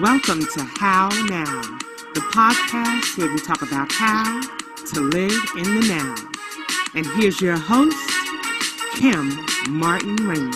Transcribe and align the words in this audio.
Welcome 0.00 0.40
to 0.40 0.64
How 0.64 1.08
Now, 1.28 1.62
the 2.14 2.20
podcast 2.34 3.16
where 3.16 3.32
we 3.32 3.38
talk 3.38 3.62
about 3.62 3.92
how 3.92 4.40
to 4.40 5.00
live 5.00 5.30
in 5.56 5.62
the 5.62 5.86
now. 5.88 6.16
And 6.96 7.06
here's 7.06 7.40
your 7.40 7.56
host, 7.56 7.96
Kim 8.96 9.38
Martin 9.68 10.16
Raymond. 10.16 10.52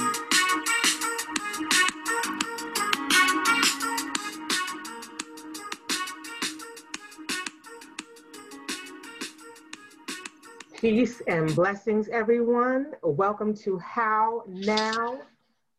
Peace 10.80 11.22
and 11.28 11.54
blessings, 11.54 12.08
everyone. 12.08 12.94
Welcome 13.04 13.54
to 13.58 13.78
How 13.78 14.42
Now, 14.48 15.20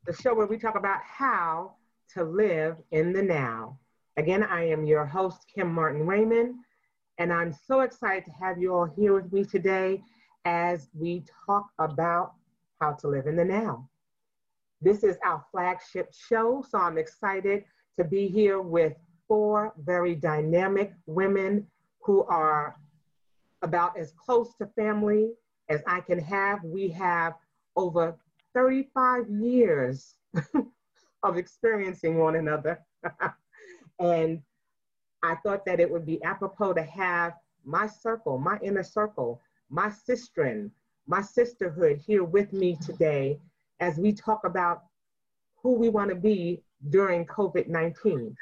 the 0.06 0.14
show 0.14 0.34
where 0.34 0.48
we 0.48 0.58
talk 0.58 0.78
about 0.78 1.02
how 1.04 1.74
to 2.20 2.26
live 2.26 2.76
in 2.92 3.14
the 3.14 3.24
now. 3.24 3.80
Again, 4.18 4.44
I 4.44 4.68
am 4.68 4.86
your 4.86 5.06
host, 5.06 5.46
Kim 5.56 5.74
Martin 5.74 6.06
Raymond, 6.06 6.56
and 7.18 7.32
I'm 7.32 7.54
so 7.54 7.80
excited 7.80 8.26
to 8.26 8.32
have 8.32 8.58
you 8.60 8.76
all 8.76 8.90
here 8.98 9.14
with 9.14 9.32
me 9.32 9.46
today 9.46 10.04
as 10.44 10.90
we 10.94 11.24
talk 11.46 11.68
about 11.80 12.34
how 12.82 12.92
to 12.92 13.08
live 13.08 13.28
in 13.28 13.38
the 13.38 13.46
now. 13.46 13.90
This 14.82 15.06
is 15.06 15.16
our 15.24 15.46
flagship 15.50 16.14
show, 16.14 16.62
so 16.70 16.78
I'm 16.78 16.98
excited 16.98 17.64
to 17.98 18.04
be 18.04 18.28
here 18.28 18.60
with 18.60 18.96
four 19.26 19.74
very 19.78 20.14
dynamic 20.14 20.92
women 21.06 21.66
who 22.02 22.26
are 22.26 22.76
about 23.62 23.98
as 23.98 24.12
close 24.12 24.54
to 24.56 24.66
family 24.76 25.32
as 25.70 25.82
I 25.88 26.02
can 26.02 26.20
have. 26.20 26.62
We 26.66 26.90
have 26.90 27.36
over 27.78 28.18
35 28.54 29.30
years 29.30 30.16
of 31.24 31.38
experiencing 31.38 32.18
one 32.18 32.36
another. 32.36 32.80
and 34.00 34.42
I 35.24 35.36
thought 35.44 35.66
that 35.66 35.80
it 35.80 35.90
would 35.90 36.06
be 36.06 36.24
apropos 36.24 36.74
to 36.74 36.84
have 36.84 37.34
my 37.66 37.88
circle, 37.88 38.38
my 38.38 38.58
inner 38.62 38.84
circle, 38.84 39.42
my 39.70 39.90
sistren, 39.90 40.72
my 41.08 41.22
sisterhood 41.22 42.02
here 42.06 42.24
with 42.24 42.54
me 42.54 42.78
today 42.84 43.40
as 43.80 43.98
we 43.98 44.14
talk 44.14 44.46
about 44.46 44.84
who 45.62 45.74
we 45.74 45.90
want 45.90 46.10
to 46.10 46.16
be 46.16 46.62
during 46.90 47.26
COVID 47.26 47.68
19. 47.68 48.36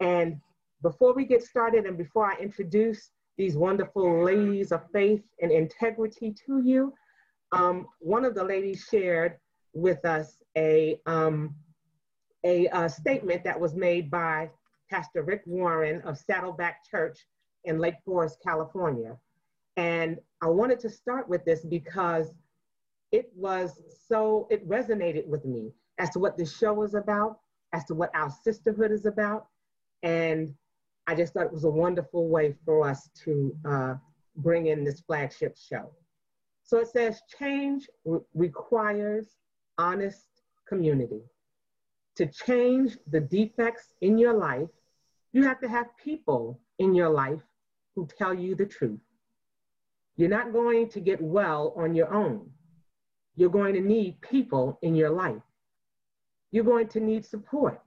And 0.00 0.40
before 0.82 1.14
we 1.14 1.24
get 1.24 1.42
started 1.44 1.84
and 1.84 1.96
before 1.96 2.26
I 2.26 2.36
introduce 2.36 3.10
these 3.36 3.56
wonderful 3.56 4.24
ladies 4.24 4.72
of 4.72 4.82
faith 4.92 5.22
and 5.40 5.52
integrity 5.52 6.34
to 6.46 6.62
you, 6.62 6.92
um, 7.52 7.86
one 8.00 8.24
of 8.24 8.34
the 8.34 8.44
ladies 8.44 8.86
shared 8.90 9.36
with 9.72 10.04
us 10.04 10.42
a, 10.56 10.98
um, 11.06 11.54
a, 12.44 12.66
a 12.68 12.88
statement 12.88 13.44
that 13.44 13.58
was 13.58 13.74
made 13.74 14.10
by 14.10 14.50
Pastor 14.90 15.22
Rick 15.22 15.42
Warren 15.46 16.00
of 16.02 16.18
Saddleback 16.18 16.84
Church 16.90 17.26
in 17.64 17.78
Lake 17.78 17.96
Forest, 18.04 18.38
California. 18.42 19.16
And 19.76 20.18
I 20.42 20.48
wanted 20.48 20.80
to 20.80 20.90
start 20.90 21.28
with 21.28 21.44
this 21.44 21.64
because 21.64 22.32
it 23.12 23.30
was 23.34 23.80
so, 24.08 24.46
it 24.50 24.68
resonated 24.68 25.26
with 25.26 25.44
me 25.44 25.72
as 25.98 26.10
to 26.10 26.18
what 26.18 26.36
this 26.36 26.56
show 26.56 26.82
is 26.82 26.94
about, 26.94 27.38
as 27.72 27.84
to 27.86 27.94
what 27.94 28.10
our 28.14 28.30
sisterhood 28.42 28.90
is 28.90 29.06
about. 29.06 29.46
And 30.02 30.54
I 31.06 31.14
just 31.14 31.34
thought 31.34 31.46
it 31.46 31.52
was 31.52 31.64
a 31.64 31.70
wonderful 31.70 32.28
way 32.28 32.54
for 32.64 32.88
us 32.88 33.10
to 33.24 33.56
uh, 33.64 33.94
bring 34.36 34.66
in 34.66 34.84
this 34.84 35.00
flagship 35.00 35.56
show. 35.56 35.90
So 36.62 36.78
it 36.78 36.88
says 36.88 37.20
change 37.38 37.88
re 38.04 38.20
requires 38.34 39.26
honest 39.76 40.28
community. 40.68 41.22
To 42.16 42.26
change 42.26 42.98
the 43.10 43.20
defects 43.20 43.92
in 44.00 44.18
your 44.18 44.34
life, 44.34 44.68
you 45.32 45.44
have 45.44 45.60
to 45.60 45.68
have 45.68 45.86
people 46.02 46.60
in 46.78 46.94
your 46.94 47.08
life 47.08 47.40
who 47.94 48.06
tell 48.18 48.34
you 48.34 48.54
the 48.54 48.66
truth. 48.66 49.00
You're 50.16 50.28
not 50.28 50.52
going 50.52 50.88
to 50.90 51.00
get 51.00 51.20
well 51.20 51.72
on 51.76 51.94
your 51.94 52.12
own. 52.12 52.50
You're 53.36 53.50
going 53.50 53.74
to 53.74 53.80
need 53.80 54.20
people 54.20 54.78
in 54.82 54.94
your 54.94 55.10
life. 55.10 55.42
You're 56.50 56.64
going 56.64 56.88
to 56.88 57.00
need 57.00 57.24
support. 57.24 57.80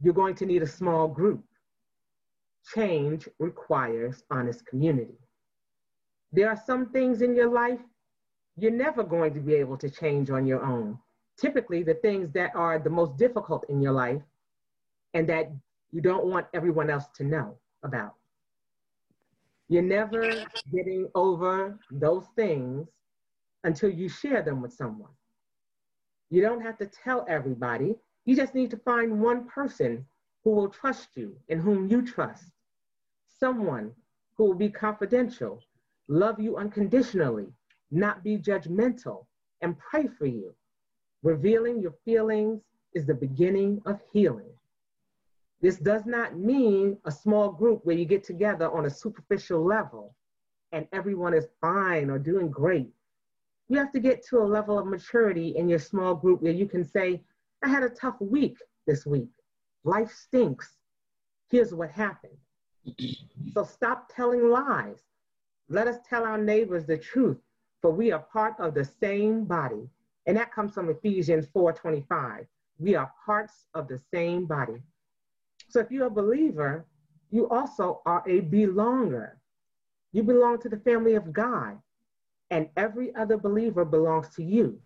You're 0.00 0.14
going 0.14 0.34
to 0.36 0.46
need 0.46 0.62
a 0.62 0.66
small 0.66 1.08
group. 1.08 1.42
Change 2.74 3.28
requires 3.38 4.22
honest 4.30 4.66
community. 4.66 5.18
There 6.32 6.48
are 6.48 6.60
some 6.66 6.90
things 6.90 7.22
in 7.22 7.34
your 7.34 7.50
life 7.50 7.80
you're 8.56 8.70
never 8.70 9.02
going 9.02 9.34
to 9.34 9.40
be 9.40 9.54
able 9.54 9.76
to 9.78 9.90
change 9.90 10.30
on 10.30 10.46
your 10.46 10.62
own 10.64 10.98
typically 11.38 11.82
the 11.82 11.94
things 11.94 12.30
that 12.32 12.54
are 12.54 12.78
the 12.78 12.90
most 12.90 13.16
difficult 13.16 13.64
in 13.68 13.80
your 13.80 13.92
life 13.92 14.22
and 15.14 15.28
that 15.28 15.50
you 15.92 16.00
don't 16.00 16.26
want 16.26 16.46
everyone 16.54 16.90
else 16.90 17.06
to 17.16 17.24
know 17.24 17.56
about. 17.82 18.14
You're 19.68 19.82
never 19.82 20.44
getting 20.72 21.08
over 21.14 21.78
those 21.90 22.26
things 22.36 22.88
until 23.64 23.90
you 23.90 24.08
share 24.08 24.42
them 24.42 24.60
with 24.60 24.72
someone. 24.72 25.10
You 26.30 26.42
don't 26.42 26.60
have 26.60 26.76
to 26.78 26.86
tell 26.86 27.24
everybody. 27.28 27.94
You 28.24 28.36
just 28.36 28.54
need 28.54 28.70
to 28.72 28.76
find 28.78 29.20
one 29.20 29.46
person 29.46 30.04
who 30.42 30.50
will 30.50 30.68
trust 30.68 31.08
you 31.14 31.36
and 31.48 31.60
whom 31.60 31.88
you 31.88 32.02
trust. 32.02 32.44
Someone 33.28 33.92
who 34.36 34.44
will 34.44 34.54
be 34.54 34.68
confidential, 34.68 35.62
love 36.08 36.38
you 36.40 36.56
unconditionally, 36.56 37.46
not 37.90 38.22
be 38.22 38.36
judgmental, 38.36 39.26
and 39.62 39.78
pray 39.78 40.06
for 40.18 40.26
you. 40.26 40.54
Revealing 41.24 41.80
your 41.80 41.94
feelings 42.04 42.60
is 42.92 43.06
the 43.06 43.14
beginning 43.14 43.80
of 43.86 43.98
healing. 44.12 44.52
This 45.62 45.78
does 45.78 46.04
not 46.04 46.38
mean 46.38 46.98
a 47.06 47.10
small 47.10 47.50
group 47.50 47.80
where 47.84 47.96
you 47.96 48.04
get 48.04 48.22
together 48.22 48.70
on 48.70 48.84
a 48.84 48.90
superficial 48.90 49.64
level 49.64 50.14
and 50.72 50.86
everyone 50.92 51.32
is 51.32 51.48
fine 51.62 52.10
or 52.10 52.18
doing 52.18 52.50
great. 52.50 52.90
You 53.70 53.78
have 53.78 53.90
to 53.92 54.00
get 54.00 54.22
to 54.26 54.42
a 54.42 54.44
level 54.44 54.78
of 54.78 54.86
maturity 54.86 55.56
in 55.56 55.66
your 55.66 55.78
small 55.78 56.14
group 56.14 56.42
where 56.42 56.52
you 56.52 56.66
can 56.66 56.84
say, 56.84 57.22
I 57.62 57.68
had 57.68 57.82
a 57.82 57.88
tough 57.88 58.20
week 58.20 58.58
this 58.86 59.06
week. 59.06 59.30
Life 59.84 60.12
stinks. 60.12 60.76
Here's 61.50 61.72
what 61.72 61.90
happened. 61.90 62.36
so 63.54 63.64
stop 63.64 64.12
telling 64.14 64.50
lies. 64.50 65.00
Let 65.70 65.88
us 65.88 65.96
tell 66.06 66.24
our 66.24 66.36
neighbors 66.36 66.84
the 66.84 66.98
truth, 66.98 67.38
for 67.80 67.90
we 67.90 68.12
are 68.12 68.26
part 68.30 68.60
of 68.60 68.74
the 68.74 68.84
same 68.84 69.44
body. 69.44 69.88
And 70.26 70.36
that 70.36 70.52
comes 70.52 70.72
from 70.72 70.88
Ephesians 70.88 71.46
4:25. 71.48 72.46
We 72.78 72.94
are 72.94 73.12
parts 73.24 73.66
of 73.74 73.88
the 73.88 73.98
same 74.12 74.46
body. 74.46 74.82
So 75.68 75.80
if 75.80 75.90
you're 75.90 76.06
a 76.06 76.10
believer, 76.10 76.86
you 77.30 77.48
also 77.48 78.00
are 78.06 78.22
a 78.26 78.40
belonger. 78.42 79.32
You 80.12 80.22
belong 80.22 80.60
to 80.60 80.68
the 80.68 80.78
family 80.78 81.14
of 81.14 81.32
God, 81.32 81.78
and 82.50 82.68
every 82.76 83.14
other 83.16 83.36
believer 83.36 83.84
belongs 83.84 84.28
to 84.36 84.44
you. 84.44 84.80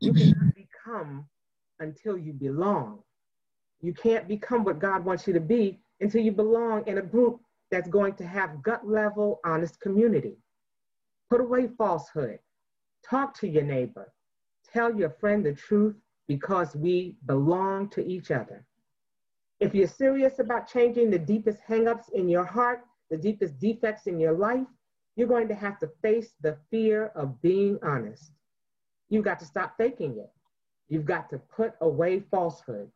You 0.00 0.12
cannot 0.12 0.54
become 0.54 1.26
until 1.78 2.18
you 2.18 2.32
belong. 2.32 3.02
You 3.80 3.94
can't 3.94 4.28
become 4.28 4.64
what 4.64 4.78
God 4.78 5.04
wants 5.04 5.26
you 5.26 5.32
to 5.32 5.40
be 5.40 5.80
until 6.00 6.22
you 6.22 6.32
belong 6.32 6.86
in 6.86 6.98
a 6.98 7.02
group 7.02 7.40
that's 7.70 7.88
going 7.88 8.14
to 8.14 8.26
have 8.26 8.62
gut 8.62 8.86
level, 8.86 9.40
honest 9.44 9.80
community. 9.80 10.36
Put 11.30 11.40
away 11.40 11.68
falsehood. 11.78 12.38
Talk 13.08 13.34
to 13.38 13.48
your 13.48 13.62
neighbor. 13.62 14.12
Tell 14.72 14.94
your 14.94 15.10
friend 15.10 15.44
the 15.44 15.52
truth 15.52 15.96
because 16.28 16.76
we 16.76 17.16
belong 17.26 17.88
to 17.90 18.06
each 18.06 18.30
other. 18.30 18.64
If 19.58 19.74
you're 19.74 19.88
serious 19.88 20.38
about 20.38 20.68
changing 20.68 21.10
the 21.10 21.18
deepest 21.18 21.58
hangups 21.68 22.10
in 22.12 22.28
your 22.28 22.44
heart, 22.44 22.84
the 23.10 23.16
deepest 23.16 23.58
defects 23.58 24.06
in 24.06 24.18
your 24.18 24.32
life, 24.32 24.66
you're 25.16 25.28
going 25.28 25.48
to 25.48 25.54
have 25.54 25.78
to 25.80 25.90
face 26.00 26.34
the 26.40 26.56
fear 26.70 27.06
of 27.16 27.40
being 27.42 27.78
honest. 27.82 28.32
You've 29.08 29.24
got 29.24 29.38
to 29.40 29.44
stop 29.44 29.76
faking 29.76 30.18
it. 30.18 30.30
You've 30.88 31.04
got 31.04 31.28
to 31.30 31.38
put 31.38 31.74
away 31.80 32.20
falsehood. 32.30 32.90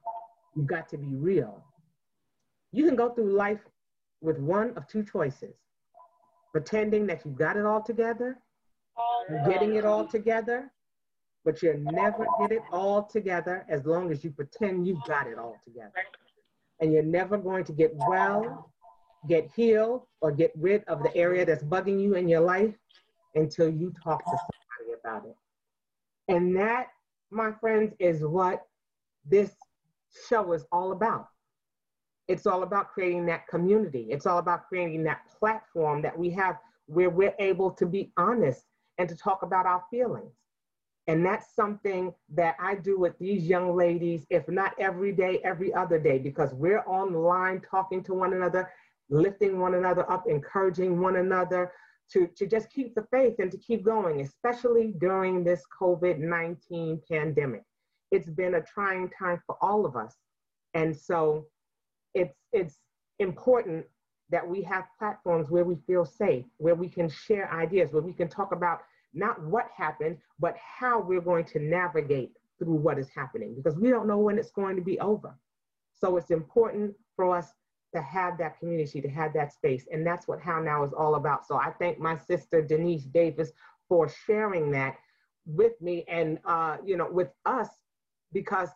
You've 0.55 0.67
got 0.67 0.89
to 0.91 0.97
be 0.97 1.15
real. 1.17 1.65
You 2.73 2.87
can 2.87 2.97
go 2.97 3.11
through 3.11 3.33
life 3.33 3.61
with 4.21 4.39
one 4.39 4.73
of 4.77 4.87
two 4.87 5.05
choices 5.05 5.55
pretending 6.53 7.05
that 7.05 7.23
you've 7.25 7.37
got 7.37 7.57
it 7.57 7.67
all 7.67 7.83
together, 7.83 8.39
getting 9.45 9.75
it 9.75 9.85
all 9.85 10.07
together, 10.07 10.71
but 11.45 11.63
you'll 11.63 11.79
never 11.79 12.27
get 12.41 12.53
it 12.53 12.63
all 12.73 13.03
together 13.03 13.67
as 13.69 13.85
long 13.85 14.11
as 14.11 14.25
you 14.25 14.31
pretend 14.31 14.87
you've 14.87 15.05
got 15.07 15.27
it 15.27 15.39
all 15.39 15.57
together. 15.65 15.93
And 16.81 16.93
you're 16.93 17.03
never 17.03 17.37
going 17.37 17.65
to 17.65 17.73
get 17.73 17.93
well, 17.95 18.71
get 19.29 19.51
healed, 19.55 20.03
or 20.21 20.33
get 20.33 20.53
rid 20.57 20.85
of 20.85 21.03
the 21.03 21.15
area 21.15 21.45
that's 21.45 21.63
bugging 21.63 22.03
you 22.03 22.15
in 22.15 22.29
your 22.29 22.41
life 22.41 22.75
until 23.35 23.69
you 23.69 23.93
talk 24.03 24.25
to 24.25 24.31
somebody 24.31 24.99
about 25.03 25.27
it. 25.27 25.37
And 26.29 26.57
that, 26.57 26.87
my 27.31 27.53
friends, 27.53 27.95
is 27.99 28.25
what 28.25 28.63
this 29.25 29.53
show 30.29 30.53
is 30.53 30.65
all 30.73 30.93
about. 30.93 31.29
It's 32.27 32.47
all 32.47 32.63
about 32.63 32.93
creating 32.93 33.27
that 33.27 33.47
community. 33.49 34.07
It's 34.09 34.25
all 34.25 34.39
about 34.39 34.67
creating 34.67 35.05
that 35.05 35.21
platform 35.39 36.01
that 36.03 36.19
we 36.19 36.31
have 36.31 36.57
where 36.87 37.11
we're 37.11 37.35
able 37.39 37.71
to 37.73 37.85
be 37.85 38.13
honest 38.17 38.65
and 38.97 39.09
to 39.09 39.17
talk 39.17 39.43
about 39.43 39.67
our 39.67 39.83
feelings 39.91 40.33
And 41.07 41.25
that's 41.25 41.55
something 41.55 42.15
that 42.35 42.57
I 42.59 42.77
do 42.77 42.99
with 42.99 43.19
these 43.19 43.45
young 43.45 43.77
ladies, 43.77 44.27
if 44.31 44.49
not 44.49 44.75
every 44.79 45.13
day, 45.13 45.41
every 45.45 45.73
other 45.75 45.99
day, 45.99 46.19
because 46.19 46.55
we're 46.55 46.83
online 46.87 47.61
talking 47.61 48.03
to 48.05 48.15
one 48.15 48.33
another, 48.33 48.71
lifting 49.11 49.59
one 49.59 49.75
another 49.75 50.11
up, 50.11 50.25
encouraging 50.27 51.01
one 51.01 51.17
another 51.17 51.73
to, 52.13 52.27
to 52.37 52.47
just 52.47 52.71
keep 52.71 52.95
the 52.95 53.07
faith 53.11 53.35
and 53.39 53.51
to 53.51 53.59
keep 53.59 53.85
going, 53.85 54.23
especially 54.23 54.95
during 54.99 55.45
this 55.45 55.63
COVID 55.79 56.19
19 56.19 57.03
pandemic. 57.11 57.63
It's 58.11 58.31
been 58.31 58.55
a 58.55 58.63
trying 58.63 59.11
time 59.11 59.43
for 59.47 59.57
all 59.61 59.85
of 59.85 59.97
us. 59.97 60.17
And 60.73 60.97
so 60.97 61.47
it's, 62.15 62.35
it's 62.53 62.79
important 63.19 63.85
that 64.31 64.47
we 64.47 64.63
have 64.63 64.85
platforms 64.99 65.51
where 65.51 65.65
we 65.65 65.77
feel 65.87 66.05
safe, 66.05 66.47
where 66.57 66.75
we 66.75 66.89
can 66.89 67.11
share 67.11 67.53
ideas, 67.53 67.93
where 67.93 68.03
we 68.03 68.13
can 68.13 68.29
talk 68.29 68.53
about 68.53 68.81
not 69.15 69.43
what 69.43 69.69
happened, 69.77 70.19
but 70.39 70.57
how 70.57 71.01
we're 71.01 71.21
going 71.21 71.45
to 71.47 71.59
navigate 71.59 72.33
through 72.59 72.75
what 72.75 72.99
is 72.99 73.09
happening 73.09 73.55
because 73.55 73.79
we 73.79 73.91
don't 73.91 74.07
know 74.07 74.19
when 74.19 74.39
it's 74.39 74.51
going 74.51 74.77
to 74.77 74.83
be 74.83 74.99
over. 75.01 75.35
So 75.93 76.17
it's 76.17 76.31
important 76.31 76.95
for 77.17 77.37
us 77.37 77.53
to 77.95 78.03
have 78.03 78.39
that 78.39 78.59
community, 78.59 79.01
to 79.01 79.09
have 79.09 79.33
that 79.35 79.53
space. 79.53 79.87
And 79.93 80.07
that's 80.07 80.27
what 80.27 80.41
How 80.41 80.61
Now 80.61 80.85
is 80.85 80.93
all 80.93 81.15
about. 81.15 81.47
So 81.47 81.57
I 81.57 81.71
thank 81.79 81.99
my 81.99 82.17
sister 82.17 82.61
Denise 82.61 83.05
Davis 83.05 83.53
for 83.89 84.09
sharing 84.09 84.71
that 84.73 84.97
with 85.47 85.81
me 85.81 86.05
and 86.09 86.39
uh, 86.45 86.79
you 86.85 86.97
know 86.97 87.11
with 87.11 87.29
us 87.45 87.69
because 88.33 88.71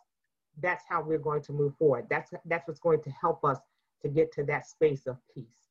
that's 0.60 0.84
how 0.88 1.02
we're 1.02 1.18
going 1.18 1.42
to 1.42 1.52
move 1.52 1.74
forward. 1.76 2.06
That's 2.10 2.32
that's 2.44 2.68
what's 2.68 2.80
going 2.80 3.02
to 3.02 3.10
help 3.10 3.44
us 3.44 3.58
to 4.02 4.08
get 4.08 4.32
to 4.32 4.44
that 4.44 4.66
space 4.66 5.06
of 5.06 5.16
peace. 5.34 5.68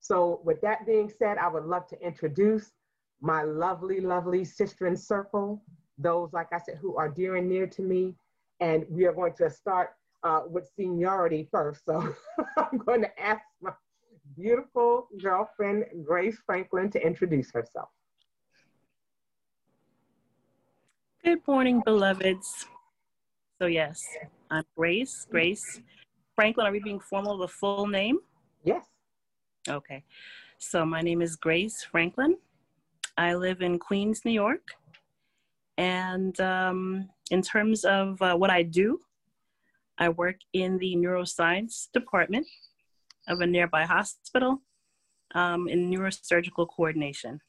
So 0.00 0.40
with 0.44 0.60
that 0.62 0.86
being 0.86 1.10
said, 1.18 1.38
I 1.38 1.48
would 1.48 1.64
love 1.64 1.86
to 1.88 2.00
introduce 2.04 2.72
my 3.20 3.42
lovely, 3.42 4.00
lovely 4.00 4.44
sister 4.44 4.86
in 4.86 4.96
circle, 4.96 5.62
those, 5.98 6.32
like 6.32 6.48
I 6.52 6.58
said, 6.58 6.78
who 6.80 6.96
are 6.96 7.08
dear 7.08 7.36
and 7.36 7.48
near 7.48 7.66
to 7.66 7.82
me. 7.82 8.14
And 8.60 8.84
we 8.88 9.04
are 9.04 9.12
going 9.12 9.34
to 9.34 9.50
start 9.50 9.90
uh, 10.22 10.42
with 10.46 10.70
seniority 10.76 11.48
first. 11.50 11.84
So 11.84 12.14
I'm 12.56 12.78
going 12.78 13.02
to 13.02 13.22
ask 13.22 13.42
my 13.60 13.72
beautiful 14.36 15.08
girlfriend, 15.22 15.84
Grace 16.04 16.38
Franklin, 16.46 16.90
to 16.90 17.04
introduce 17.04 17.50
herself. 17.52 17.88
Good 21.24 21.46
morning, 21.46 21.82
beloveds. 21.84 22.66
So 23.60 23.66
yes, 23.66 24.04
I'm 24.50 24.64
Grace. 24.76 25.26
Grace 25.30 25.80
Franklin, 26.34 26.66
are 26.66 26.72
we 26.72 26.80
being 26.80 27.00
formal 27.00 27.38
the 27.38 27.48
full 27.48 27.86
name? 27.86 28.18
Yes. 28.64 28.84
Okay. 29.68 30.04
So 30.58 30.84
my 30.84 31.00
name 31.00 31.22
is 31.22 31.36
Grace 31.36 31.82
Franklin. 31.90 32.36
I 33.16 33.34
live 33.34 33.62
in 33.62 33.78
Queens, 33.78 34.24
New 34.24 34.32
York. 34.32 34.68
And 35.76 36.38
um, 36.40 37.08
in 37.30 37.42
terms 37.42 37.84
of 37.84 38.20
uh, 38.22 38.36
what 38.36 38.50
I 38.50 38.62
do, 38.62 39.00
I 39.98 40.08
work 40.08 40.36
in 40.52 40.78
the 40.78 40.96
neuroscience 40.96 41.88
department 41.92 42.46
of 43.28 43.40
a 43.40 43.46
nearby 43.46 43.84
hospital 43.84 44.62
um, 45.34 45.68
in 45.68 45.90
neurosurgical 45.90 46.68
coordination. 46.68 47.40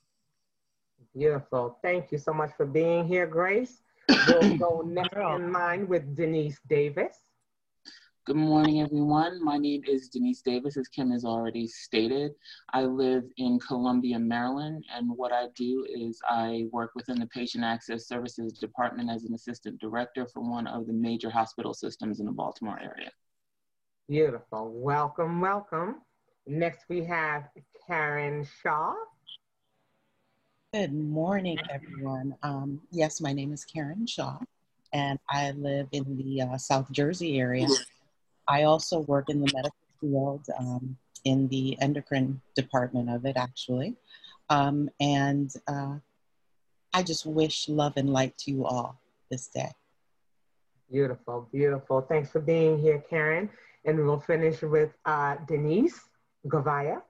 Beautiful. 1.16 1.78
Thank 1.82 2.12
you 2.12 2.18
so 2.18 2.34
much 2.34 2.52
for 2.58 2.66
being 2.66 3.08
here, 3.08 3.26
Grace. 3.26 3.82
We'll 4.28 4.58
go 4.66 4.82
next 4.86 5.16
in 5.16 5.52
line 5.52 5.88
with 5.88 6.16
Denise 6.16 6.60
Davis. 6.68 7.18
Good 8.26 8.38
morning, 8.38 8.82
everyone. 8.82 9.44
My 9.44 9.60
name 9.60 9.84
is 9.86 10.10
Denise 10.10 10.42
Davis, 10.42 10.78
as 10.78 10.88
Kim 10.88 11.12
has 11.12 11.24
already 11.24 11.68
stated. 11.68 12.32
I 12.74 12.82
live 12.82 13.26
in 13.38 13.60
Columbia, 13.60 14.18
Maryland, 14.18 14.84
and 14.92 15.12
what 15.16 15.32
I 15.32 15.50
do 15.56 15.86
is 15.88 16.20
I 16.28 16.66
work 16.72 16.94
within 16.96 17.20
the 17.20 17.28
Patient 17.28 17.64
Access 17.64 18.08
Services 18.08 18.54
Department 18.54 19.12
as 19.12 19.26
an 19.26 19.36
assistant 19.36 19.80
director 19.80 20.26
for 20.26 20.40
one 20.40 20.66
of 20.66 20.88
the 20.88 20.94
major 20.94 21.30
hospital 21.30 21.72
systems 21.76 22.20
in 22.20 22.26
the 22.26 22.32
Baltimore 22.32 22.80
area. 22.82 23.12
Beautiful. 24.10 24.72
Welcome, 24.74 25.40
welcome. 25.40 26.02
Next, 26.48 26.86
we 26.90 27.04
have 27.04 27.50
Karen 27.86 28.44
Shaw. 28.64 28.96
Good 30.74 30.96
morning, 30.96 31.60
everyone. 31.70 32.36
Um, 32.42 32.82
yes, 32.90 33.22
my 33.22 33.34
name 33.34 33.54
is 33.54 33.64
Karen 33.66 34.08
Shaw, 34.08 34.40
and 34.92 35.20
I 35.30 35.52
live 35.52 35.90
in 35.92 36.18
the 36.18 36.42
uh, 36.42 36.58
South 36.58 36.92
Jersey 36.92 37.38
area. 37.38 37.68
I 38.48 38.64
also 38.64 39.00
work 39.00 39.30
in 39.30 39.42
the 39.42 39.52
medical 39.54 39.76
field 40.00 40.46
um, 40.60 40.98
in 41.24 41.48
the 41.48 41.78
endocrine 41.82 42.42
department 42.56 43.10
of 43.10 43.26
it, 43.26 43.38
actually. 43.38 43.96
Um, 44.50 44.90
and 45.00 45.52
uh, 45.68 45.96
I 46.94 47.04
just 47.04 47.26
wish 47.26 47.68
love 47.68 47.94
and 47.98 48.12
light 48.12 48.38
to 48.40 48.52
you 48.52 48.66
all 48.66 49.00
this 49.32 49.48
day. 49.48 49.72
Beautiful, 50.92 51.50
beautiful. 51.52 52.02
Thanks 52.02 52.30
for 52.30 52.40
being 52.40 52.80
here, 52.80 53.04
Karen. 53.10 53.50
And 53.86 54.06
we'll 54.06 54.20
finish 54.20 54.62
with 54.62 54.92
uh, 55.06 55.36
Denise 55.48 56.00
Gavaya. 56.48 57.02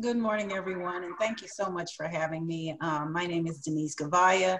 Good 0.00 0.16
morning, 0.16 0.52
everyone, 0.52 1.04
and 1.04 1.14
thank 1.18 1.42
you 1.42 1.48
so 1.48 1.70
much 1.70 1.96
for 1.96 2.06
having 2.06 2.46
me. 2.46 2.76
Um, 2.80 3.12
my 3.12 3.26
name 3.26 3.48
is 3.48 3.58
Denise 3.58 3.96
Gavaya, 3.96 4.58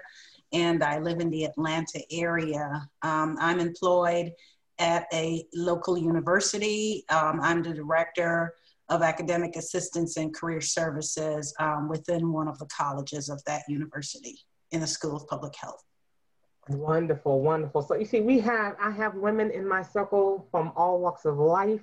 and 0.51 0.83
I 0.83 0.99
live 0.99 1.19
in 1.21 1.29
the 1.29 1.45
Atlanta 1.45 2.01
area. 2.11 2.87
Um, 3.03 3.37
I'm 3.39 3.59
employed 3.59 4.33
at 4.79 5.07
a 5.13 5.45
local 5.53 5.97
university. 5.97 7.03
Um, 7.09 7.39
I'm 7.41 7.61
the 7.61 7.73
director 7.73 8.55
of 8.87 9.01
academic 9.01 9.55
assistance 9.55 10.17
and 10.17 10.33
career 10.33 10.61
services 10.61 11.53
um, 11.59 11.87
within 11.87 12.31
one 12.31 12.47
of 12.47 12.57
the 12.57 12.65
colleges 12.65 13.29
of 13.29 13.43
that 13.45 13.61
university 13.67 14.39
in 14.71 14.79
the 14.79 14.87
School 14.87 15.15
of 15.15 15.27
Public 15.27 15.55
Health. 15.55 15.83
Wonderful, 16.69 17.41
wonderful. 17.41 17.81
So 17.81 17.95
you 17.95 18.05
see, 18.05 18.21
we 18.21 18.39
have, 18.39 18.75
I 18.81 18.91
have 18.91 19.15
women 19.15 19.51
in 19.51 19.67
my 19.67 19.81
circle 19.81 20.47
from 20.51 20.71
all 20.75 20.99
walks 20.99 21.25
of 21.25 21.37
life 21.37 21.81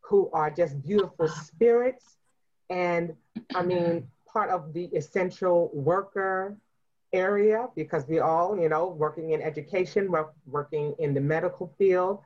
who 0.00 0.30
are 0.32 0.50
just 0.50 0.82
beautiful 0.82 1.28
spirits. 1.28 2.16
And 2.68 3.14
I 3.54 3.62
mean, 3.62 4.08
part 4.32 4.50
of 4.50 4.72
the 4.72 4.84
essential 4.86 5.70
worker 5.72 6.56
area 7.12 7.68
because 7.74 8.06
we 8.06 8.20
all, 8.20 8.58
you 8.58 8.68
know, 8.68 8.88
working 8.88 9.30
in 9.30 9.42
education, 9.42 10.12
working 10.46 10.94
in 10.98 11.14
the 11.14 11.20
medical 11.20 11.72
field. 11.78 12.20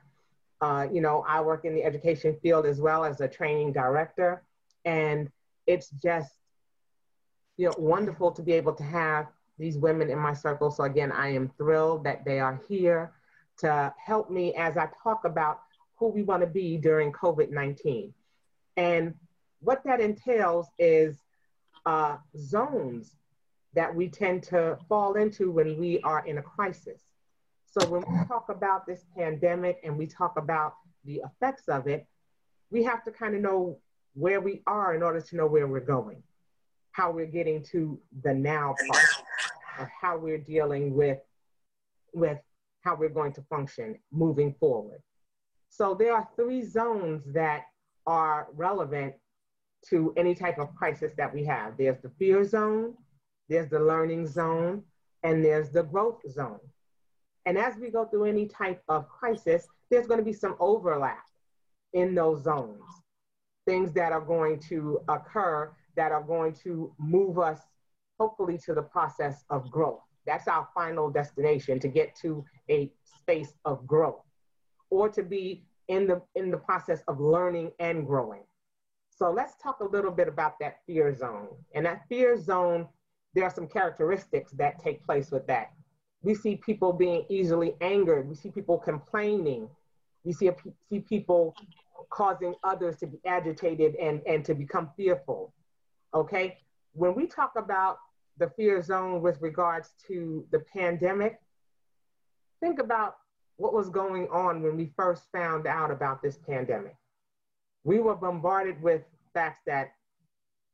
Uh, 0.61 0.87
you 0.91 1.01
know, 1.01 1.23
I 1.27 1.41
work 1.41 1.65
in 1.65 1.75
the 1.75 1.83
education 1.83 2.37
field 2.41 2.65
as 2.65 2.79
well 2.79 3.03
as 3.03 3.21
a 3.21 3.27
training 3.27 3.73
director. 3.73 4.43
And 4.85 5.29
it's 5.67 5.89
just, 5.89 6.31
you 7.57 7.67
know, 7.67 7.73
wonderful 7.77 8.31
to 8.31 8.41
be 8.41 8.53
able 8.53 8.73
to 8.73 8.83
have 8.83 9.27
these 9.57 9.77
women 9.77 10.09
in 10.09 10.19
my 10.19 10.33
circle. 10.33 10.69
So 10.71 10.83
again, 10.83 11.11
I 11.11 11.29
am 11.29 11.51
thrilled 11.57 12.03
that 12.03 12.25
they 12.25 12.39
are 12.39 12.61
here 12.67 13.11
to 13.59 13.93
help 13.97 14.29
me 14.29 14.53
as 14.55 14.77
I 14.77 14.89
talk 15.01 15.25
about 15.25 15.61
who 15.97 16.09
we 16.09 16.23
want 16.23 16.41
to 16.41 16.47
be 16.47 16.77
during 16.77 17.11
COVID-19. 17.11 18.11
And 18.77 19.13
what 19.61 19.83
that 19.85 20.01
entails 20.01 20.67
is 20.77 21.17
uh, 21.85 22.17
zones 22.37 23.15
that 23.75 23.93
we 23.93 24.07
tend 24.09 24.43
to 24.43 24.77
fall 24.87 25.13
into 25.13 25.51
when 25.51 25.77
we 25.77 25.99
are 26.01 26.25
in 26.25 26.37
a 26.37 26.41
crisis. 26.41 27.01
So 27.65 27.87
when 27.89 28.01
we 28.01 28.25
talk 28.27 28.49
about 28.49 28.85
this 28.85 29.03
pandemic 29.17 29.81
and 29.83 29.97
we 29.97 30.07
talk 30.07 30.37
about 30.37 30.75
the 31.03 31.21
effects 31.25 31.67
of 31.67 31.87
it, 31.87 32.07
we 32.71 32.83
have 32.83 33.03
to 33.03 33.11
kind 33.11 33.35
of 33.35 33.41
know 33.41 33.79
where 34.13 34.39
we 34.39 34.61
are 34.65 34.95
in 34.95 35.03
order 35.03 35.19
to 35.19 35.35
know 35.35 35.45
where 35.45 35.67
we're 35.67 35.81
going, 35.81 36.23
how 36.91 37.11
we're 37.11 37.25
getting 37.25 37.63
to 37.63 37.99
the 38.23 38.33
now 38.33 38.75
part, 38.89 39.05
or 39.77 39.91
how 40.01 40.17
we're 40.17 40.37
dealing 40.37 40.95
with, 40.95 41.19
with 42.13 42.39
how 42.81 42.95
we're 42.95 43.09
going 43.09 43.33
to 43.33 43.41
function 43.49 43.97
moving 44.11 44.55
forward. 44.57 45.01
So 45.69 45.93
there 45.93 46.15
are 46.15 46.27
three 46.37 46.63
zones 46.63 47.23
that 47.33 47.65
are 48.07 48.47
relevant 48.53 49.15
to 49.89 50.13
any 50.15 50.33
type 50.33 50.59
of 50.59 50.73
crisis 50.75 51.11
that 51.17 51.33
we 51.33 51.43
have. 51.43 51.77
There's 51.77 52.01
the 52.01 52.11
fear 52.17 52.45
zone, 52.45 52.95
there's 53.49 53.69
the 53.69 53.79
learning 53.79 54.27
zone, 54.27 54.83
and 55.23 55.43
there's 55.43 55.71
the 55.71 55.83
growth 55.83 56.21
zone. 56.29 56.59
And 57.45 57.57
as 57.57 57.75
we 57.77 57.89
go 57.89 58.05
through 58.05 58.25
any 58.25 58.47
type 58.47 58.81
of 58.89 59.07
crisis, 59.07 59.67
there's 59.89 60.07
going 60.07 60.19
to 60.19 60.25
be 60.25 60.33
some 60.33 60.55
overlap 60.59 61.25
in 61.93 62.15
those 62.15 62.43
zones. 62.43 62.81
Things 63.65 63.93
that 63.93 64.11
are 64.11 64.21
going 64.21 64.59
to 64.69 64.99
occur 65.07 65.71
that 65.95 66.11
are 66.11 66.23
going 66.23 66.53
to 66.63 66.93
move 66.97 67.39
us, 67.39 67.59
hopefully, 68.19 68.57
to 68.65 68.73
the 68.73 68.81
process 68.81 69.43
of 69.49 69.71
growth. 69.71 70.01
That's 70.25 70.47
our 70.47 70.67
final 70.73 71.09
destination 71.09 71.79
to 71.79 71.87
get 71.87 72.15
to 72.21 72.43
a 72.69 72.91
space 73.03 73.53
of 73.63 73.85
growth 73.85 74.23
or 74.89 75.09
to 75.09 75.23
be 75.23 75.63
in 75.87 76.07
the, 76.07 76.21
in 76.35 76.49
the 76.49 76.57
process 76.57 77.01
of 77.07 77.19
learning 77.19 77.71
and 77.79 78.05
growing. 78.05 78.43
So 79.09 79.31
let's 79.31 79.55
talk 79.61 79.79
a 79.79 79.85
little 79.85 80.11
bit 80.11 80.27
about 80.27 80.59
that 80.59 80.79
fear 80.85 81.13
zone. 81.15 81.47
And 81.73 81.85
that 81.85 82.01
fear 82.09 82.37
zone 82.37 82.87
there 83.35 83.43
are 83.43 83.53
some 83.53 83.67
characteristics 83.67 84.51
that 84.53 84.81
take 84.81 85.05
place 85.05 85.29
with 85.29 85.45
that. 85.47 85.73
We 86.23 86.33
see 86.33 86.55
people 86.55 86.93
being 86.93 87.25
easily 87.29 87.75
angered. 87.81 88.27
We 88.27 88.35
see 88.35 88.49
people 88.49 88.79
complaining. 88.79 89.69
We 90.23 90.33
see, 90.33 90.47
a, 90.47 90.55
see 90.89 91.01
people 91.01 91.53
causing 92.09 92.55
others 92.63 92.97
to 92.97 93.07
be 93.07 93.19
agitated 93.25 93.95
and, 93.95 94.21
and 94.25 94.43
to 94.45 94.55
become 94.55 94.89
fearful. 94.97 95.53
Okay? 96.13 96.57
When 96.93 97.13
we 97.13 97.27
talk 97.27 97.51
about 97.57 97.97
the 98.37 98.49
fear 98.57 98.81
zone 98.81 99.21
with 99.21 99.39
regards 99.41 99.91
to 100.07 100.45
the 100.51 100.59
pandemic, 100.59 101.39
think 102.61 102.79
about 102.79 103.17
what 103.57 103.73
was 103.73 103.89
going 103.89 104.27
on 104.29 104.63
when 104.63 104.77
we 104.77 104.91
first 104.97 105.23
found 105.31 105.67
out 105.67 105.91
about 105.91 106.21
this 106.21 106.37
pandemic. 106.37 106.95
We 107.83 107.99
were 107.99 108.15
bombarded 108.15 108.81
with 108.81 109.03
facts 109.33 109.59
that, 109.67 109.91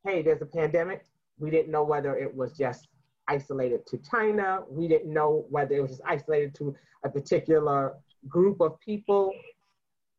hey, 0.06 0.22
there's 0.22 0.42
a 0.42 0.46
pandemic. 0.46 1.06
We 1.42 1.50
didn't 1.50 1.72
know 1.72 1.84
whether 1.84 2.16
it 2.16 2.34
was 2.34 2.58
just 2.58 2.88
isolated 3.28 3.86
to 3.88 3.98
China. 3.98 4.64
We 4.70 4.88
didn't 4.88 5.12
know 5.12 5.46
whether 5.50 5.76
it 5.76 5.82
was 5.82 5.92
just 5.92 6.04
isolated 6.06 6.54
to 6.56 6.76
a 7.04 7.10
particular 7.10 7.96
group 8.28 8.62
of 8.62 8.80
people. 8.80 9.34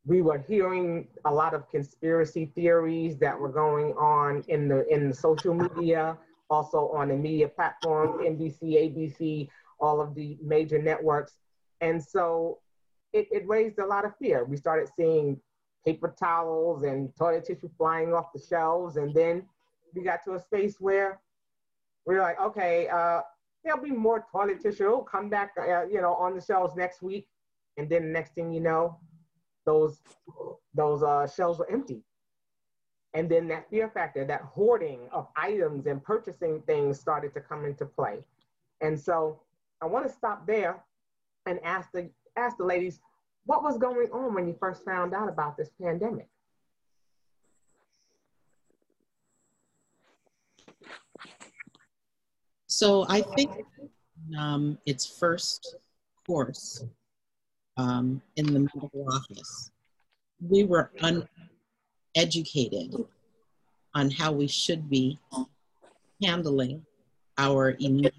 We 0.05 0.21
were 0.21 0.39
hearing 0.39 1.09
a 1.25 1.33
lot 1.33 1.55
of 1.55 1.71
conspiracy 1.71 2.51
theories 2.55 3.19
that 3.19 3.39
were 3.39 3.49
going 3.49 3.93
on 3.93 4.45
in 4.49 4.69
the 4.69 4.87
in 4.93 5.09
the 5.09 5.15
social 5.15 5.55
media, 5.55 6.19
also 6.51 6.89
on 6.89 7.09
the 7.09 7.15
media 7.15 7.49
platforms, 7.49 8.17
NBC, 8.21 8.63
ABC, 8.63 9.49
all 9.79 10.01
of 10.01 10.15
the 10.15 10.37
major 10.43 10.83
networks. 10.83 11.35
And 11.81 12.03
so 12.03 12.59
it, 13.13 13.29
it 13.31 13.47
raised 13.47 13.79
a 13.79 13.87
lot 13.87 14.05
of 14.05 14.13
fear. 14.17 14.45
We 14.45 14.57
started 14.57 14.89
seeing 14.97 15.41
paper 15.85 16.15
towels 16.19 16.85
and 16.85 17.15
toilet 17.17 17.45
tissue 17.45 17.71
flying 17.77 18.13
off 18.13 18.33
the 18.33 18.41
shelves. 18.41 18.97
And 18.97 19.13
then 19.15 19.45
we 19.95 20.03
got 20.03 20.25
to 20.25 20.35
a 20.35 20.39
space 20.41 20.77
where 20.79 21.21
we 22.07 22.17
are 22.17 22.21
like, 22.21 22.41
okay, 22.41 22.89
uh, 22.89 23.21
there'll 23.65 23.83
be 23.83 23.91
more 23.91 24.25
toilet 24.31 24.61
tissue. 24.61 24.85
It'll 24.85 25.03
come 25.03 25.29
back, 25.29 25.53
uh, 25.59 25.87
you 25.87 26.01
know, 26.01 26.15
on 26.15 26.35
the 26.35 26.41
shelves 26.41 26.75
next 26.77 27.03
week. 27.03 27.29
And 27.77 27.89
then 27.89 28.03
the 28.03 28.09
next 28.09 28.35
thing 28.35 28.53
you 28.53 28.61
know, 28.61 28.99
those 29.65 30.01
those 30.75 31.03
uh, 31.03 31.27
shelves 31.27 31.59
were 31.59 31.71
empty. 31.71 32.03
And 33.15 33.29
then 33.29 33.47
that 33.49 33.69
fear 33.69 33.89
factor, 33.89 34.25
that 34.25 34.41
hoarding 34.43 35.01
of 35.13 35.29
items 35.37 35.87
and 35.87 36.03
purchasing 36.03 36.63
things 36.63 36.99
started 36.99 37.35
to 37.35 37.41
come 37.41 37.65
into 37.65 37.85
play. 37.85 38.25
And 38.81 38.99
so 38.99 39.41
I 39.83 39.87
want 39.87 40.07
to 40.07 40.13
stop 40.13 40.47
there 40.47 40.83
and 41.47 41.61
ask 41.63 41.91
the 41.93 42.11
ask 42.37 42.57
the 42.57 42.65
ladies, 42.65 43.01
what 43.45 43.63
was 43.63 43.79
going 43.79 44.09
on 44.13 44.35
when 44.35 44.47
you 44.47 44.57
first 44.59 44.85
found 44.85 45.15
out 45.15 45.29
about 45.29 45.57
this 45.57 45.71
pandemic? 45.81 46.29
So 52.83 53.07
I 53.09 53.21
think 53.21 53.49
um, 54.37 54.77
its 54.87 55.07
first 55.07 55.77
course 56.27 56.85
um, 57.77 58.21
in 58.35 58.47
the 58.47 58.59
medical 58.59 59.07
office, 59.09 59.71
we 60.41 60.65
were 60.65 60.91
uneducated 62.17 62.97
on 63.95 64.11
how 64.11 64.33
we 64.33 64.49
should 64.49 64.91
be 64.91 65.17
handling 66.25 66.85
our 67.39 67.77
immune 67.79 68.11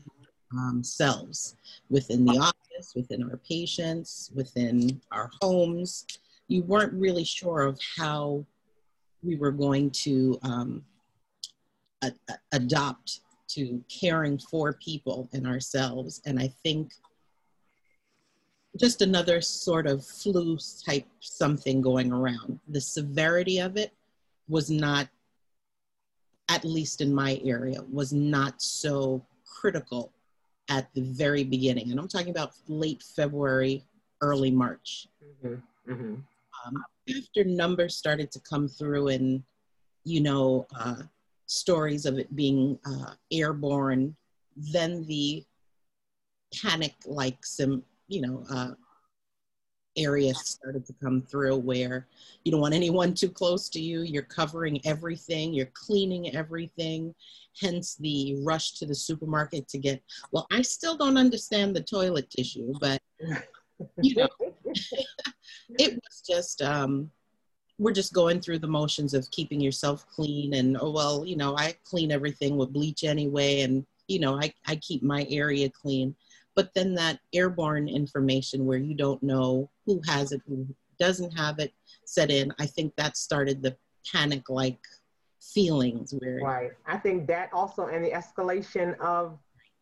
um, 0.54 0.82
selves 0.82 1.58
within 1.90 2.24
the 2.24 2.38
office, 2.38 2.94
within 2.96 3.22
our 3.30 3.42
patients, 3.46 4.32
within 4.34 5.02
our 5.12 5.30
homes. 5.42 6.06
You 6.48 6.64
weren't 6.64 6.94
really 6.94 7.26
sure 7.26 7.64
of 7.64 7.78
how 7.98 8.46
we 9.24 9.36
were 9.36 9.52
going 9.52 9.92
to 9.92 10.40
um, 10.42 10.86
adopt 12.54 13.20
to 13.56 13.84
caring 13.90 14.38
for 14.38 14.74
people 14.74 15.30
and 15.34 15.46
ourselves. 15.48 16.22
And 16.26 16.40
I 16.40 16.48
think 16.64 16.94
just 18.80 19.02
another 19.02 19.42
sort 19.42 19.86
of 19.86 20.06
flu 20.06 20.58
type 20.86 21.06
something 21.20 21.82
going 21.82 22.12
around. 22.12 22.60
The 22.68 22.82
severity 22.82 23.60
of 23.60 23.78
it 23.78 23.92
was 24.48 24.70
not, 24.70 25.08
at 26.50 26.66
least 26.66 27.02
in 27.02 27.14
my 27.14 27.40
area, 27.46 27.82
was 27.92 28.12
not 28.14 28.62
so 28.62 29.24
critical 29.46 30.12
at 30.70 30.94
the 30.94 31.02
very 31.02 31.44
beginning. 31.44 31.92
And 31.92 32.00
I'm 32.00 32.08
talking 32.08 32.32
about 32.32 32.54
late 32.68 33.04
February, 33.16 33.84
early 34.22 34.52
March. 34.52 35.08
Mm-hmm. 35.24 35.92
Mm-hmm. 35.92 36.16
Um, 36.66 36.84
after 37.16 37.44
numbers 37.44 37.96
started 37.96 38.32
to 38.32 38.40
come 38.40 38.68
through 38.68 39.10
and, 39.10 39.44
you 40.04 40.22
know, 40.22 40.66
uh, 40.80 41.04
stories 41.54 42.06
of 42.06 42.18
it 42.18 42.36
being 42.36 42.80
uh, 42.86 43.14
airborne, 43.32 44.16
then 44.56 45.06
the 45.06 45.46
panic 46.62 46.96
like 47.06 47.46
some, 47.46 47.84
you 48.08 48.22
know, 48.22 48.44
uh, 48.50 48.72
areas 49.96 50.40
started 50.40 50.84
to 50.88 50.94
come 51.04 51.22
through 51.22 51.56
where 51.56 52.08
you 52.44 52.52
don't 52.52 52.62
want 52.62 52.74
anyone 52.74 53.14
too 53.14 53.30
close 53.30 53.70
to 53.70 53.80
you. 53.80 54.02
You're 54.02 54.24
covering 54.24 54.82
everything, 54.86 55.54
you're 55.54 55.72
cleaning 55.74 56.36
everything, 56.36 57.14
hence 57.62 57.96
the 57.96 58.38
rush 58.44 58.72
to 58.80 58.88
the 58.88 58.96
supermarket 58.96 59.68
to 59.70 59.78
get. 59.78 60.02
Well, 60.32 60.48
I 60.52 60.64
still 60.64 60.98
don't 60.98 61.18
understand 61.18 61.76
the 61.76 61.84
toilet 61.84 62.30
tissue, 62.32 62.74
but 62.82 63.02
you 64.02 64.16
know, 64.16 64.30
it 65.78 65.94
was 65.94 66.24
just, 66.28 66.64
um, 66.64 67.12
we're 67.84 67.92
just 67.92 68.14
going 68.14 68.40
through 68.40 68.60
the 68.60 68.68
motions 68.68 69.14
of 69.14 69.30
keeping 69.32 69.60
yourself 69.60 70.08
clean 70.08 70.54
and 70.54 70.78
oh 70.80 70.90
well 70.90 71.26
you 71.26 71.36
know 71.36 71.56
i 71.58 71.76
clean 71.84 72.12
everything 72.12 72.56
with 72.56 72.72
bleach 72.72 73.04
anyway 73.04 73.62
and 73.62 73.86
you 74.08 74.20
know 74.20 74.40
i, 74.40 74.52
I 74.66 74.78
keep 74.78 75.04
my 75.04 75.28
area 75.30 75.70
clean. 75.70 76.16
But 76.56 76.72
then 76.76 76.94
that 76.94 77.20
airborne 77.34 77.90
information 77.90 78.68
where 78.68 78.78
you 78.78 78.94
don't 78.94 79.24
know 79.24 79.72
who 79.88 80.00
has 80.06 80.32
it 80.32 80.42
who 80.48 80.68
doesn't 81.00 81.32
have 81.32 81.60
it 81.60 81.74
set 82.06 82.30
in 82.30 82.54
i 82.60 82.66
think 82.66 82.94
that 82.96 83.18
started 83.18 83.62
the 83.62 83.76
panic 84.12 84.50
like 84.50 84.80
feelings 85.42 86.14
where 86.20 86.40
right. 86.42 86.72
I 86.86 86.98
think 86.98 87.28
that 87.28 87.50
also 87.52 87.88
and 87.88 88.04
the 88.04 88.12
escalation 88.12 88.98
of 89.00 89.38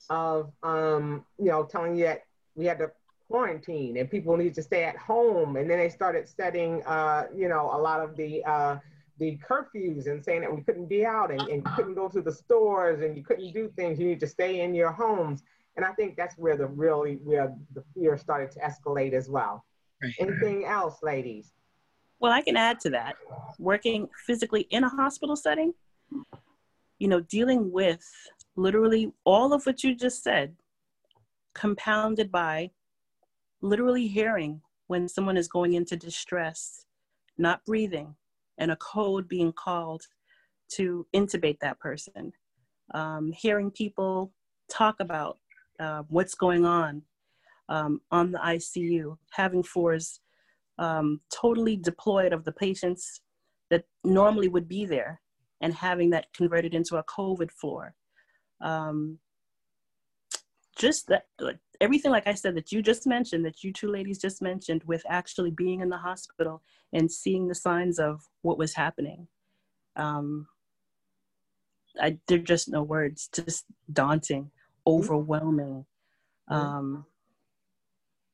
of 0.10 0.52
um 0.64 1.26
you 1.38 1.46
know 1.52 1.64
telling 1.64 1.96
you 1.96 2.06
that 2.06 2.24
we 2.56 2.66
had 2.66 2.80
to 2.80 2.92
quarantine 3.32 3.98
and 3.98 4.12
people 4.12 4.36
need 4.38 4.54
to 4.54 4.62
stay 4.62 4.84
at 4.84 4.98
home. 4.98 5.56
And 5.56 5.70
then 5.70 5.80
they 5.80 5.90
started 5.90 6.28
setting, 6.28 6.84
uh, 6.86 7.28
you 7.34 7.48
know, 7.48 7.72
a 7.74 7.80
lot 7.80 8.02
of 8.02 8.16
the 8.16 8.44
uh, 8.46 8.78
the 9.18 9.38
curfews 9.48 10.08
and 10.08 10.24
saying 10.24 10.42
that 10.42 10.54
we 10.54 10.62
couldn't 10.62 10.88
be 10.88 11.06
out 11.06 11.32
and, 11.32 11.42
and 11.42 11.64
couldn't 11.76 11.96
go 11.96 12.10
to 12.10 12.22
the 12.22 12.32
stores 12.32 13.02
and 13.02 13.16
you 13.16 13.24
couldn't 13.24 13.54
do 13.54 13.72
things. 13.76 14.00
You 14.00 14.08
need 14.08 14.20
to 14.20 14.28
stay 14.28 14.62
in 14.62 14.74
your 14.74 14.92
homes. 14.92 15.44
And 15.78 15.86
I 15.86 15.92
think 15.94 16.18
that's 16.18 16.38
where 16.38 16.58
the 16.58 16.68
really 16.68 17.16
where 17.24 17.56
the 17.74 17.84
fear 17.94 18.18
started 18.18 18.52
to 18.52 18.60
escalate 18.60 19.14
as 19.14 19.30
well. 19.30 19.64
Right. 20.04 20.14
Anything 20.20 20.66
else, 20.66 20.98
ladies? 21.04 21.54
Well, 22.20 22.32
I 22.32 22.42
can 22.42 22.58
add 22.58 22.80
to 22.82 22.90
that. 22.92 23.16
Working 23.58 24.10
physically 24.28 24.68
in 24.70 24.84
a 24.84 24.90
hospital 24.90 25.36
setting, 25.36 25.74
you 27.00 27.08
know, 27.08 27.22
dealing 27.22 27.72
with 27.72 28.04
literally 28.56 29.12
all 29.24 29.54
of 29.54 29.66
what 29.66 29.84
you 29.84 29.96
just 29.96 30.24
said, 30.24 30.56
compounded 31.54 32.32
by 32.32 32.72
literally 33.62 34.08
hearing 34.08 34.62
when 34.88 35.08
someone 35.08 35.38
is 35.38 35.48
going 35.48 35.74
into 35.74 35.96
distress, 35.96 36.86
not 37.38 37.64
breathing, 37.66 38.16
and 38.58 38.72
a 38.72 38.76
code 38.78 39.28
being 39.28 39.54
called 39.54 40.04
to 40.74 41.06
intubate 41.16 41.60
that 41.60 41.80
person. 41.80 42.32
Um, 42.94 43.32
hearing 43.32 43.72
people 43.72 44.34
talk 44.70 45.00
about 45.00 45.40
uh, 45.80 46.04
what's 46.10 46.36
going 46.36 46.66
on 46.66 47.02
um, 47.70 48.02
on 48.12 48.32
the 48.32 48.40
ICU, 48.40 49.18
having 49.32 49.64
fours 49.64 50.20
um, 50.78 51.22
totally 51.34 51.78
deployed 51.78 52.34
of 52.34 52.44
the 52.44 52.52
patients 52.52 53.22
that 53.70 53.86
normally 54.04 54.50
would 54.50 54.68
be 54.68 54.86
there, 54.86 55.22
and 55.62 55.74
having 55.74 56.10
that 56.10 56.26
converted 56.34 56.74
into 56.74 56.98
a 56.98 57.04
COVID 57.04 57.52
floor. 57.52 57.94
Um, 58.62 59.20
just 60.78 61.08
that, 61.08 61.28
like, 61.40 61.60
everything 61.82 62.12
like 62.12 62.28
i 62.28 62.34
said 62.34 62.56
that 62.56 62.72
you 62.72 62.82
just 62.82 63.06
mentioned 63.06 63.46
that 63.46 63.64
you 63.64 63.74
two 63.74 63.88
ladies 63.88 64.20
just 64.20 64.42
mentioned 64.42 64.84
with 64.86 65.04
actually 65.10 65.52
being 65.52 65.82
in 65.82 65.90
the 65.90 65.98
hospital 65.98 66.62
and 66.94 67.12
seeing 67.12 67.48
the 67.48 67.56
signs 67.56 68.00
of 68.00 68.28
what 68.42 68.58
was 68.58 68.74
happening 68.74 69.28
um 69.96 70.48
I, 72.00 72.18
there 72.28 72.40
are 72.40 72.44
just 72.44 72.70
no 72.70 72.84
words 72.84 73.30
just 73.34 73.66
daunting 73.92 74.52
overwhelming 74.88 75.86
um 76.48 77.06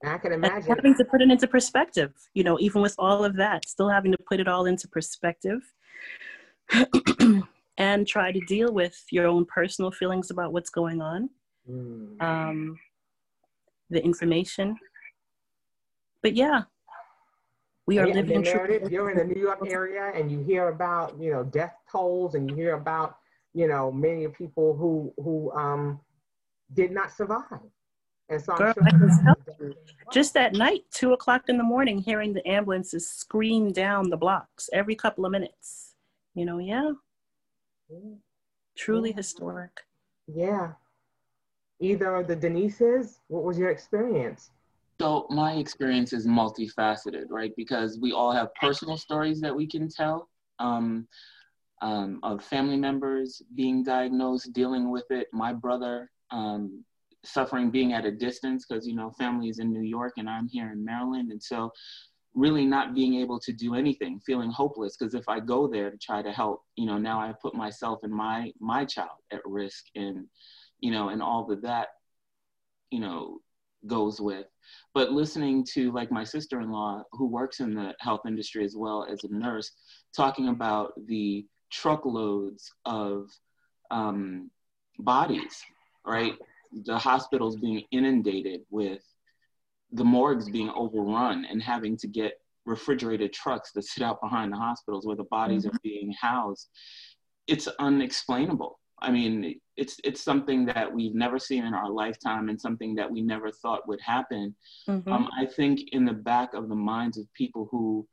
I 0.06 0.18
can 0.20 0.32
imagine 0.32 0.70
having 0.70 0.96
to 0.96 1.06
put 1.06 1.22
it 1.22 1.32
into 1.32 1.48
perspective. 1.48 2.13
You 2.34 2.44
know, 2.44 2.60
even 2.60 2.82
with 2.82 2.96
all 3.00 3.25
of 3.25 3.36
that, 3.38 3.68
still 3.68 3.89
having 3.89 4.12
to 4.12 4.18
put 4.30 4.39
it 4.39 4.48
all 4.48 4.66
into 4.66 4.88
perspective 4.88 5.62
and 7.77 8.08
try 8.08 8.32
to 8.32 8.39
deal 8.42 8.72
with 8.74 9.04
your 9.12 9.25
own 9.25 9.46
personal 9.46 9.92
feelings 9.92 10.30
about 10.30 10.54
what's 10.54 10.70
going 10.70 11.01
on. 11.01 11.30
Mm. 11.70 12.22
Um, 12.22 12.80
the 13.89 14.03
information. 14.03 14.75
But 16.22 16.36
yeah, 16.36 16.63
we 17.86 18.00
are 18.00 18.08
yeah, 18.08 18.15
living. 18.15 18.41
Meredith, 18.41 18.91
you're 18.91 19.10
in 19.12 19.17
the 19.17 19.24
New 19.24 19.41
York 19.41 19.60
area, 19.65 20.12
and 20.13 20.32
you 20.32 20.44
hear 20.44 20.70
about 20.70 21.20
you 21.20 21.32
know 21.32 21.44
death 21.44 21.75
tolls, 21.89 22.36
and 22.36 22.50
you 22.50 22.56
hear 22.56 22.75
about 22.75 23.17
you 23.53 23.67
know 23.67 23.91
many 23.91 24.27
people 24.27 24.75
who 24.75 25.13
who 25.24 25.51
um, 25.53 26.00
did 26.74 26.91
not 26.91 27.12
survive. 27.12 27.62
And 28.29 28.41
so 28.41 28.58
Girl, 28.58 28.74
sure 28.74 29.74
just 30.12 30.34
that 30.34 30.53
night, 30.53 30.82
two 30.91 31.13
o'clock 31.13 31.44
in 31.48 31.58
the 31.58 31.63
morning, 31.63 32.00
hearing 32.00 32.34
the 32.34 32.46
ambulances 32.46 33.10
scream 33.10 33.72
down 33.72 34.10
the 34.10 34.17
blocks 34.17 34.70
every 34.74 34.96
couple 34.96 35.25
of 35.25 35.32
minutes. 35.32 35.94
You 36.36 36.46
know, 36.46 36.58
yeah, 36.58 36.91
yeah. 37.89 38.15
truly 38.77 39.12
yeah. 39.12 39.15
historic. 39.15 39.72
Yeah, 40.27 40.74
either 41.79 42.24
the 42.24 42.36
Denises, 42.36 43.19
what 43.27 43.43
was 43.43 43.57
your 43.57 43.69
experience? 43.69 44.51
So 45.00 45.27
my 45.29 45.53
experience 45.53 46.12
is 46.12 46.25
multifaceted, 46.25 47.25
right? 47.29 47.51
Because 47.55 48.00
we 48.01 48.13
all 48.13 48.31
have 48.31 48.53
personal 48.55 48.98
stories 48.98 49.39
that 49.41 49.55
we 49.55 49.67
can 49.67 49.89
tell 49.89 50.29
um, 50.60 51.07
um, 51.81 52.19
of 52.24 52.43
family 52.43 52.77
members 52.77 53.41
being 53.55 53.84
diagnosed, 53.84 54.53
dealing 54.53 54.89
with 54.89 55.05
it. 55.12 55.27
My 55.31 55.53
brother 55.53 56.10
um, 56.31 56.84
suffering, 57.24 57.69
being 57.69 57.93
at 57.93 58.05
a 58.05 58.12
distance 58.12 58.65
because 58.67 58.88
you 58.88 58.96
know 58.96 59.12
family 59.12 59.50
is 59.50 59.60
in 59.60 59.72
New 59.72 59.84
York 59.84 60.13
and 60.17 60.29
I'm 60.29 60.48
here 60.48 60.72
in 60.72 60.84
Maryland, 60.84 61.31
and 61.31 61.41
so 61.41 61.72
really 62.34 62.65
not 62.65 62.93
being 62.93 63.15
able 63.15 63.39
to 63.39 63.51
do 63.51 63.75
anything, 63.75 64.19
feeling 64.25 64.51
hopeless 64.51 64.96
because 64.98 65.15
if 65.15 65.27
I 65.27 65.39
go 65.39 65.67
there 65.67 65.89
to 65.89 65.98
try 65.98 66.22
to 66.22 66.31
help, 66.31 66.63
you 66.75 66.86
know, 66.86 66.98
now 66.98 67.19
I 67.19 67.34
put 67.41 67.55
myself 67.55 68.00
and 68.03 68.13
my 68.13 68.51
my 68.60 68.86
child 68.86 69.19
at 69.31 69.41
risk, 69.46 69.86
and 69.96 70.25
you 70.79 70.91
know, 70.91 71.10
and 71.10 71.22
all 71.22 71.46
that 71.48 71.63
that 71.63 71.89
you 72.91 73.00
know 73.00 73.39
goes 73.86 74.19
with. 74.19 74.46
But 74.93 75.12
listening 75.12 75.65
to 75.74 75.91
like 75.91 76.12
my 76.12 76.24
sister-in-law 76.24 77.03
who 77.13 77.27
works 77.27 77.60
in 77.60 77.74
the 77.74 77.93
health 78.00 78.22
industry 78.27 78.65
as 78.65 78.75
well 78.75 79.07
as 79.10 79.24
a 79.24 79.34
nurse, 79.34 79.72
talking 80.15 80.50
about 80.50 80.93
the 81.07 81.46
truckloads 81.72 82.72
of 82.86 83.29
um, 83.91 84.50
bodies, 85.00 85.63
right? 86.05 86.34
The 86.86 86.98
hospitals 86.98 87.55
being 87.55 87.84
inundated 87.91 88.62
with 88.69 89.01
the 89.91 90.03
morgues 90.03 90.50
being 90.50 90.69
overrun 90.75 91.46
and 91.50 91.62
having 91.62 91.96
to 91.98 92.07
get 92.07 92.34
refrigerated 92.65 93.31
trucks 93.31 93.72
to 93.72 93.81
sit 93.81 94.03
out 94.03 94.22
behind 94.22 94.51
the 94.51 94.57
hospitals 94.57 95.05
where 95.05 95.15
the 95.15 95.24
bodies 95.25 95.65
mm-hmm. 95.65 95.75
are 95.75 95.79
being 95.81 96.13
housed. 96.19 96.67
It's 97.48 97.67
unexplainable. 97.79 98.79
I 99.00 99.12
mean, 99.12 99.60
it's 99.75 100.00
it's 100.04 100.22
something 100.22 100.66
that 100.66 100.92
we've 100.92 101.13
never 101.13 101.38
seen 101.38 101.66
in 101.66 101.74
our 101.74 101.89
lifetime 101.89 102.50
and 102.50 102.60
something 102.60 102.96
that 102.96 103.10
we 103.10 103.22
never 103.22 103.51
thought 103.51 103.88
would 103.88 104.01
happen. 104.01 104.56
Mm-hmm. 104.88 105.12
Um, 105.12 105.30
I 105.38 105.46
think 105.46 105.89
in 105.92 106.06
the 106.06 106.13
back 106.13 106.54
of 106.54 106.68
the 106.68 106.75
minds 106.75 107.18
of 107.18 107.32
people 107.34 107.68
who 107.72 108.08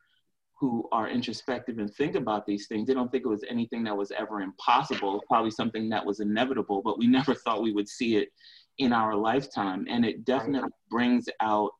who 0.57 0.89
are 0.93 1.09
introspective 1.09 1.79
and 1.79 1.93
think 1.93 2.15
about 2.15 2.47
these 2.47 2.67
things, 2.67 2.87
they 2.87 2.95
don't 2.95 3.11
think 3.11 3.25
it 3.25 3.29
was 3.29 3.45
anything 3.49 3.85
that 3.85 3.97
was 3.97 4.13
ever 4.13 4.41
impossible, 4.41 5.23
probably 5.29 5.51
something 5.51 5.89
that 5.89 6.05
was 6.05 6.21
inevitable, 6.21 6.81
but 6.83 6.99
we 6.99 7.07
never 7.19 7.35
thought 7.35 7.63
we 7.63 7.73
would 7.73 7.89
see 7.89 8.17
it 8.17 8.29
in 8.79 8.93
our 8.93 9.15
lifetime. 9.15 9.87
And 9.89 10.05
it 10.05 10.25
definitely 10.25 10.71
brings 10.91 11.29
out 11.41 11.71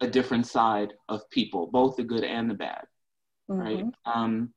a 0.00 0.08
different 0.08 0.46
side 0.46 0.92
of 1.08 1.28
people, 1.30 1.66
both 1.66 1.96
the 1.96 2.04
good 2.04 2.24
and 2.24 2.48
the 2.48 2.54
bad, 2.54 2.84
mm-hmm. 3.50 3.60
right? 3.60 3.84
Um, 4.06 4.52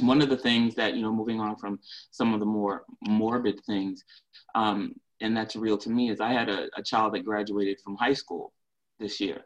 one 0.00 0.22
of 0.22 0.28
the 0.28 0.36
things 0.36 0.74
that, 0.76 0.94
you 0.94 1.02
know, 1.02 1.12
moving 1.12 1.40
on 1.40 1.56
from 1.56 1.78
some 2.10 2.34
of 2.34 2.40
the 2.40 2.46
more 2.46 2.84
morbid 3.06 3.60
things, 3.64 4.04
um, 4.54 4.94
and 5.20 5.36
that's 5.36 5.56
real 5.56 5.78
to 5.78 5.90
me, 5.90 6.10
is 6.10 6.20
I 6.20 6.32
had 6.32 6.48
a, 6.48 6.68
a 6.76 6.82
child 6.82 7.14
that 7.14 7.24
graduated 7.24 7.80
from 7.82 7.96
high 7.96 8.12
school 8.12 8.52
this 9.00 9.20
year. 9.20 9.42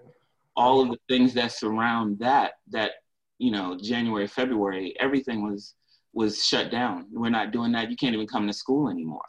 All 0.54 0.82
of 0.82 0.88
the 0.88 0.98
things 1.08 1.32
that 1.34 1.52
surround 1.52 2.18
that, 2.18 2.52
that, 2.70 2.92
you 3.38 3.50
know, 3.50 3.78
January, 3.82 4.26
February, 4.26 4.94
everything 5.00 5.42
was 5.42 5.74
was 6.14 6.44
shut 6.44 6.70
down. 6.70 7.06
We're 7.10 7.30
not 7.30 7.52
doing 7.52 7.72
that. 7.72 7.90
You 7.90 7.96
can't 7.96 8.14
even 8.14 8.26
come 8.26 8.46
to 8.46 8.52
school 8.52 8.90
anymore. 8.90 9.24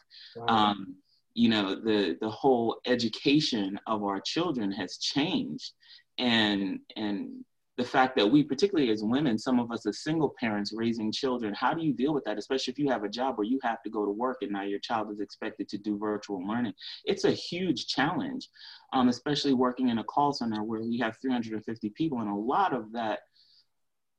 Um, 0.49 0.95
you 1.33 1.49
know, 1.49 1.75
the 1.75 2.17
the 2.19 2.29
whole 2.29 2.77
education 2.85 3.79
of 3.87 4.03
our 4.03 4.19
children 4.19 4.71
has 4.73 4.97
changed, 4.97 5.71
and 6.17 6.79
and 6.97 7.45
the 7.77 7.83
fact 7.83 8.15
that 8.15 8.27
we, 8.27 8.43
particularly 8.43 8.91
as 8.91 9.03
women, 9.03 9.37
some 9.37 9.59
of 9.59 9.71
us 9.71 9.85
as 9.87 10.03
single 10.03 10.33
parents 10.39 10.73
raising 10.75 11.11
children, 11.11 11.53
how 11.55 11.73
do 11.73 11.83
you 11.83 11.91
deal 11.91 12.13
with 12.13 12.23
that, 12.25 12.37
especially 12.37 12.71
if 12.71 12.77
you 12.77 12.89
have 12.89 13.03
a 13.03 13.09
job 13.09 13.37
where 13.37 13.47
you 13.47 13.59
have 13.63 13.81
to 13.81 13.89
go 13.89 14.05
to 14.05 14.11
work 14.11 14.37
and 14.41 14.51
now 14.51 14.61
your 14.61 14.79
child 14.79 15.11
is 15.11 15.19
expected 15.19 15.67
to 15.69 15.77
do 15.79 15.97
virtual 15.97 16.45
learning? 16.45 16.73
It's 17.05 17.25
a 17.25 17.31
huge 17.31 17.87
challenge, 17.87 18.47
um, 18.93 19.09
especially 19.09 19.53
working 19.53 19.89
in 19.89 19.97
a 19.97 20.03
call 20.03 20.33
center 20.33 20.63
where 20.63 20.81
we 20.81 20.99
have 20.99 21.17
350 21.19 21.89
people, 21.91 22.19
and 22.19 22.29
a 22.29 22.35
lot 22.35 22.73
of 22.73 22.91
that 22.91 23.19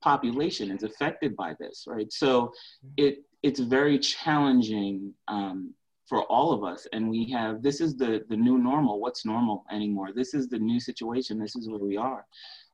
population 0.02 0.70
is 0.70 0.82
affected 0.82 1.36
by 1.36 1.54
this, 1.60 1.84
right? 1.86 2.12
So 2.12 2.52
it 2.96 3.18
it's 3.44 3.60
very 3.60 3.98
challenging 3.98 5.12
um, 5.28 5.74
for 6.08 6.22
all 6.24 6.52
of 6.52 6.64
us 6.64 6.86
and 6.92 7.08
we 7.08 7.30
have 7.30 7.62
this 7.62 7.80
is 7.80 7.96
the 7.96 8.24
the 8.28 8.36
new 8.36 8.58
normal. 8.58 9.00
What's 9.00 9.24
normal 9.24 9.64
anymore? 9.70 10.10
This 10.14 10.34
is 10.34 10.48
the 10.48 10.58
new 10.58 10.80
situation. 10.80 11.38
This 11.38 11.56
is 11.56 11.68
where 11.68 11.78
we 11.78 11.96
are. 11.96 12.24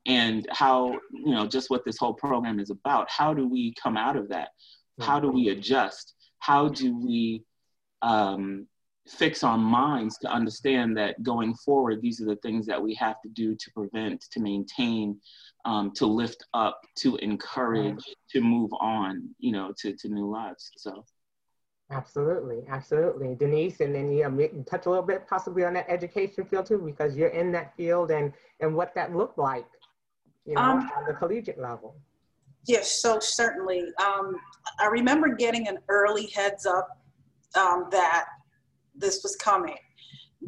And 0.06 0.46
how 0.50 0.98
you 1.12 1.34
know 1.34 1.46
just 1.46 1.70
what 1.70 1.84
this 1.84 1.98
whole 1.98 2.14
program 2.14 2.58
is 2.58 2.70
about 2.70 3.10
how 3.10 3.34
do 3.34 3.46
we 3.48 3.74
come 3.74 3.96
out 3.96 4.16
of 4.16 4.28
that? 4.28 4.50
How 5.00 5.18
do 5.18 5.30
we 5.30 5.48
adjust? 5.48 6.14
How 6.40 6.68
do 6.68 6.96
we 6.98 7.44
um, 8.02 8.66
fix 9.08 9.42
our 9.42 9.58
minds 9.58 10.18
to 10.18 10.28
understand 10.28 10.96
that 10.96 11.22
going 11.22 11.54
forward 11.54 12.00
these 12.00 12.20
are 12.20 12.26
the 12.26 12.36
things 12.36 12.66
that 12.66 12.80
we 12.80 12.94
have 12.94 13.20
to 13.22 13.28
do 13.30 13.54
to 13.56 13.70
prevent 13.72 14.20
to 14.30 14.40
maintain 14.40 15.18
um, 15.64 15.90
to 15.92 16.06
lift 16.06 16.44
up 16.54 16.80
to 16.96 17.16
encourage 17.16 18.02
to 18.30 18.40
move 18.40 18.70
on 18.80 19.28
you 19.38 19.52
know 19.52 19.72
to, 19.78 19.94
to 19.96 20.08
new 20.08 20.30
lives 20.30 20.70
so 20.76 21.04
Absolutely, 21.92 22.62
absolutely. 22.68 23.35
Denise, 23.35 23.81
and 23.81 23.92
then 23.94 24.12
you 24.12 24.64
touch 24.68 24.87
a 24.87 24.90
little 24.90 25.05
bit 25.05 25.26
possibly 25.29 25.64
on 25.64 25.74
that 25.74 25.87
education 25.88 26.44
field 26.44 26.66
too, 26.66 26.79
because 26.79 27.16
you're 27.16 27.31
in 27.31 27.50
that 27.53 27.74
field 27.76 28.12
and, 28.12 28.33
and 28.61 28.74
what 28.74 28.94
that 28.94 29.14
looked 29.14 29.38
like, 29.38 29.66
you 30.46 30.55
know, 30.55 30.61
um, 30.61 30.90
on 30.96 31.05
the 31.07 31.14
collegiate 31.14 31.59
level. 31.59 31.96
Yes, 32.66 33.00
so 33.03 33.18
certainly. 33.18 33.85
Um, 34.00 34.37
I 34.79 34.87
remember 34.87 35.35
getting 35.35 35.66
an 35.66 35.79
early 35.88 36.26
heads 36.26 36.64
up 36.64 36.88
um, 37.57 37.87
that 37.90 38.26
this 38.94 39.22
was 39.22 39.35
coming 39.37 39.79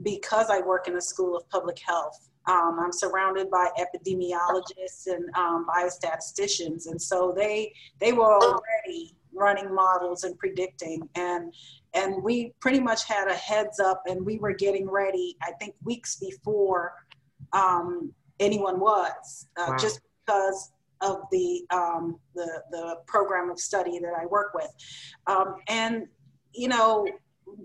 because 0.02 0.48
I 0.48 0.60
work 0.60 0.86
in 0.86 0.94
the 0.94 1.02
School 1.02 1.36
of 1.36 1.48
Public 1.48 1.78
Health. 1.78 2.28
Um, 2.48 2.78
I'm 2.80 2.92
surrounded 2.92 3.50
by 3.50 3.68
epidemiologists 3.78 5.06
and 5.06 5.24
um, 5.36 5.66
biostatisticians, 5.68 6.86
and 6.86 7.00
so 7.00 7.32
they 7.36 7.72
they 8.00 8.12
were 8.12 8.36
already 8.36 9.16
running 9.34 9.74
models 9.74 10.24
and 10.24 10.38
predicting 10.38 11.08
and 11.14 11.52
and 11.94 12.22
we 12.22 12.52
pretty 12.60 12.80
much 12.80 13.06
had 13.06 13.28
a 13.28 13.34
heads 13.34 13.80
up 13.80 14.02
and 14.06 14.24
we 14.24 14.38
were 14.38 14.52
getting 14.52 14.88
ready 14.88 15.36
i 15.42 15.52
think 15.52 15.74
weeks 15.84 16.16
before 16.16 16.92
um, 17.52 18.12
anyone 18.40 18.80
was 18.80 19.46
uh, 19.58 19.66
wow. 19.68 19.76
just 19.76 20.00
because 20.24 20.72
of 21.02 21.18
the, 21.32 21.64
um, 21.70 22.18
the 22.34 22.62
the 22.70 22.96
program 23.06 23.50
of 23.50 23.58
study 23.58 23.98
that 23.98 24.14
i 24.18 24.26
work 24.26 24.52
with 24.54 24.70
um, 25.26 25.56
and 25.68 26.06
you 26.54 26.68
know 26.68 27.06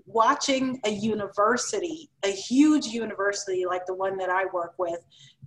watching 0.05 0.79
a 0.85 0.89
university 0.89 2.09
a 2.23 2.31
huge 2.31 2.87
university 2.87 3.65
like 3.65 3.85
the 3.85 3.93
one 3.93 4.17
that 4.17 4.29
i 4.29 4.45
work 4.51 4.73
with 4.77 4.99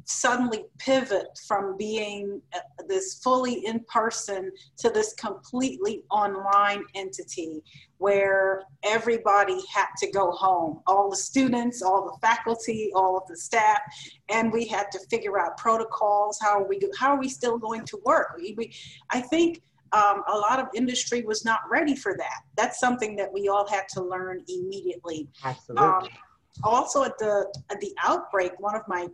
suddenly 0.05 0.65
pivot 0.79 1.39
from 1.47 1.77
being 1.77 2.41
uh, 2.55 2.59
this 2.89 3.21
fully 3.23 3.67
in 3.67 3.81
person 3.85 4.51
to 4.79 4.91
this 4.91 5.15
completely 5.15 6.03
online 6.11 6.85
entity 6.95 7.63
where 7.99 8.63
everybody 8.83 9.61
had 9.73 9.87
to 9.99 10.11
go 10.11 10.31
home. 10.33 10.81
All 10.87 11.11
the 11.11 11.17
students 11.17 11.83
all 11.83 12.05
the 12.05 12.27
faculty 12.27 12.91
all 12.95 13.17
of 13.17 13.27
the 13.29 13.37
staff 13.37 13.81
and 14.29 14.53
we 14.53 14.67
had 14.67 14.91
to 14.93 14.99
figure 15.11 15.39
out 15.39 15.57
protocols. 15.57 16.39
How 16.41 16.61
are 16.61 16.67
we 16.67 16.81
how 16.99 17.15
are 17.15 17.19
we 17.19 17.29
still 17.29 17.59
going 17.59 17.85
to 17.87 17.99
work? 18.05 18.37
We, 18.39 18.55
we 18.57 18.75
i 19.11 19.21
think 19.21 19.63
um, 19.93 20.23
a 20.29 20.37
lot 20.37 20.61
of 20.61 20.69
industry 20.75 21.23
was 21.23 21.45
not 21.45 21.61
ready 21.69 21.97
for 21.97 22.17
that. 22.17 22.43
That's 22.57 22.79
something 22.79 23.17
that 23.17 23.33
we 23.33 23.49
all 23.49 23.67
had 23.69 23.89
to 23.95 24.03
learn 24.03 24.45
immediately. 24.49 25.29
Absolutely. 25.45 25.87
Um, 25.87 26.09
also 26.63 27.03
at 27.05 27.19
the 27.19 27.47
at 27.71 27.81
the 27.81 27.93
outbreak, 28.03 28.53
one 28.59 28.75
of 28.75 28.83
my 28.89 29.09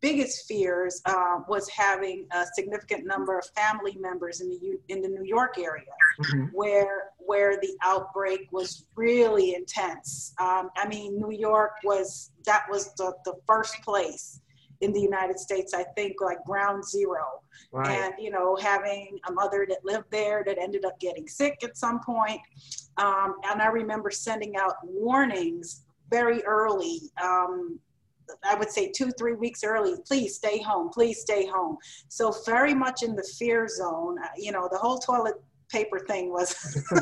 biggest 0.00 0.46
fears 0.46 1.02
uh, 1.06 1.38
was 1.48 1.68
having 1.68 2.26
a 2.32 2.44
significant 2.54 3.06
number 3.06 3.38
of 3.38 3.46
family 3.56 3.96
members 3.98 4.40
in 4.40 4.48
the 4.48 4.78
in 4.88 5.02
the 5.02 5.08
New 5.08 5.24
York 5.24 5.58
area, 5.58 5.84
mm-hmm. 6.20 6.44
where 6.52 7.10
where 7.18 7.56
the 7.60 7.76
outbreak 7.82 8.48
was 8.52 8.86
really 8.94 9.54
intense. 9.54 10.34
Um, 10.40 10.70
I 10.76 10.86
mean, 10.88 11.18
New 11.18 11.32
York 11.32 11.72
was 11.84 12.30
that 12.44 12.64
was 12.70 12.94
the, 12.94 13.12
the 13.24 13.34
first 13.46 13.82
place 13.82 14.40
in 14.80 14.92
the 14.92 15.00
United 15.00 15.38
States, 15.38 15.72
I 15.74 15.84
think, 15.96 16.20
like 16.20 16.42
ground 16.44 16.84
zero. 16.84 17.40
Right. 17.72 17.90
And, 17.90 18.14
you 18.18 18.30
know, 18.30 18.56
having 18.56 19.18
a 19.28 19.32
mother 19.32 19.66
that 19.68 19.78
lived 19.84 20.10
there 20.10 20.44
that 20.46 20.58
ended 20.58 20.84
up 20.84 21.00
getting 21.00 21.26
sick 21.26 21.58
at 21.64 21.76
some 21.76 22.00
point. 22.00 22.40
Um, 22.98 23.36
and 23.44 23.62
I 23.62 23.68
remember 23.68 24.10
sending 24.10 24.56
out 24.56 24.74
warnings 24.84 25.85
very 26.10 26.42
early. 26.44 27.00
Um, 27.22 27.78
I 28.44 28.56
would 28.56 28.70
say 28.70 28.90
two, 28.90 29.10
three 29.12 29.34
weeks 29.34 29.62
early, 29.62 29.94
please 30.06 30.34
stay 30.34 30.60
home, 30.60 30.88
please 30.90 31.20
stay 31.20 31.46
home. 31.46 31.76
So 32.08 32.34
very 32.44 32.74
much 32.74 33.02
in 33.02 33.14
the 33.14 33.22
fear 33.38 33.68
zone. 33.68 34.18
Uh, 34.22 34.28
you 34.36 34.52
know, 34.52 34.68
the 34.70 34.78
whole 34.78 34.98
toilet 34.98 35.36
paper 35.68 35.98
thing 35.98 36.30
was 36.30 36.54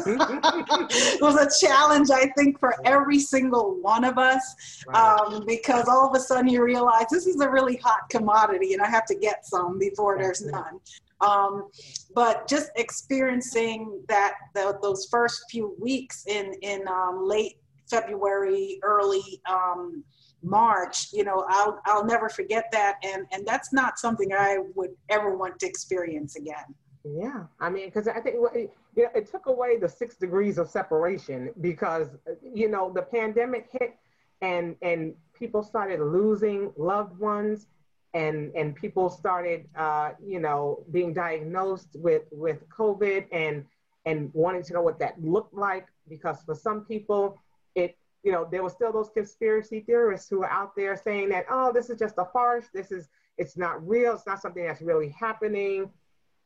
was 1.21 1.37
a 1.37 1.67
challenge 1.67 2.11
I 2.11 2.29
think 2.31 2.59
for 2.59 2.75
every 2.87 3.19
single 3.19 3.79
one 3.81 4.05
of 4.05 4.17
us 4.17 4.83
um, 4.95 5.45
because 5.47 5.87
all 5.87 6.09
of 6.09 6.17
a 6.17 6.21
sudden 6.21 6.49
you 6.49 6.65
realize 6.65 7.05
this 7.11 7.27
is 7.27 7.41
a 7.41 7.51
really 7.51 7.77
hot 7.77 8.09
commodity 8.09 8.73
and 8.73 8.83
I 8.83 8.89
have 8.89 9.05
to 9.07 9.15
get 9.15 9.45
some 9.45 9.79
before 9.79 10.17
there's 10.19 10.45
none. 10.45 10.81
Um, 11.21 11.69
but 12.15 12.49
just 12.49 12.71
experiencing 12.77 14.03
that 14.09 14.35
the, 14.55 14.79
those 14.83 15.09
first 15.11 15.45
few 15.51 15.75
weeks 15.79 16.25
in 16.27 16.55
in 16.63 16.87
um, 16.89 17.27
late 17.27 17.59
February, 17.89 18.79
early 18.83 19.41
um, 19.49 20.05
March, 20.43 21.13
you 21.13 21.25
know, 21.25 21.45
I'll, 21.49 21.81
I'll 21.87 22.05
never 22.05 22.29
forget 22.29 22.67
that. 22.73 22.97
And, 23.03 23.27
and 23.33 23.47
that's 23.47 23.73
not 23.73 23.99
something 23.99 24.33
I 24.33 24.59
would 24.75 24.91
ever 25.09 25.37
want 25.37 25.59
to 25.61 25.67
experience 25.67 26.37
again. 26.37 26.75
Yeah, 27.05 27.45
I 27.61 27.69
mean, 27.69 27.87
because 27.87 28.09
I 28.09 28.21
think 28.21 28.37
you 28.37 29.03
know, 29.03 29.11
it 29.15 29.31
took 29.31 29.47
away 29.47 29.77
the 29.77 29.89
six 29.89 30.17
degrees 30.17 30.57
of 30.57 30.71
separation 30.71 31.51
because 31.61 32.09
you 32.43 32.71
know 32.71 32.91
the 32.91 33.03
pandemic 33.03 33.69
hit 33.71 33.95
and 34.41 34.75
and 34.81 35.15
people 35.39 35.63
started 35.63 36.01
losing 36.01 36.73
loved 36.79 37.19
ones 37.19 37.67
and 38.15 38.55
and 38.55 38.75
people 38.75 39.11
started 39.11 39.69
uh, 39.77 40.13
you 40.25 40.41
know 40.41 40.83
being 40.93 41.13
diagnosed 41.13 41.89
with 41.95 42.23
with 42.33 42.67
COVID 42.71 43.27
and 43.33 43.67
and 44.07 44.31
wanting 44.33 44.63
to 44.63 44.73
know 44.73 44.83
what 44.83 44.99
that 44.99 45.23
looked 45.23 45.53
like 45.53 45.87
because 46.09 46.43
for 46.47 46.55
some 46.55 46.87
people 46.87 47.39
it 47.75 47.97
you 48.23 48.33
know 48.33 48.47
there 48.51 48.63
were 48.63 48.71
still 48.71 48.93
those 48.93 49.11
conspiracy 49.11 49.81
theorists 49.81 50.29
who 50.29 50.39
were 50.39 50.51
out 50.51 50.75
there 50.77 50.97
saying 50.97 51.29
that 51.29 51.45
oh 51.51 51.73
this 51.73 51.91
is 51.91 51.99
just 51.99 52.15
a 52.19 52.25
farce 52.33 52.67
this 52.73 52.91
is 52.91 53.09
it's 53.39 53.57
not 53.57 53.87
real 53.87 54.15
it's 54.15 54.27
not 54.27 54.41
something 54.41 54.65
that's 54.65 54.81
really 54.81 55.09
happening 55.11 55.91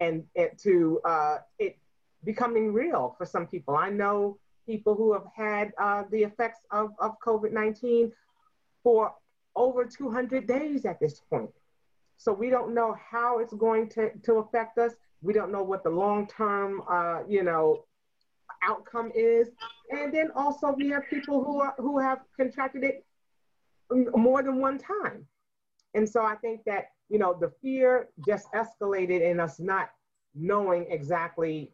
and, 0.00 0.24
and 0.36 0.50
to 0.58 1.00
uh, 1.04 1.38
it 1.58 1.78
becoming 2.24 2.72
real 2.72 3.14
for 3.18 3.24
some 3.24 3.46
people. 3.46 3.76
I 3.76 3.90
know 3.90 4.38
people 4.66 4.94
who 4.94 5.12
have 5.12 5.26
had 5.34 5.72
uh, 5.78 6.04
the 6.10 6.22
effects 6.22 6.60
of, 6.70 6.90
of 6.98 7.16
COVID 7.24 7.52
19 7.52 8.12
for 8.82 9.12
over 9.56 9.84
200 9.84 10.46
days 10.46 10.84
at 10.84 11.00
this 11.00 11.20
point. 11.30 11.50
So 12.16 12.32
we 12.32 12.50
don't 12.50 12.74
know 12.74 12.96
how 13.10 13.38
it's 13.38 13.54
going 13.54 13.88
to, 13.90 14.10
to 14.24 14.34
affect 14.34 14.78
us. 14.78 14.92
We 15.22 15.32
don't 15.32 15.52
know 15.52 15.62
what 15.62 15.84
the 15.84 15.90
long 15.90 16.26
term, 16.26 16.82
uh, 16.90 17.20
you 17.28 17.42
know, 17.42 17.84
outcome 18.62 19.12
is. 19.14 19.48
And 19.90 20.12
then 20.12 20.30
also 20.34 20.72
we 20.72 20.88
have 20.90 21.02
people 21.08 21.44
who 21.44 21.60
are, 21.60 21.74
who 21.78 21.98
have 21.98 22.20
contracted 22.36 22.84
it 22.84 23.04
more 23.90 24.42
than 24.42 24.60
one 24.60 24.78
time. 24.78 25.26
And 25.94 26.08
so 26.08 26.22
I 26.24 26.36
think 26.36 26.64
that 26.66 26.88
you 27.08 27.18
know, 27.18 27.36
the 27.38 27.52
fear 27.62 28.08
just 28.26 28.48
escalated 28.52 29.22
in 29.22 29.40
us 29.40 29.58
not 29.58 29.90
knowing 30.34 30.86
exactly 30.90 31.72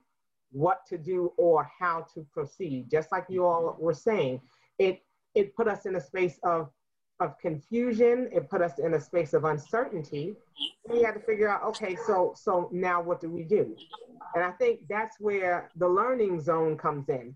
what 0.53 0.87
to 0.87 0.97
do 0.97 1.33
or 1.37 1.69
how 1.79 2.07
to 2.15 2.25
proceed. 2.33 2.91
Just 2.91 3.11
like 3.11 3.25
you 3.29 3.45
all 3.45 3.77
were 3.79 3.95
saying, 3.95 4.41
it 4.79 5.03
it 5.35 5.55
put 5.57 5.67
us 5.67 5.87
in 5.87 5.97
a 5.97 6.01
space 6.01 6.39
of 6.45 6.71
of 7.25 7.39
confusion. 7.39 8.29
It 8.33 8.49
put 8.49 8.63
us 8.63 8.79
in 8.79 8.95
a 8.95 9.01
space 9.01 9.33
of 9.33 9.45
uncertainty. 9.45 10.37
We 10.89 11.03
had 11.03 11.13
to 11.13 11.21
figure 11.21 11.49
out, 11.49 11.65
okay, 11.71 11.97
so 12.07 12.35
so 12.37 12.69
now 12.73 13.03
what 13.03 13.21
do 13.21 13.31
we 13.31 13.43
do? 13.43 13.77
And 14.35 14.45
I 14.45 14.53
think 14.53 14.81
that's 14.89 15.19
where 15.19 15.71
the 15.77 15.89
learning 15.89 16.41
zone 16.41 16.77
comes 16.77 17.09
in, 17.09 17.35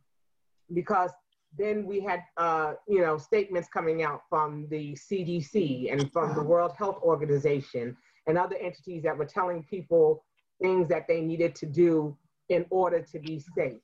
because 0.74 1.10
then 1.58 1.86
we 1.86 2.00
had 2.00 2.22
uh, 2.36 2.74
you 2.86 3.00
know 3.00 3.18
statements 3.18 3.68
coming 3.68 4.02
out 4.02 4.22
from 4.28 4.68
the 4.70 4.94
CDC 4.94 5.90
and 5.92 6.12
from 6.12 6.34
the 6.34 6.42
World 6.42 6.72
Health 6.76 6.98
Organization 7.02 7.96
and 8.26 8.38
other 8.38 8.56
entities 8.56 9.02
that 9.02 9.16
were 9.16 9.24
telling 9.24 9.64
people 9.64 10.24
things 10.60 10.88
that 10.88 11.06
they 11.08 11.20
needed 11.20 11.54
to 11.56 11.66
do 11.66 12.16
in 12.48 12.66
order 12.70 13.00
to 13.00 13.18
be 13.18 13.42
safe. 13.56 13.80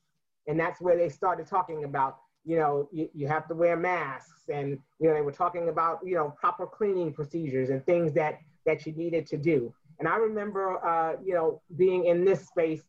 And 0.47 0.61
that's 0.61 0.81
where 0.81 0.97
they 0.97 1.09
started 1.09 1.47
talking 1.47 1.85
about, 1.85 2.19
you 2.45 2.57
know, 2.57 2.89
you, 2.93 3.09
you 3.15 3.27
have 3.27 3.49
to 3.49 3.55
wear 3.55 3.77
masks 3.77 4.49
and, 4.53 4.79
you 5.01 5.09
know, 5.09 5.15
they 5.15 5.23
were 5.23 5.33
talking 5.33 5.69
about, 5.69 6.01
you 6.05 6.15
know, 6.15 6.35
proper 6.39 6.67
cleaning 6.67 7.13
procedures 7.13 7.71
and 7.71 7.85
things 7.87 8.13
that, 8.15 8.39
that 8.67 8.87
you 8.87 8.93
needed 8.93 9.27
to 9.29 9.37
do. 9.37 9.73
And 9.99 10.09
I 10.09 10.17
remember, 10.17 10.85
uh, 10.85 11.17
you 11.25 11.35
know, 11.35 11.63
being 11.77 12.07
in 12.07 12.25
this 12.25 12.47
space 12.47 12.83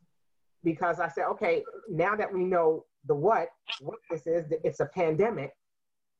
because 0.63 0.99
I 0.99 1.07
said, 1.07 1.25
okay, 1.31 1.63
now 1.89 2.15
that 2.15 2.33
we 2.33 2.43
know 2.43 2.85
the 3.07 3.15
what, 3.15 3.49
what 3.79 3.99
this 4.09 4.25
is, 4.27 4.51
it's 4.63 4.79
a 4.79 4.85
pandemic, 4.85 5.51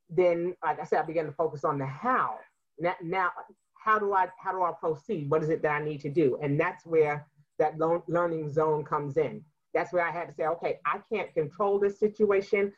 then 0.10 0.56
like 0.64 0.80
I 0.80 0.86
said, 0.86 1.00
I 1.00 1.06
began 1.06 1.26
to 1.26 1.32
focus 1.32 1.64
on 1.64 1.80
the 1.80 1.86
how. 1.86 2.38
Now, 2.80 2.94
now 3.02 3.32
how 3.84 4.00
do 4.00 4.14
I 4.14 4.28
how 4.40 4.52
do 4.52 4.64
I 4.64 4.72
proceed? 4.80 5.30
What 5.30 5.44
is 5.44 5.50
it 5.50 5.62
that 5.62 5.82
I 5.82 5.84
need 5.84 6.02
to 6.02 6.10
do? 6.10 6.38
And 6.42 6.60
that's 6.60 6.86
where 6.86 7.28
that 7.60 7.78
learning 8.08 8.52
zone 8.52 8.84
comes 8.84 9.18
in. 9.18 9.44
That's 9.74 9.94
where 9.94 10.06
I 10.06 10.12
had 10.12 10.28
to 10.28 10.34
say, 10.34 10.46
okay, 10.46 10.80
I 10.86 11.00
can't 11.12 11.34
control 11.34 11.80
this 11.80 12.00
situation. 12.00 12.74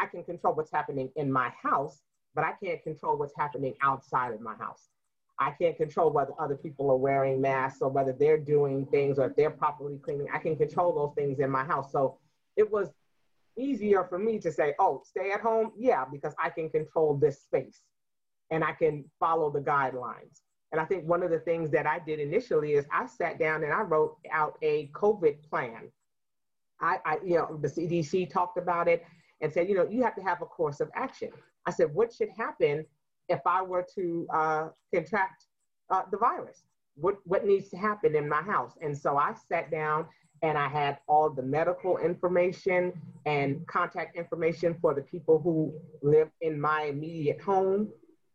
I 0.00 0.06
can 0.06 0.24
control 0.24 0.54
what's 0.54 0.72
happening 0.72 1.10
in 1.16 1.30
my 1.30 1.52
house, 1.62 2.00
but 2.34 2.42
I 2.42 2.52
can't 2.62 2.82
control 2.82 3.18
what's 3.18 3.36
happening 3.36 3.74
outside 3.82 4.32
of 4.32 4.40
my 4.40 4.54
house. 4.54 4.88
I 5.38 5.50
can't 5.50 5.76
control 5.76 6.10
whether 6.10 6.32
other 6.38 6.56
people 6.56 6.90
are 6.90 6.96
wearing 6.96 7.40
masks 7.40 7.82
or 7.82 7.90
whether 7.90 8.12
they're 8.12 8.38
doing 8.38 8.86
things 8.86 9.18
or 9.18 9.26
if 9.26 9.36
they're 9.36 9.50
properly 9.50 9.98
cleaning. 9.98 10.28
I 10.32 10.38
can 10.38 10.56
control 10.56 10.94
those 10.94 11.14
things 11.14 11.38
in 11.38 11.50
my 11.50 11.64
house. 11.64 11.92
So 11.92 12.18
it 12.56 12.70
was 12.70 12.88
easier 13.58 14.04
for 14.04 14.18
me 14.18 14.38
to 14.38 14.50
say, 14.50 14.74
oh, 14.78 15.02
stay 15.04 15.32
at 15.32 15.40
home? 15.40 15.72
Yeah, 15.76 16.04
because 16.10 16.34
I 16.42 16.48
can 16.48 16.70
control 16.70 17.16
this 17.16 17.42
space 17.42 17.82
and 18.50 18.64
I 18.64 18.72
can 18.72 19.04
follow 19.18 19.50
the 19.50 19.60
guidelines. 19.60 20.40
And 20.72 20.80
I 20.80 20.86
think 20.86 21.06
one 21.06 21.22
of 21.22 21.30
the 21.30 21.40
things 21.40 21.70
that 21.70 21.86
I 21.86 21.98
did 21.98 22.20
initially 22.20 22.72
is 22.72 22.86
I 22.90 23.06
sat 23.06 23.38
down 23.38 23.64
and 23.64 23.72
I 23.72 23.82
wrote 23.82 24.16
out 24.32 24.56
a 24.62 24.88
COVID 24.94 25.42
plan. 25.48 25.90
I, 26.80 26.98
I, 27.04 27.18
you 27.22 27.34
know, 27.34 27.58
the 27.60 27.68
CDC 27.68 28.30
talked 28.30 28.56
about 28.56 28.88
it 28.88 29.04
and 29.40 29.52
said, 29.52 29.68
you 29.68 29.74
know, 29.74 29.86
you 29.88 30.02
have 30.02 30.14
to 30.16 30.22
have 30.22 30.42
a 30.42 30.46
course 30.46 30.80
of 30.80 30.90
action. 30.94 31.30
I 31.66 31.70
said, 31.70 31.94
what 31.94 32.12
should 32.12 32.28
happen 32.36 32.84
if 33.28 33.40
I 33.46 33.62
were 33.62 33.86
to 33.94 34.26
uh, 34.32 34.68
contract 34.94 35.46
uh, 35.90 36.02
the 36.10 36.18
virus? 36.18 36.62
What, 36.96 37.16
what 37.24 37.46
needs 37.46 37.68
to 37.70 37.76
happen 37.76 38.14
in 38.14 38.28
my 38.28 38.42
house? 38.42 38.72
And 38.82 38.96
so 38.96 39.16
I 39.16 39.34
sat 39.48 39.70
down 39.70 40.06
and 40.42 40.56
I 40.56 40.68
had 40.68 40.98
all 41.06 41.30
the 41.30 41.42
medical 41.42 41.98
information 41.98 42.92
and 43.26 43.66
contact 43.66 44.16
information 44.16 44.76
for 44.80 44.94
the 44.94 45.02
people 45.02 45.38
who 45.38 45.72
live 46.02 46.28
in 46.40 46.60
my 46.60 46.84
immediate 46.84 47.40
home. 47.40 47.88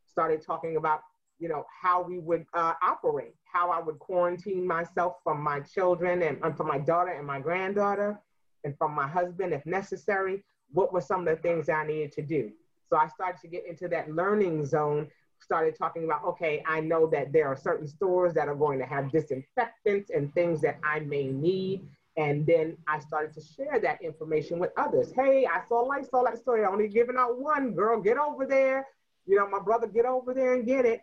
Started 0.08 0.44
talking 0.46 0.78
about 0.78 1.02
you 1.40 1.50
know, 1.50 1.66
how 1.82 2.02
we 2.02 2.20
would 2.20 2.46
uh, 2.54 2.74
operate, 2.82 3.34
how 3.44 3.70
I 3.70 3.82
would 3.82 4.00
quarantine 4.00 4.66
myself 4.66 5.16
from 5.24 5.42
my 5.42 5.60
children 5.60 6.22
and, 6.22 6.38
and 6.44 6.56
from 6.56 6.68
my 6.68 6.78
daughter 6.78 7.12
and 7.12 7.28
my 7.28 7.40
granddaughter 7.40 8.20
and 8.64 8.78
from 8.78 8.94
my 8.94 9.08
husband 9.08 9.54
if 9.54 9.66
necessary. 9.66 10.44
What 10.76 10.92
were 10.92 11.02
some 11.02 11.26
of 11.26 11.34
the 11.34 11.42
things 11.42 11.70
I 11.70 11.88
needed 11.88 12.12
to 12.14 12.22
do? 12.22 12.52
So 12.90 12.98
I 12.98 13.08
started 13.08 13.40
to 13.42 13.48
get 13.48 13.66
into 13.66 13.88
that 13.88 14.12
learning 14.12 14.66
zone, 14.66 15.08
started 15.40 15.78
talking 15.78 16.04
about, 16.04 16.26
okay, 16.26 16.62
I 16.68 16.82
know 16.82 17.08
that 17.08 17.32
there 17.32 17.48
are 17.48 17.56
certain 17.56 17.88
stores 17.88 18.34
that 18.34 18.50
are 18.50 18.56
going 18.56 18.80
to 18.80 18.86
have 18.86 19.10
disinfectants 19.10 20.10
and 20.14 20.34
things 20.34 20.62
that 20.62 20.78
I 20.84 21.00
may 21.00 21.28
need. 21.28 21.88
And 22.18 22.46
then 22.46 22.78
I 22.90 23.00
started 23.00 23.34
to 23.36 23.42
share 23.42 23.80
that 23.80 24.02
information 24.02 24.60
with 24.60 24.72
others. 24.76 25.14
Hey, 25.16 25.46
I 25.46 25.62
saw 25.68 25.80
Lysol 25.82 26.26
that 26.26 26.40
story. 26.40 26.66
I 26.66 26.68
only 26.68 26.90
giving 26.90 27.16
out 27.18 27.40
one, 27.40 27.74
girl, 27.74 28.02
get 28.02 28.18
over 28.18 28.46
there. 28.46 28.86
You 29.26 29.38
know, 29.38 29.48
my 29.48 29.60
brother, 29.60 29.88
get 29.88 30.06
over 30.06 30.34
there 30.34 30.56
and 30.56 30.66
get 30.66 30.86
it. 30.86 31.02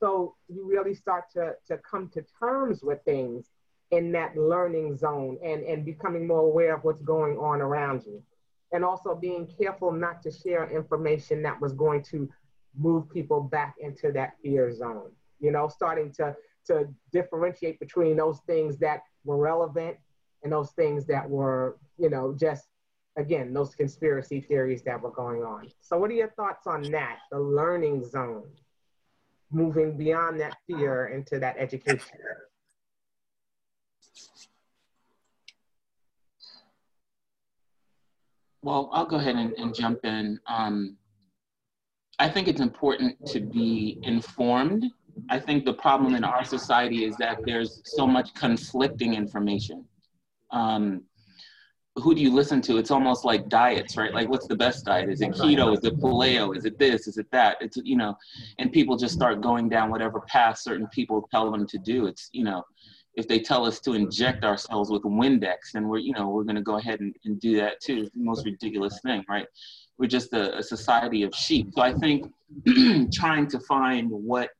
So 0.00 0.34
you 0.48 0.68
really 0.68 0.94
start 0.94 1.24
to, 1.32 1.54
to 1.68 1.78
come 1.78 2.10
to 2.10 2.22
terms 2.38 2.82
with 2.82 3.02
things 3.04 3.46
in 3.90 4.12
that 4.12 4.36
learning 4.36 4.98
zone 4.98 5.38
and, 5.42 5.62
and 5.62 5.84
becoming 5.84 6.26
more 6.26 6.40
aware 6.40 6.74
of 6.74 6.84
what's 6.84 7.02
going 7.02 7.38
on 7.38 7.62
around 7.62 8.04
you. 8.04 8.22
And 8.74 8.84
also 8.84 9.14
being 9.14 9.46
careful 9.46 9.90
not 9.92 10.20
to 10.24 10.30
share 10.30 10.68
information 10.68 11.42
that 11.42 11.58
was 11.58 11.72
going 11.72 12.02
to 12.10 12.28
move 12.76 13.08
people 13.08 13.40
back 13.40 13.76
into 13.80 14.12
that 14.12 14.34
fear 14.42 14.70
zone. 14.74 15.10
You 15.40 15.52
know, 15.52 15.68
starting 15.68 16.12
to, 16.14 16.36
to 16.66 16.88
differentiate 17.12 17.80
between 17.80 18.16
those 18.16 18.40
things 18.46 18.76
that 18.78 19.04
were 19.24 19.38
relevant 19.38 19.96
and 20.42 20.52
those 20.52 20.72
things 20.72 21.06
that 21.06 21.28
were, 21.28 21.78
you 21.98 22.10
know, 22.10 22.34
just 22.38 22.66
again, 23.16 23.54
those 23.54 23.74
conspiracy 23.74 24.40
theories 24.40 24.82
that 24.82 25.00
were 25.00 25.12
going 25.12 25.42
on. 25.42 25.68
So, 25.80 25.96
what 25.98 26.10
are 26.10 26.14
your 26.14 26.30
thoughts 26.30 26.66
on 26.66 26.82
that, 26.90 27.18
the 27.30 27.38
learning 27.38 28.04
zone? 28.04 28.50
moving 29.54 29.96
beyond 29.96 30.40
that 30.40 30.56
fear 30.66 31.06
into 31.06 31.38
that 31.38 31.56
education? 31.58 32.18
Well, 38.64 38.88
I'll 38.94 39.04
go 39.04 39.16
ahead 39.16 39.36
and, 39.36 39.52
and 39.58 39.74
jump 39.74 40.06
in. 40.06 40.40
Um, 40.46 40.96
I 42.18 42.30
think 42.30 42.48
it's 42.48 42.62
important 42.62 43.14
to 43.26 43.40
be 43.40 43.98
informed. 44.04 44.86
I 45.28 45.38
think 45.38 45.66
the 45.66 45.74
problem 45.74 46.14
in 46.14 46.24
our 46.24 46.44
society 46.44 47.04
is 47.04 47.14
that 47.18 47.40
there's 47.44 47.82
so 47.84 48.06
much 48.06 48.32
conflicting 48.32 49.12
information. 49.12 49.84
Um, 50.50 51.02
who 51.96 52.14
do 52.14 52.22
you 52.22 52.32
listen 52.32 52.62
to? 52.62 52.78
It's 52.78 52.90
almost 52.90 53.26
like 53.26 53.50
diets, 53.50 53.98
right? 53.98 54.14
Like, 54.14 54.30
what's 54.30 54.46
the 54.46 54.56
best 54.56 54.86
diet? 54.86 55.10
Is 55.10 55.20
it 55.20 55.32
keto? 55.32 55.76
Is 55.76 55.84
it 55.84 55.98
paleo? 55.98 56.56
Is 56.56 56.64
it 56.64 56.78
this? 56.78 57.06
Is 57.06 57.18
it 57.18 57.30
that? 57.32 57.58
It's, 57.60 57.76
you 57.76 57.96
know, 57.96 58.16
and 58.58 58.72
people 58.72 58.96
just 58.96 59.12
start 59.12 59.42
going 59.42 59.68
down 59.68 59.90
whatever 59.90 60.20
path 60.20 60.58
certain 60.58 60.88
people 60.88 61.28
tell 61.30 61.50
them 61.50 61.66
to 61.66 61.76
do. 61.76 62.06
It's, 62.06 62.30
you 62.32 62.44
know, 62.44 62.64
if 63.16 63.28
they 63.28 63.38
tell 63.38 63.64
us 63.64 63.80
to 63.80 63.92
inject 63.92 64.44
ourselves 64.44 64.90
with 64.90 65.02
Windex, 65.02 65.72
then 65.72 65.88
we're, 65.88 65.98
you 65.98 66.12
know, 66.12 66.28
we're 66.28 66.44
going 66.44 66.56
to 66.56 66.62
go 66.62 66.78
ahead 66.78 67.00
and, 67.00 67.14
and 67.24 67.40
do 67.40 67.56
that 67.56 67.80
too. 67.80 68.02
It's 68.02 68.10
the 68.10 68.22
most 68.22 68.44
ridiculous 68.44 69.00
thing, 69.02 69.24
right? 69.28 69.46
We're 69.98 70.08
just 70.08 70.32
a, 70.32 70.58
a 70.58 70.62
society 70.62 71.22
of 71.22 71.34
sheep. 71.34 71.68
So 71.74 71.82
I 71.82 71.92
think 71.94 72.32
trying 73.12 73.46
to 73.48 73.60
find 73.60 74.10
what 74.10 74.50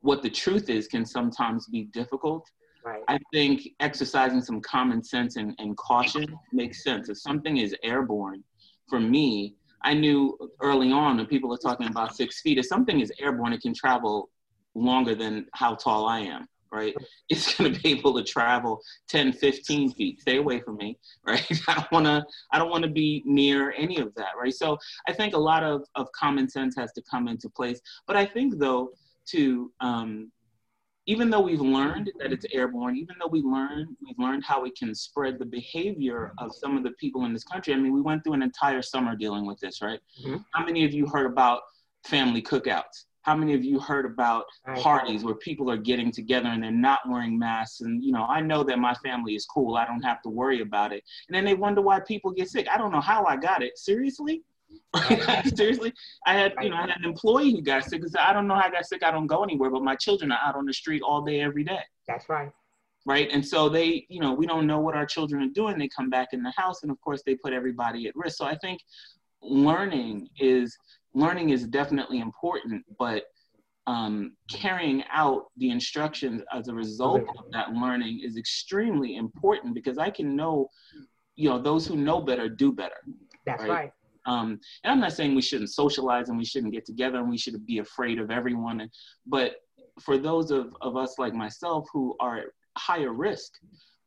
what 0.00 0.22
the 0.22 0.28
truth 0.28 0.68
is 0.68 0.86
can 0.86 1.06
sometimes 1.06 1.66
be 1.68 1.84
difficult 1.84 2.46
Right. 2.84 3.02
I 3.08 3.18
think 3.32 3.66
exercising 3.80 4.42
some 4.42 4.60
common 4.60 5.02
sense 5.02 5.36
and, 5.36 5.54
and 5.58 5.76
caution 5.76 6.38
makes 6.52 6.84
sense. 6.84 7.08
If 7.08 7.18
something 7.18 7.56
is 7.56 7.74
airborne, 7.82 8.44
for 8.90 9.00
me, 9.00 9.54
I 9.82 9.94
knew 9.94 10.36
early 10.60 10.92
on 10.92 11.16
when 11.16 11.26
people 11.26 11.52
are 11.54 11.58
talking 11.58 11.86
about 11.86 12.14
six 12.14 12.42
feet, 12.42 12.58
if 12.58 12.66
something 12.66 13.00
is 13.00 13.10
airborne, 13.18 13.54
it 13.54 13.62
can 13.62 13.72
travel 13.72 14.28
longer 14.74 15.14
than 15.14 15.46
how 15.54 15.74
tall 15.76 16.06
I 16.06 16.20
am, 16.20 16.46
right? 16.74 16.94
It's 17.28 17.56
going 17.56 17.72
to 17.72 17.80
be 17.80 17.90
able 17.90 18.14
to 18.14 18.22
travel 18.22 18.80
10, 19.08 19.32
15 19.32 19.92
feet. 19.92 20.20
Stay 20.20 20.36
away 20.36 20.60
from 20.60 20.76
me, 20.76 20.98
right? 21.26 21.46
I 21.68 21.74
don't 21.74 21.92
want 21.92 22.06
to, 22.06 22.24
I 22.52 22.58
don't 22.58 22.70
want 22.70 22.84
to 22.84 22.90
be 22.90 23.22
near 23.24 23.72
any 23.76 23.98
of 23.98 24.14
that, 24.16 24.32
right? 24.38 24.52
So 24.52 24.76
I 25.08 25.12
think 25.12 25.34
a 25.34 25.38
lot 25.38 25.62
of, 25.62 25.84
of 25.94 26.10
common 26.12 26.48
sense 26.48 26.74
has 26.76 26.92
to 26.92 27.02
come 27.10 27.28
into 27.28 27.48
place. 27.48 27.80
But 28.06 28.16
I 28.16 28.26
think 28.26 28.58
though, 28.58 28.90
to, 29.28 29.72
um, 29.80 30.30
even 31.06 31.28
though 31.30 31.40
we've 31.40 31.60
learned 31.60 32.10
that 32.18 32.32
it's 32.32 32.46
airborne, 32.52 32.96
even 32.96 33.16
though 33.20 33.28
we 33.28 33.42
learned 33.42 33.88
we've 34.04 34.18
learned 34.18 34.42
how 34.44 34.62
we 34.62 34.70
can 34.70 34.94
spread 34.94 35.38
the 35.38 35.44
behavior 35.44 36.32
of 36.38 36.54
some 36.54 36.76
of 36.76 36.82
the 36.82 36.92
people 36.92 37.26
in 37.26 37.32
this 37.32 37.44
country. 37.44 37.74
I 37.74 37.76
mean, 37.76 37.92
we 37.92 38.00
went 38.00 38.24
through 38.24 38.32
an 38.34 38.42
entire 38.42 38.80
summer 38.80 39.14
dealing 39.14 39.44
with 39.44 39.60
this, 39.60 39.82
right? 39.82 40.00
Mm-hmm. 40.24 40.36
How 40.54 40.64
many 40.64 40.84
of 40.84 40.94
you 40.94 41.06
heard 41.06 41.26
about 41.26 41.60
family 42.06 42.40
cookouts? 42.40 43.04
How 43.24 43.34
many 43.34 43.54
of 43.54 43.64
you 43.64 43.80
heard 43.80 44.04
about 44.04 44.44
parties 44.76 45.24
where 45.24 45.34
people 45.34 45.70
are 45.70 45.76
getting 45.76 46.12
together 46.12 46.48
and 46.48 46.62
they're 46.62 46.70
not 46.70 47.00
wearing 47.08 47.38
masks? 47.38 47.80
And 47.80 48.04
you 48.04 48.12
know, 48.12 48.24
I 48.24 48.40
know 48.40 48.62
that 48.64 48.78
my 48.78 48.94
family 48.94 49.34
is 49.34 49.46
cool. 49.46 49.76
I 49.76 49.86
don't 49.86 50.02
have 50.02 50.22
to 50.22 50.28
worry 50.28 50.60
about 50.60 50.92
it. 50.92 51.02
And 51.28 51.34
then 51.34 51.44
they 51.44 51.54
wonder 51.54 51.80
why 51.80 52.00
people 52.00 52.30
get 52.30 52.48
sick. 52.48 52.68
I 52.70 52.76
don't 52.76 52.92
know 52.92 53.00
how 53.00 53.24
I 53.24 53.36
got 53.36 53.62
it. 53.62 53.78
Seriously? 53.78 54.42
Seriously, 55.54 55.92
I 56.26 56.34
had 56.34 56.54
you 56.60 56.70
know 56.70 56.76
I 56.76 56.82
had 56.82 56.90
an 56.96 57.04
employee 57.04 57.52
who 57.52 57.62
got 57.62 57.84
sick. 57.84 58.00
Because 58.00 58.14
I 58.18 58.32
don't 58.32 58.46
know 58.46 58.54
how 58.54 58.66
I 58.66 58.70
got 58.70 58.86
sick. 58.86 59.02
I 59.02 59.10
don't 59.10 59.26
go 59.26 59.42
anywhere, 59.42 59.70
but 59.70 59.82
my 59.82 59.96
children 59.96 60.30
are 60.30 60.38
out 60.44 60.54
on 60.54 60.66
the 60.66 60.72
street 60.72 61.02
all 61.02 61.22
day, 61.22 61.40
every 61.40 61.64
day. 61.64 61.80
That's 62.06 62.28
right. 62.28 62.50
Right, 63.06 63.28
and 63.30 63.46
so 63.46 63.68
they, 63.68 64.06
you 64.08 64.18
know, 64.18 64.32
we 64.32 64.46
don't 64.46 64.66
know 64.66 64.80
what 64.80 64.94
our 64.94 65.04
children 65.04 65.42
are 65.42 65.52
doing. 65.52 65.78
They 65.78 65.88
come 65.88 66.08
back 66.08 66.28
in 66.32 66.42
the 66.42 66.52
house, 66.56 66.82
and 66.82 66.90
of 66.90 66.98
course, 67.02 67.22
they 67.24 67.34
put 67.34 67.52
everybody 67.52 68.06
at 68.06 68.16
risk. 68.16 68.38
So 68.38 68.46
I 68.46 68.56
think 68.56 68.80
learning 69.42 70.28
is 70.38 70.76
learning 71.14 71.50
is 71.50 71.66
definitely 71.66 72.20
important, 72.20 72.84
but 72.98 73.24
um, 73.86 74.36
carrying 74.50 75.04
out 75.12 75.44
the 75.56 75.70
instructions 75.70 76.42
as 76.52 76.68
a 76.68 76.74
result 76.74 77.22
of 77.38 77.50
that 77.52 77.72
learning 77.72 78.20
is 78.24 78.36
extremely 78.36 79.16
important 79.16 79.74
because 79.74 79.98
I 79.98 80.10
can 80.10 80.34
know, 80.34 80.68
you 81.36 81.50
know, 81.50 81.60
those 81.60 81.86
who 81.86 81.96
know 81.96 82.20
better 82.20 82.48
do 82.48 82.72
better. 82.72 82.96
That's 83.44 83.62
right. 83.62 83.70
right. 83.70 83.92
Um, 84.26 84.58
and 84.82 84.92
I'm 84.92 85.00
not 85.00 85.12
saying 85.12 85.34
we 85.34 85.42
shouldn't 85.42 85.70
socialize 85.70 86.30
and 86.30 86.38
we 86.38 86.46
shouldn't 86.46 86.72
get 86.72 86.86
together 86.86 87.18
and 87.18 87.28
we 87.28 87.36
should 87.36 87.64
be 87.66 87.78
afraid 87.78 88.18
of 88.18 88.30
everyone. 88.30 88.80
And, 88.80 88.90
but 89.26 89.56
for 90.00 90.16
those 90.16 90.50
of, 90.50 90.74
of 90.80 90.96
us 90.96 91.18
like 91.18 91.34
myself 91.34 91.86
who 91.92 92.16
are 92.20 92.38
at 92.38 92.46
higher 92.78 93.12
risk 93.12 93.52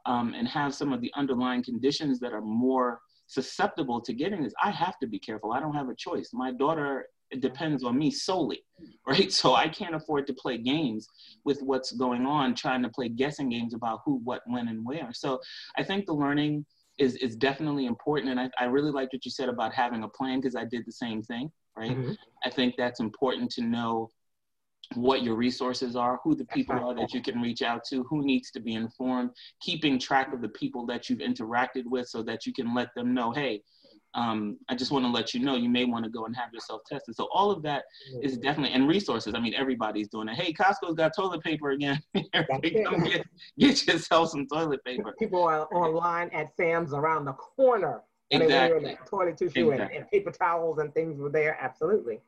um, 0.07 0.33
and 0.33 0.47
have 0.47 0.73
some 0.73 0.91
of 0.91 1.01
the 1.01 1.11
underlying 1.15 1.63
conditions 1.63 2.19
that 2.19 2.33
are 2.33 2.41
more 2.41 2.99
susceptible 3.27 4.01
to 4.01 4.13
getting 4.13 4.43
this, 4.43 4.53
I 4.61 4.71
have 4.71 4.97
to 4.99 5.07
be 5.07 5.19
careful. 5.19 5.51
I 5.51 5.59
don't 5.59 5.75
have 5.75 5.89
a 5.89 5.95
choice. 5.95 6.31
My 6.33 6.51
daughter 6.51 7.07
depends 7.39 7.83
on 7.83 7.97
me 7.97 8.09
solely, 8.09 8.63
right? 9.07 9.31
So 9.31 9.53
I 9.53 9.67
can't 9.67 9.95
afford 9.95 10.27
to 10.27 10.33
play 10.33 10.57
games 10.57 11.07
with 11.45 11.61
what's 11.61 11.91
going 11.91 12.25
on, 12.25 12.55
trying 12.55 12.81
to 12.83 12.89
play 12.89 13.09
guessing 13.09 13.49
games 13.49 13.73
about 13.73 14.01
who, 14.05 14.21
what, 14.23 14.41
when, 14.47 14.69
and 14.69 14.85
where. 14.85 15.09
So 15.13 15.39
I 15.77 15.83
think 15.83 16.05
the 16.05 16.13
learning 16.13 16.65
is 16.97 17.15
is 17.17 17.35
definitely 17.35 17.85
important. 17.85 18.31
And 18.31 18.39
I, 18.39 18.49
I 18.59 18.65
really 18.65 18.91
liked 18.91 19.13
what 19.13 19.23
you 19.23 19.31
said 19.31 19.49
about 19.49 19.73
having 19.73 20.03
a 20.03 20.07
plan 20.07 20.39
because 20.39 20.55
I 20.55 20.65
did 20.65 20.83
the 20.85 20.91
same 20.91 21.21
thing, 21.21 21.51
right? 21.75 21.91
Mm-hmm. 21.91 22.13
I 22.43 22.49
think 22.49 22.75
that's 22.75 22.99
important 22.99 23.51
to 23.51 23.61
know 23.61 24.09
what 24.93 25.23
your 25.23 25.35
resources 25.35 25.95
are, 25.95 26.19
who 26.23 26.35
the 26.35 26.45
people 26.45 26.75
are 26.75 26.95
that 26.95 27.13
you 27.13 27.21
can 27.21 27.41
reach 27.41 27.61
out 27.61 27.83
to, 27.89 28.03
who 28.03 28.23
needs 28.23 28.51
to 28.51 28.59
be 28.59 28.73
informed, 28.73 29.31
keeping 29.61 29.99
track 29.99 30.33
of 30.33 30.41
the 30.41 30.49
people 30.49 30.85
that 30.85 31.09
you've 31.09 31.19
interacted 31.19 31.83
with 31.85 32.07
so 32.07 32.23
that 32.23 32.45
you 32.45 32.53
can 32.53 32.73
let 32.73 32.93
them 32.95 33.13
know, 33.13 33.31
hey, 33.31 33.61
um, 34.13 34.57
I 34.67 34.75
just 34.75 34.91
want 34.91 35.05
to 35.05 35.11
let 35.11 35.33
you 35.33 35.39
know 35.41 35.55
you 35.55 35.69
may 35.69 35.85
want 35.85 36.03
to 36.05 36.09
go 36.09 36.25
and 36.25 36.35
have 36.35 36.51
yourself 36.53 36.81
tested. 36.89 37.15
So 37.15 37.27
all 37.31 37.51
of 37.51 37.61
that 37.63 37.83
is 38.23 38.33
mm-hmm. 38.33 38.41
definitely 38.41 38.75
and 38.75 38.87
resources. 38.87 39.35
I 39.35 39.39
mean, 39.39 39.53
everybody's 39.53 40.07
doing 40.07 40.27
it. 40.27 40.35
Hey, 40.35 40.53
Costco's 40.53 40.95
got 40.95 41.11
toilet 41.15 41.43
paper 41.43 41.71
again. 41.71 42.01
Get, 42.13 43.27
get 43.59 43.87
yourself 43.87 44.29
some 44.29 44.47
toilet 44.47 44.83
paper. 44.83 45.13
People 45.19 45.43
are 45.43 45.67
online 45.73 46.29
at 46.29 46.55
Sam's 46.55 46.93
around 46.93 47.25
the 47.25 47.33
corner. 47.33 48.01
And 48.31 48.43
exactly. 48.43 48.79
they 48.79 48.89
were 48.91 48.97
toilet 49.05 49.37
tissue 49.37 49.71
exactly. 49.71 49.95
and, 49.95 50.03
and 50.03 50.11
paper 50.11 50.31
towels 50.31 50.79
and 50.79 50.93
things 50.93 51.19
were 51.19 51.29
there. 51.29 51.57
Absolutely. 51.61 52.19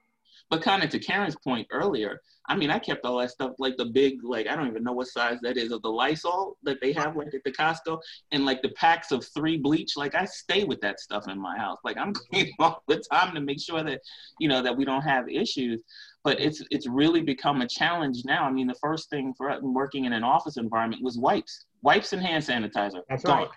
But 0.50 0.62
kind 0.62 0.84
of 0.84 0.90
to 0.92 1.00
Karen's 1.00 1.36
point 1.36 1.68
earlier, 1.72 2.22
I 2.50 2.56
mean, 2.56 2.72
I 2.72 2.80
kept 2.80 3.06
all 3.06 3.20
that 3.20 3.30
stuff 3.30 3.52
like 3.60 3.78
the 3.78 3.86
big, 3.86 4.24
like 4.24 4.48
I 4.48 4.56
don't 4.56 4.68
even 4.68 4.84
know 4.84 4.92
what 4.92 5.08
size 5.08 5.38
that 5.44 5.56
is 5.56 5.72
of 5.72 5.84
the 5.84 5.90
Lysol 5.90 6.58
that 6.64 6.82
they 6.82 6.92
have 6.94 7.16
like 7.16 7.34
at 7.36 7.44
the 7.44 7.52
Costco, 7.52 8.00
and 8.32 8.44
like 8.44 8.64
the 8.64 8.70
packs 8.70 9.12
of 9.12 9.24
three 9.36 9.56
bleach. 9.56 9.96
Like 9.96 10.16
I 10.16 10.26
stay 10.26 10.64
with 10.64 10.82
that 10.82 11.00
stuff 11.00 11.28
in 11.28 11.40
my 11.40 11.58
house. 11.58 11.78
Like 11.84 11.98
I'm 11.98 12.12
cleaning 12.32 12.54
all 12.58 12.84
the 12.88 13.04
time 13.12 13.36
to 13.36 13.42
make 13.42 13.62
sure 13.62 13.84
that 13.84 14.02
you 14.40 14.50
know 14.50 14.64
that 14.64 14.76
we 14.76 14.84
don't 14.84 15.04
have 15.04 15.30
issues. 15.30 15.84
But 16.24 16.42
it's 16.42 16.64
it's 16.72 16.88
really 16.88 17.22
become 17.22 17.62
a 17.62 17.68
challenge 17.68 18.24
now. 18.26 18.46
I 18.46 18.52
mean, 18.52 18.66
the 18.66 18.76
first 18.82 19.12
thing 19.12 19.34
for 19.38 19.56
working 19.62 20.06
in 20.06 20.14
an 20.14 20.24
office 20.24 20.58
environment 20.58 21.04
was 21.04 21.20
wipes, 21.20 21.66
wipes 21.84 22.14
and 22.14 22.22
hand 22.22 22.44
sanitizer. 22.44 23.02
That's 23.10 23.24
gone. 23.24 23.44
right. 23.44 23.50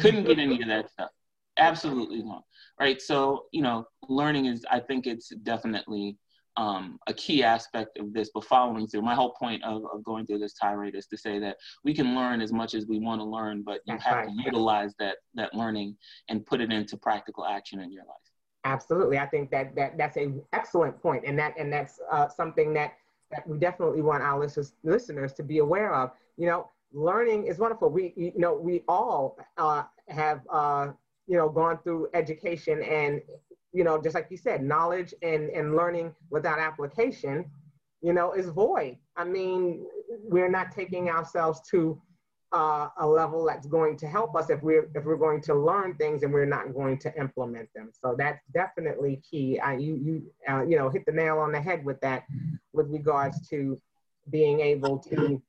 Couldn't 0.00 0.24
get 0.24 0.38
any 0.38 0.62
of 0.62 0.68
that 0.68 0.90
stuff. 0.90 1.10
Absolutely 1.58 2.22
gone. 2.22 2.42
Right. 2.80 3.00
So 3.02 3.44
you 3.52 3.60
know, 3.60 3.86
learning 4.08 4.46
is. 4.46 4.64
I 4.70 4.80
think 4.80 5.06
it's 5.06 5.28
definitely 5.42 6.16
um, 6.58 6.98
a 7.06 7.14
key 7.14 7.44
aspect 7.44 7.98
of 7.98 8.12
this, 8.12 8.30
but 8.34 8.44
following 8.44 8.88
through. 8.88 9.02
My 9.02 9.14
whole 9.14 9.32
point 9.38 9.62
of, 9.62 9.84
of 9.92 10.02
going 10.02 10.26
through 10.26 10.40
this 10.40 10.54
tirade 10.54 10.96
is 10.96 11.06
to 11.06 11.16
say 11.16 11.38
that 11.38 11.56
we 11.84 11.94
can 11.94 12.16
learn 12.16 12.40
as 12.40 12.52
much 12.52 12.74
as 12.74 12.84
we 12.86 12.98
want 12.98 13.20
to 13.20 13.24
learn, 13.24 13.62
but 13.62 13.80
you 13.86 13.94
That's 13.94 14.04
have 14.04 14.16
right. 14.16 14.28
to 14.28 14.42
utilize 14.44 14.92
that 14.98 15.18
that 15.34 15.54
learning 15.54 15.96
and 16.28 16.44
put 16.44 16.60
it 16.60 16.72
into 16.72 16.96
practical 16.96 17.46
action 17.46 17.80
in 17.80 17.92
your 17.92 18.02
life. 18.02 18.16
Absolutely, 18.64 19.18
I 19.18 19.26
think 19.26 19.50
that 19.52 19.76
that 19.76 19.96
that's 19.96 20.16
an 20.16 20.42
excellent 20.52 21.00
point, 21.00 21.22
and 21.24 21.38
that 21.38 21.54
and 21.56 21.72
that's 21.72 22.00
uh, 22.10 22.28
something 22.28 22.74
that 22.74 22.94
that 23.30 23.46
we 23.46 23.56
definitely 23.58 24.02
want 24.02 24.24
our 24.24 24.40
listeners 24.40 24.72
listeners 24.82 25.32
to 25.34 25.44
be 25.44 25.58
aware 25.58 25.94
of. 25.94 26.10
You 26.36 26.46
know, 26.46 26.70
learning 26.92 27.46
is 27.46 27.58
wonderful. 27.58 27.88
We 27.88 28.14
you 28.16 28.32
know 28.36 28.54
we 28.54 28.82
all 28.88 29.38
uh, 29.58 29.84
have 30.08 30.40
uh, 30.50 30.88
you 31.28 31.36
know 31.36 31.48
gone 31.48 31.78
through 31.84 32.08
education 32.14 32.82
and 32.82 33.22
you 33.72 33.84
know, 33.84 34.00
just 34.00 34.14
like 34.14 34.28
you 34.30 34.36
said, 34.36 34.62
knowledge 34.62 35.14
and, 35.22 35.50
and 35.50 35.76
learning 35.76 36.14
without 36.30 36.58
application, 36.58 37.44
you 38.00 38.12
know, 38.12 38.32
is 38.32 38.48
void. 38.48 38.96
I 39.16 39.24
mean, 39.24 39.84
we're 40.22 40.50
not 40.50 40.72
taking 40.72 41.10
ourselves 41.10 41.60
to 41.70 42.00
uh, 42.52 42.88
a 42.98 43.06
level 43.06 43.44
that's 43.44 43.66
going 43.66 43.96
to 43.98 44.06
help 44.06 44.34
us 44.34 44.48
if 44.48 44.62
we're 44.62 44.88
if 44.94 45.04
we're 45.04 45.16
going 45.16 45.42
to 45.42 45.54
learn 45.54 45.94
things 45.96 46.22
and 46.22 46.32
we're 46.32 46.46
not 46.46 46.72
going 46.72 46.98
to 46.98 47.14
implement 47.18 47.68
them. 47.74 47.90
So 47.92 48.14
that's 48.18 48.40
definitely 48.54 49.20
key. 49.28 49.58
I, 49.60 49.76
you 49.76 49.96
you 49.96 50.22
uh, 50.48 50.62
you 50.62 50.78
know 50.78 50.88
hit 50.88 51.04
the 51.04 51.12
nail 51.12 51.38
on 51.38 51.52
the 51.52 51.60
head 51.60 51.84
with 51.84 52.00
that, 52.00 52.24
with 52.72 52.88
regards 52.90 53.46
to 53.50 53.78
being 54.30 54.60
able 54.60 54.98
to, 54.98 55.42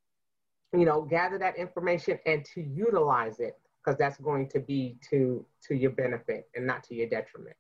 you 0.73 0.85
know, 0.85 1.01
gather 1.01 1.37
that 1.37 1.57
information 1.57 2.19
and 2.25 2.45
to 2.53 2.61
utilize 2.61 3.39
it 3.39 3.57
because 3.83 3.97
that's 3.97 4.17
going 4.17 4.49
to 4.49 4.59
be 4.59 4.97
to 5.09 5.45
to 5.67 5.75
your 5.75 5.91
benefit 5.91 6.49
and 6.55 6.67
not 6.67 6.83
to 6.83 6.95
your 6.95 7.07
detriment. 7.07 7.55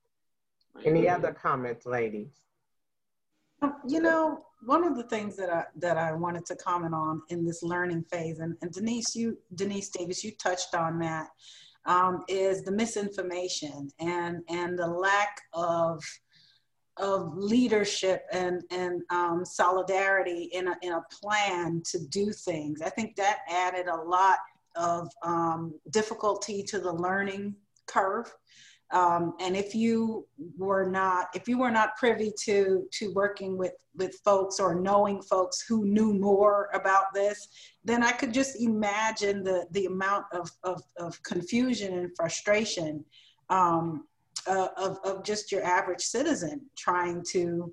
Any 0.85 1.09
other 1.09 1.33
comments, 1.33 1.85
ladies? 1.85 2.29
Um, 3.61 3.75
you 3.87 4.01
know, 4.01 4.45
one 4.65 4.83
of 4.83 4.95
the 4.95 5.03
things 5.03 5.35
that 5.37 5.49
I 5.49 5.65
that 5.77 5.97
I 5.97 6.13
wanted 6.13 6.45
to 6.47 6.55
comment 6.55 6.93
on 6.93 7.21
in 7.29 7.45
this 7.45 7.63
learning 7.63 8.03
phase, 8.03 8.39
and, 8.39 8.55
and 8.61 8.71
Denise, 8.71 9.15
you 9.15 9.37
Denise 9.55 9.89
Davis, 9.89 10.23
you 10.23 10.31
touched 10.31 10.75
on 10.75 10.99
that, 10.99 11.27
um, 11.85 12.23
is 12.27 12.63
the 12.63 12.71
misinformation 12.71 13.89
and 13.99 14.41
and 14.49 14.77
the 14.77 14.87
lack 14.87 15.41
of 15.53 16.03
of 16.97 17.37
leadership 17.37 18.25
and 18.31 18.63
and 18.71 19.01
um, 19.09 19.43
solidarity 19.45 20.49
in 20.53 20.67
a 20.67 20.75
in 20.81 20.93
a 20.93 21.05
plan 21.11 21.81
to 21.85 21.99
do 22.07 22.31
things. 22.31 22.81
I 22.81 22.89
think 22.89 23.15
that 23.15 23.39
added 23.49 23.87
a 23.87 23.95
lot 23.95 24.37
of 24.75 25.09
um, 25.23 25.73
difficulty 25.89 26.63
to 26.63 26.79
the 26.79 26.91
learning 26.91 27.55
curve 27.87 28.31
um, 28.91 29.35
and 29.39 29.55
if 29.55 29.75
you 29.75 30.25
were 30.57 30.89
not, 30.89 31.27
if 31.35 31.47
you 31.47 31.59
were 31.59 31.69
not 31.69 31.95
privy 31.95 32.31
to 32.45 32.87
to 32.91 33.13
working 33.13 33.57
with 33.57 33.73
with 33.95 34.19
folks 34.25 34.59
or 34.59 34.73
knowing 34.73 35.21
folks 35.21 35.61
who 35.61 35.85
knew 35.85 36.13
more 36.13 36.69
about 36.73 37.13
this, 37.13 37.49
then 37.83 38.03
I 38.03 38.11
could 38.11 38.33
just 38.33 38.59
imagine 38.59 39.43
the 39.43 39.67
the 39.71 39.85
amount 39.85 40.25
of 40.33 40.49
of, 40.63 40.81
of 40.97 41.21
confusion 41.21 41.99
and 41.99 42.11
frustration 42.15 43.05
um, 43.49 44.05
uh, 44.47 44.69
of 44.75 44.97
of 45.03 45.23
just 45.23 45.51
your 45.51 45.63
average 45.63 46.01
citizen 46.01 46.61
trying 46.75 47.23
to 47.31 47.71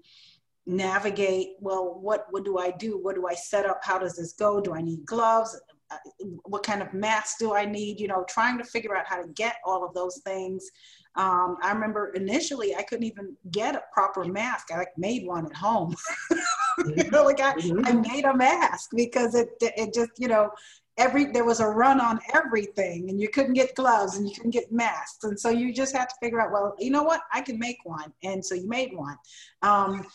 navigate. 0.66 1.52
Well, 1.61 1.98
what 1.98 2.26
what 2.31 2.44
do 2.44 2.59
I 2.59 2.72
do? 2.72 2.98
What 2.98 3.14
do 3.14 3.26
I 3.26 3.35
set 3.35 3.64
up? 3.64 3.81
How 3.83 3.98
does 3.98 4.16
this 4.16 4.35
go? 4.35 4.61
Do 4.61 4.74
I 4.74 4.83
need 4.83 5.07
gloves? 5.07 5.59
Uh, 5.90 5.96
what 6.44 6.64
kind 6.64 6.83
of 6.83 6.92
mask 6.92 7.38
do 7.38 7.55
I 7.55 7.64
need? 7.64 8.00
You 8.00 8.09
know, 8.09 8.24
trying 8.29 8.59
to 8.59 8.64
figure 8.64 8.94
out 8.94 9.07
how 9.07 9.22
to 9.22 9.29
get 9.29 9.57
all 9.64 9.83
of 9.83 9.94
those 9.94 10.20
things 10.26 10.68
um, 11.16 11.57
I 11.62 11.72
remember 11.72 12.09
initially 12.09 12.74
I 12.74 12.83
couldn't 12.83 13.05
even 13.05 13.37
get 13.50 13.74
a 13.74 13.83
proper 13.92 14.24
mask. 14.24 14.68
I 14.72 14.79
like 14.79 14.96
made 14.96 15.26
one 15.26 15.46
at 15.46 15.55
home. 15.55 15.94
you 16.87 17.11
know, 17.11 17.24
like 17.24 17.40
I, 17.40 17.55
mm-hmm. 17.55 17.87
I 17.87 17.92
made 17.92 18.24
a 18.24 18.35
mask 18.35 18.90
because 18.94 19.35
it 19.35 19.50
it 19.61 19.94
just 19.94 20.11
you 20.18 20.29
know 20.29 20.50
every 20.98 21.26
there 21.26 21.44
was 21.44 21.61
a 21.61 21.66
run 21.66 22.00
on 22.00 22.18
everything 22.33 23.11
and 23.11 23.20
you 23.20 23.29
couldn't 23.29 23.52
get 23.52 23.74
gloves 23.74 24.16
and 24.16 24.29
you 24.29 24.35
couldn't 24.35 24.50
get 24.50 24.72
masks 24.72 25.24
and 25.24 25.38
so 25.38 25.50
you 25.50 25.72
just 25.72 25.94
had 25.94 26.09
to 26.09 26.14
figure 26.22 26.40
out 26.40 26.50
well 26.50 26.74
you 26.79 26.90
know 26.90 27.02
what 27.02 27.20
i 27.33 27.40
can 27.40 27.59
make 27.59 27.76
one 27.85 28.12
and 28.24 28.44
so 28.44 28.55
you 28.55 28.66
made 28.66 28.90
one 28.94 29.16
um, 29.62 30.07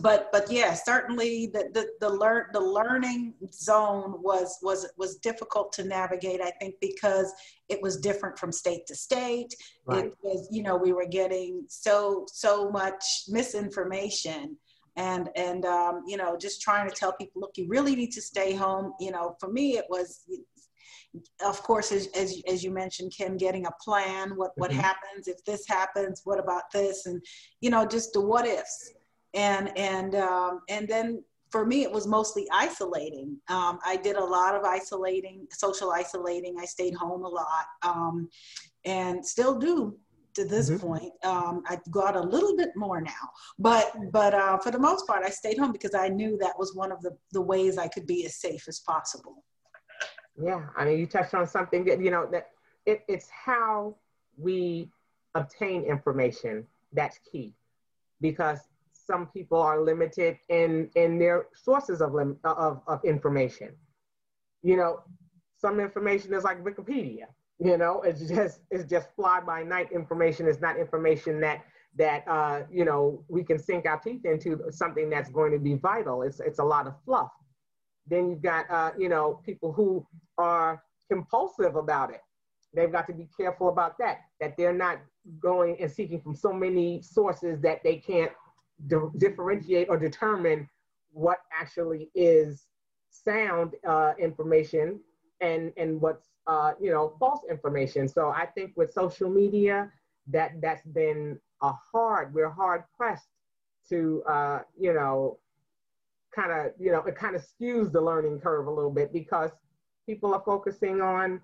but 0.00 0.30
but 0.32 0.50
yeah 0.50 0.74
certainly 0.74 1.46
the 1.52 1.70
the 1.74 1.86
the, 2.00 2.08
learn, 2.08 2.46
the 2.52 2.60
learning 2.60 3.34
zone 3.52 4.14
was 4.22 4.58
was 4.62 4.90
was 4.96 5.16
difficult 5.16 5.72
to 5.72 5.84
navigate 5.84 6.40
i 6.40 6.50
think 6.60 6.74
because 6.80 7.32
it 7.68 7.80
was 7.82 7.96
different 7.98 8.38
from 8.38 8.52
state 8.52 8.86
to 8.86 8.94
state 8.94 9.54
right. 9.86 10.06
it 10.06 10.14
was 10.22 10.48
you 10.50 10.62
know 10.62 10.76
we 10.76 10.92
were 10.92 11.06
getting 11.06 11.64
so 11.68 12.24
so 12.32 12.70
much 12.70 13.04
misinformation 13.28 14.56
and 14.96 15.30
and 15.36 15.64
um, 15.64 16.02
you 16.06 16.16
know 16.16 16.36
just 16.36 16.60
trying 16.60 16.88
to 16.88 16.94
tell 16.94 17.12
people 17.12 17.40
look 17.40 17.52
you 17.54 17.66
really 17.68 17.94
need 17.94 18.12
to 18.12 18.22
stay 18.22 18.52
home 18.54 18.92
you 19.00 19.10
know 19.10 19.36
for 19.40 19.50
me 19.50 19.76
it 19.76 19.84
was 19.88 20.24
of 21.44 21.60
course 21.62 21.90
as, 21.90 22.08
as, 22.08 22.40
as 22.48 22.62
you 22.62 22.70
mentioned 22.70 23.12
kim 23.16 23.36
getting 23.36 23.66
a 23.66 23.70
plan 23.82 24.30
what 24.36 24.52
what 24.56 24.70
mm-hmm. 24.70 24.80
happens 24.80 25.26
if 25.26 25.44
this 25.44 25.66
happens 25.66 26.22
what 26.24 26.38
about 26.38 26.64
this 26.72 27.06
and 27.06 27.24
you 27.60 27.70
know 27.70 27.86
just 27.86 28.12
the 28.12 28.20
what 28.20 28.46
ifs 28.46 28.92
and 29.34 29.76
and 29.76 30.14
um, 30.14 30.60
and 30.68 30.88
then 30.88 31.22
for 31.50 31.66
me 31.66 31.82
it 31.82 31.90
was 31.90 32.06
mostly 32.06 32.46
isolating 32.52 33.36
um, 33.48 33.78
i 33.84 33.96
did 33.96 34.16
a 34.16 34.24
lot 34.24 34.54
of 34.54 34.64
isolating 34.64 35.46
social 35.50 35.90
isolating 35.90 36.56
i 36.60 36.64
stayed 36.64 36.94
home 36.94 37.24
a 37.24 37.28
lot 37.28 37.66
um, 37.82 38.28
and 38.84 39.24
still 39.24 39.58
do 39.58 39.96
to 40.34 40.44
this 40.44 40.70
mm-hmm. 40.70 40.86
point. 40.86 41.12
Um, 41.24 41.62
I 41.66 41.78
got 41.90 42.16
a 42.16 42.20
little 42.20 42.56
bit 42.56 42.70
more 42.76 43.00
now, 43.00 43.30
but 43.58 43.92
but 44.12 44.34
uh, 44.34 44.58
for 44.58 44.70
the 44.70 44.78
most 44.78 45.06
part, 45.06 45.24
I 45.24 45.30
stayed 45.30 45.58
home 45.58 45.72
because 45.72 45.94
I 45.94 46.08
knew 46.08 46.36
that 46.38 46.58
was 46.58 46.74
one 46.74 46.92
of 46.92 47.00
the 47.02 47.16
the 47.32 47.40
ways 47.40 47.78
I 47.78 47.88
could 47.88 48.06
be 48.06 48.24
as 48.26 48.36
safe 48.36 48.66
as 48.68 48.80
possible. 48.80 49.44
Yeah, 50.40 50.66
I 50.76 50.84
mean, 50.84 50.98
you 50.98 51.06
touched 51.06 51.34
on 51.34 51.46
something 51.46 51.84
that 51.86 52.00
you 52.00 52.10
know 52.10 52.28
that 52.30 52.48
it, 52.86 53.02
it's 53.08 53.28
how 53.30 53.96
we 54.36 54.90
obtain 55.34 55.82
information 55.82 56.66
that's 56.92 57.18
key, 57.30 57.54
because 58.20 58.60
some 59.10 59.26
people 59.28 59.60
are 59.60 59.80
limited 59.80 60.38
in 60.48 60.90
in 60.94 61.18
their 61.18 61.46
sources 61.54 62.00
of 62.00 62.14
lim- 62.14 62.38
of, 62.44 62.80
of 62.86 63.04
information. 63.04 63.70
You 64.62 64.76
know, 64.76 64.92
some 65.56 65.80
information 65.80 66.34
is 66.34 66.44
like 66.44 66.62
Wikipedia 66.62 67.26
you 67.60 67.76
know, 67.76 68.00
it's 68.02 68.26
just 68.26 68.60
it's 68.70 68.88
just 68.88 69.08
fly 69.14 69.40
by 69.40 69.62
night 69.62 69.92
information. 69.92 70.48
It's 70.48 70.60
not 70.60 70.78
information 70.78 71.40
that 71.40 71.62
that 71.98 72.26
uh, 72.26 72.62
you 72.70 72.86
know 72.86 73.22
we 73.28 73.44
can 73.44 73.58
sink 73.58 73.86
our 73.86 73.98
teeth 74.00 74.24
into 74.24 74.58
something 74.70 75.10
that's 75.10 75.30
going 75.30 75.52
to 75.52 75.58
be 75.58 75.74
vital. 75.74 76.22
It's 76.22 76.40
it's 76.40 76.58
a 76.58 76.64
lot 76.64 76.86
of 76.86 76.94
fluff. 77.04 77.28
Then 78.06 78.30
you've 78.30 78.42
got 78.42 78.70
uh, 78.70 78.92
you 78.98 79.10
know 79.10 79.40
people 79.44 79.72
who 79.72 80.06
are 80.38 80.82
compulsive 81.10 81.76
about 81.76 82.10
it. 82.10 82.22
They've 82.72 82.90
got 82.90 83.06
to 83.08 83.12
be 83.12 83.28
careful 83.38 83.68
about 83.68 83.98
that. 83.98 84.20
That 84.40 84.56
they're 84.56 84.72
not 84.72 85.00
going 85.38 85.76
and 85.80 85.90
seeking 85.90 86.22
from 86.22 86.34
so 86.34 86.54
many 86.54 87.02
sources 87.02 87.60
that 87.60 87.82
they 87.84 87.96
can't 87.96 88.32
differentiate 89.18 89.88
or 89.88 89.96
determine 89.96 90.68
what 91.12 91.38
actually 91.52 92.10
is 92.14 92.66
sound 93.10 93.74
uh, 93.86 94.12
information 94.18 95.00
and 95.40 95.72
and 95.76 96.00
what's 96.00 96.30
uh, 96.46 96.72
you 96.80 96.90
know, 96.90 97.14
false 97.18 97.42
information. 97.48 98.08
So 98.08 98.30
I 98.30 98.46
think 98.46 98.72
with 98.76 98.92
social 98.92 99.30
media, 99.30 99.92
that 100.28 100.60
that's 100.60 100.84
been 100.86 101.38
a 101.62 101.72
hard. 101.92 102.34
We're 102.34 102.50
hard 102.50 102.84
pressed 102.96 103.28
to, 103.88 104.22
uh, 104.28 104.60
you 104.78 104.92
know, 104.92 105.38
kind 106.34 106.52
of, 106.52 106.72
you 106.78 106.92
know, 106.92 107.00
it 107.00 107.14
kind 107.14 107.36
of 107.36 107.42
skews 107.42 107.92
the 107.92 108.00
learning 108.00 108.40
curve 108.40 108.66
a 108.66 108.70
little 108.70 108.90
bit 108.90 109.12
because 109.12 109.50
people 110.06 110.34
are 110.34 110.42
focusing 110.44 111.00
on, 111.00 111.40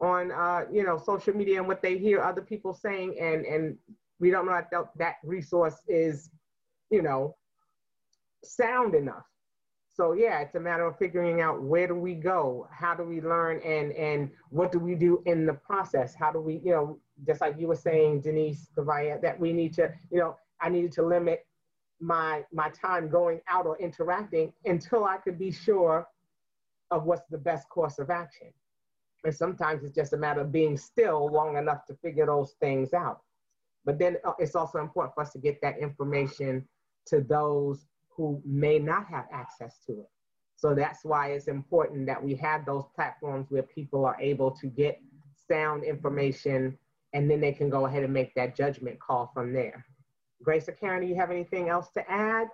on, 0.00 0.32
uh, 0.32 0.64
you 0.70 0.84
know, 0.84 0.98
social 0.98 1.34
media 1.34 1.58
and 1.58 1.68
what 1.68 1.82
they 1.82 1.96
hear 1.98 2.22
other 2.22 2.42
people 2.42 2.74
saying, 2.74 3.16
and 3.18 3.44
and 3.46 3.76
we 4.18 4.30
don't 4.30 4.46
know 4.46 4.52
that 4.52 4.86
that 4.96 5.16
resource 5.24 5.82
is, 5.88 6.30
you 6.90 7.02
know, 7.02 7.36
sound 8.42 8.94
enough 8.94 9.24
so 10.00 10.12
yeah, 10.14 10.40
it's 10.40 10.54
a 10.54 10.60
matter 10.60 10.86
of 10.86 10.96
figuring 10.98 11.42
out 11.42 11.60
where 11.60 11.86
do 11.86 11.94
we 11.94 12.14
go, 12.14 12.66
how 12.72 12.94
do 12.94 13.02
we 13.02 13.20
learn, 13.20 13.60
and 13.60 13.92
and 13.92 14.30
what 14.48 14.72
do 14.72 14.78
we 14.78 14.94
do 14.94 15.22
in 15.26 15.44
the 15.44 15.52
process? 15.52 16.14
How 16.14 16.32
do 16.32 16.40
we, 16.40 16.60
you 16.64 16.70
know, 16.70 16.98
just 17.26 17.42
like 17.42 17.56
you 17.58 17.66
were 17.66 17.76
saying, 17.76 18.22
Denise 18.22 18.68
Kavaya, 18.74 19.20
that 19.20 19.38
we 19.38 19.52
need 19.52 19.74
to, 19.74 19.92
you 20.10 20.18
know, 20.18 20.36
I 20.58 20.70
needed 20.70 20.92
to 20.92 21.02
limit 21.02 21.44
my 22.00 22.44
my 22.50 22.70
time 22.70 23.10
going 23.10 23.42
out 23.46 23.66
or 23.66 23.78
interacting 23.78 24.54
until 24.64 25.04
I 25.04 25.18
could 25.18 25.38
be 25.38 25.50
sure 25.50 26.06
of 26.90 27.04
what's 27.04 27.28
the 27.28 27.36
best 27.36 27.68
course 27.68 27.98
of 27.98 28.08
action. 28.08 28.52
And 29.24 29.34
sometimes 29.34 29.84
it's 29.84 29.94
just 29.94 30.14
a 30.14 30.16
matter 30.16 30.40
of 30.40 30.50
being 30.50 30.78
still 30.78 31.30
long 31.30 31.58
enough 31.58 31.84
to 31.88 31.94
figure 31.96 32.24
those 32.24 32.54
things 32.58 32.94
out. 32.94 33.20
But 33.84 33.98
then 33.98 34.16
uh, 34.24 34.32
it's 34.38 34.54
also 34.54 34.78
important 34.78 35.14
for 35.14 35.20
us 35.20 35.32
to 35.32 35.38
get 35.38 35.60
that 35.60 35.78
information 35.78 36.66
to 37.06 37.20
those 37.20 37.86
who 38.08 38.40
may 38.44 38.78
not 38.78 39.06
have 39.06 39.26
access 39.32 39.78
to 39.86 39.92
it. 39.92 40.10
So 40.56 40.74
that's 40.74 41.04
why 41.04 41.28
it's 41.28 41.48
important 41.48 42.06
that 42.06 42.22
we 42.22 42.34
have 42.34 42.66
those 42.66 42.84
platforms 42.94 43.46
where 43.50 43.62
people 43.62 44.04
are 44.04 44.20
able 44.20 44.50
to 44.52 44.66
get 44.66 45.00
sound 45.48 45.84
information 45.84 46.76
and 47.12 47.30
then 47.30 47.40
they 47.40 47.52
can 47.52 47.70
go 47.70 47.86
ahead 47.86 48.04
and 48.04 48.12
make 48.12 48.34
that 48.34 48.54
judgment 48.54 49.00
call 49.00 49.30
from 49.32 49.52
there. 49.52 49.84
Grace 50.42 50.68
or 50.68 50.72
Karen, 50.72 51.00
do 51.02 51.08
you 51.08 51.16
have 51.16 51.30
anything 51.30 51.68
else 51.68 51.88
to 51.94 52.10
add? 52.10 52.48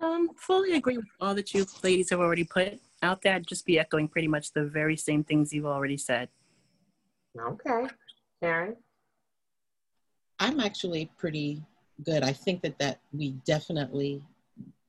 Um, 0.00 0.30
fully 0.36 0.74
agree 0.74 0.96
with 0.96 1.06
all 1.20 1.34
that 1.34 1.54
you 1.54 1.66
ladies 1.82 2.10
have 2.10 2.20
already 2.20 2.44
put 2.44 2.80
out 3.02 3.22
there. 3.22 3.34
I'd 3.34 3.46
just 3.46 3.66
be 3.66 3.78
echoing 3.78 4.08
pretty 4.08 4.28
much 4.28 4.52
the 4.52 4.64
very 4.64 4.96
same 4.96 5.24
things 5.24 5.52
you've 5.52 5.66
already 5.66 5.96
said. 5.96 6.28
Okay. 7.40 7.86
Karen? 8.40 8.76
I'm 10.38 10.60
actually 10.60 11.10
pretty 11.16 11.62
good. 12.04 12.22
I 12.22 12.32
think 12.32 12.62
that 12.62 12.78
that 12.78 13.00
we 13.12 13.32
definitely 13.44 14.22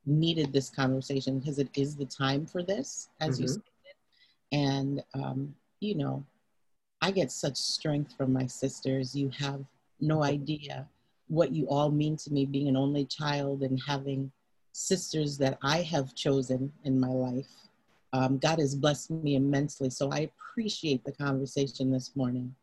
needed 0.05 0.51
this 0.51 0.69
conversation 0.69 1.39
because 1.39 1.59
it 1.59 1.69
is 1.75 1.95
the 1.95 2.05
time 2.05 2.45
for 2.45 2.63
this, 2.63 3.09
as 3.19 3.35
mm-hmm. 3.35 3.43
you 3.43 3.47
stated. 3.47 3.63
And 4.51 5.03
um, 5.13 5.55
you 5.79 5.95
know, 5.95 6.23
I 7.01 7.11
get 7.11 7.31
such 7.31 7.57
strength 7.57 8.15
from 8.15 8.33
my 8.33 8.45
sisters. 8.47 9.15
You 9.15 9.29
have 9.39 9.63
no 10.01 10.23
idea 10.23 10.87
what 11.27 11.51
you 11.51 11.67
all 11.67 11.91
mean 11.91 12.17
to 12.17 12.33
me, 12.33 12.45
being 12.45 12.67
an 12.67 12.77
only 12.77 13.05
child 13.05 13.61
and 13.61 13.79
having 13.87 14.31
sisters 14.73 15.37
that 15.37 15.57
I 15.61 15.81
have 15.83 16.15
chosen 16.15 16.71
in 16.83 16.99
my 16.99 17.09
life. 17.09 17.49
Um, 18.13 18.39
God 18.39 18.59
has 18.59 18.75
blessed 18.75 19.11
me 19.11 19.35
immensely. 19.35 19.89
So 19.89 20.11
I 20.11 20.29
appreciate 20.31 21.03
the 21.03 21.11
conversation 21.11 21.91
this 21.91 22.15
morning. 22.15 22.55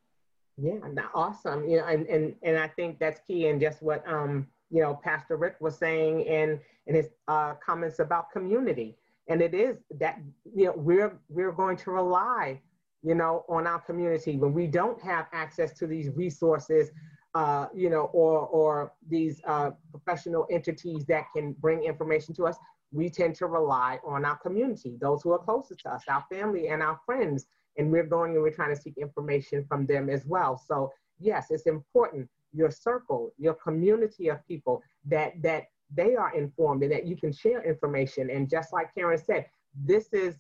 Yeah, 0.59 0.79
awesome. 1.15 1.69
You 1.69 1.79
know, 1.79 1.87
and, 1.87 2.07
and, 2.07 2.35
and 2.43 2.57
I 2.59 2.69
think 2.69 2.99
that's 2.99 3.21
key 3.27 3.49
and 3.49 3.61
just 3.61 3.83
what, 3.83 4.07
um, 4.09 4.47
you 4.71 4.81
know, 4.81 4.99
Pastor 5.05 5.37
Rick 5.37 5.57
was 5.61 5.77
saying 5.77 6.23
in, 6.23 6.59
in 6.87 6.95
his 6.95 7.11
uh, 7.29 7.55
comments 7.55 7.99
about 7.99 8.31
community. 8.31 8.97
And 9.29 9.43
it 9.43 9.55
is 9.55 9.77
that, 9.99 10.19
you 10.55 10.67
know, 10.67 10.75
we're, 10.77 11.19
we're 11.29 11.53
going 11.53 11.77
to 11.79 11.91
rely, 11.91 12.61
you 13.03 13.15
know, 13.15 13.45
on 13.49 13.67
our 13.67 13.81
community 13.81 14.37
when 14.39 14.55
we 14.55 14.67
don't 14.67 15.01
have 15.03 15.27
access 15.33 15.73
to 15.75 15.87
these 15.87 16.09
resources, 16.15 16.91
uh, 17.35 17.67
you 17.75 17.91
know, 17.91 18.09
or, 18.15 18.47
or 18.47 18.93
these 19.09 19.43
uh, 19.47 19.73
professional 19.91 20.47
entities 20.51 21.05
that 21.07 21.25
can 21.35 21.53
bring 21.53 21.83
information 21.83 22.35
to 22.35 22.45
us, 22.45 22.57
we 22.93 23.11
tend 23.11 23.35
to 23.35 23.47
rely 23.47 23.99
on 24.07 24.25
our 24.25 24.39
community, 24.39 24.97
those 25.01 25.23
who 25.23 25.33
are 25.33 25.39
closest 25.39 25.81
to 25.81 25.91
us, 25.91 26.05
our 26.09 26.25
family 26.31 26.69
and 26.69 26.83
our 26.83 26.99
friends 27.05 27.47
and 27.79 27.91
we're 27.91 28.07
going 28.07 28.33
and 28.33 28.43
we're 28.43 28.51
trying 28.51 28.75
to 28.75 28.81
seek 28.81 28.95
information 28.99 29.65
from 29.69 29.87
them 29.87 30.09
as 30.09 30.25
well. 30.27 30.57
So 30.57 30.93
yes, 31.19 31.47
it's 31.51 31.67
important 31.67 32.29
your 32.53 32.71
circle, 32.71 33.33
your 33.39 33.55
community 33.55 34.29
of 34.29 34.47
people 34.47 34.83
that 35.05 35.33
that 35.43 35.65
they 35.95 36.17
are 36.17 36.35
informed 36.35 36.83
and 36.83 36.91
that 36.91 37.07
you 37.07 37.17
can 37.17 37.33
share 37.33 37.63
information. 37.63 38.31
And 38.31 38.49
just 38.51 38.73
like 38.73 38.93
Karen 38.95 39.19
said, 39.19 39.47
this 39.85 40.13
is 40.13 40.37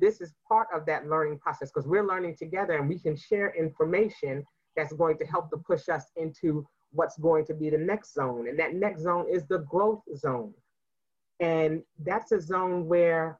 this 0.00 0.20
is 0.20 0.32
part 0.46 0.68
of 0.74 0.86
that 0.86 1.08
learning 1.08 1.38
process 1.38 1.70
because 1.70 1.88
we're 1.88 2.06
learning 2.06 2.36
together 2.36 2.74
and 2.74 2.88
we 2.88 2.98
can 2.98 3.16
share 3.16 3.54
information 3.54 4.44
that's 4.76 4.92
going 4.92 5.18
to 5.18 5.26
help 5.26 5.50
to 5.50 5.56
push 5.56 5.88
us 5.88 6.04
into 6.16 6.64
what's 6.92 7.18
going 7.18 7.44
to 7.46 7.54
be 7.54 7.68
the 7.68 7.78
next 7.78 8.14
zone. 8.14 8.48
And 8.48 8.58
that 8.58 8.74
next 8.74 9.02
zone 9.02 9.26
is 9.30 9.44
the 9.46 9.58
growth 9.58 10.02
zone. 10.16 10.54
And 11.40 11.82
that's 12.04 12.32
a 12.32 12.40
zone 12.40 12.86
where 12.86 13.38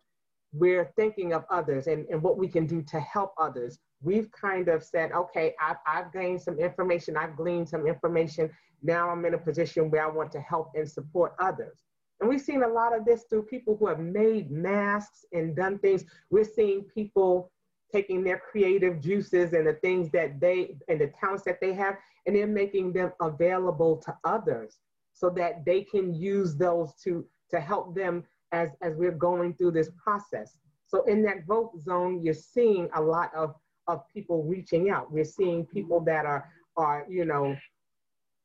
we're 0.53 0.91
thinking 0.97 1.33
of 1.33 1.45
others 1.51 1.87
and, 1.87 2.07
and 2.09 2.23
what 2.23 2.39
we 2.39 2.49
can 2.49 2.67
do 2.67 2.83
to 2.83 3.01
help 3.01 3.35
others. 3.39 3.79
We've 4.03 4.31
kind 4.33 4.69
of 4.69 4.83
said, 4.83 5.13
okay, 5.13 5.55
I've, 5.61 5.77
I've 5.87 6.13
gained 6.13 6.41
some 6.41 6.59
information, 6.59 7.17
I've 7.17 7.37
gleaned 7.37 7.69
some 7.69 7.87
information. 7.87 8.51
Now 8.83 9.11
I'm 9.11 9.25
in 9.25 9.35
a 9.35 9.39
position 9.39 9.91
where 9.91 10.05
I 10.05 10.09
want 10.09 10.33
to 10.33 10.41
help 10.41 10.71
and 10.75 10.89
support 10.89 11.35
others. 11.39 11.83
And 12.21 12.29
we've 12.29 12.41
seen 12.41 12.63
a 12.63 12.69
lot 12.69 12.97
of 12.97 13.05
this 13.05 13.25
through 13.29 13.45
people 13.45 13.77
who 13.77 13.87
have 13.87 14.01
made 14.01 14.51
masks 14.51 15.25
and 15.33 15.55
done 15.55 15.79
things. 15.79 16.05
We're 16.31 16.45
seeing 16.45 16.83
people 16.83 17.51
taking 17.93 18.23
their 18.23 18.39
creative 18.39 19.01
juices 19.01 19.53
and 19.53 19.67
the 19.67 19.75
things 19.75 20.11
that 20.13 20.41
they 20.41 20.77
and 20.89 21.01
the 21.01 21.13
talents 21.21 21.45
that 21.45 21.61
they 21.61 21.73
have, 21.75 21.97
and 22.27 22.35
they're 22.35 22.47
making 22.47 22.93
them 22.93 23.13
available 23.21 23.97
to 23.99 24.17
others 24.25 24.79
so 25.15 25.31
that 25.31 25.65
they 25.65 25.83
can 25.83 26.15
use 26.15 26.57
those 26.57 26.93
to 27.05 27.25
to 27.51 27.61
help 27.61 27.95
them 27.95 28.25
as, 28.53 28.71
as 28.83 28.95
we're 28.97 29.13
going 29.13 29.55
through 29.55 29.73
this 29.73 29.91
process. 30.03 30.57
So 30.87 31.05
in 31.05 31.23
that 31.23 31.47
growth 31.47 31.81
zone, 31.83 32.23
you're 32.23 32.35
seeing 32.35 32.89
a 32.95 33.01
lot 33.01 33.31
of, 33.35 33.55
of 33.87 34.03
people 34.13 34.43
reaching 34.45 34.91
out. 34.91 35.13
We're 35.13 35.25
seeing 35.25 35.67
people 35.67 36.01
that 36.05 36.25
are, 36.25 36.49
are, 36.77 37.07
you 37.09 37.25
know, 37.25 37.57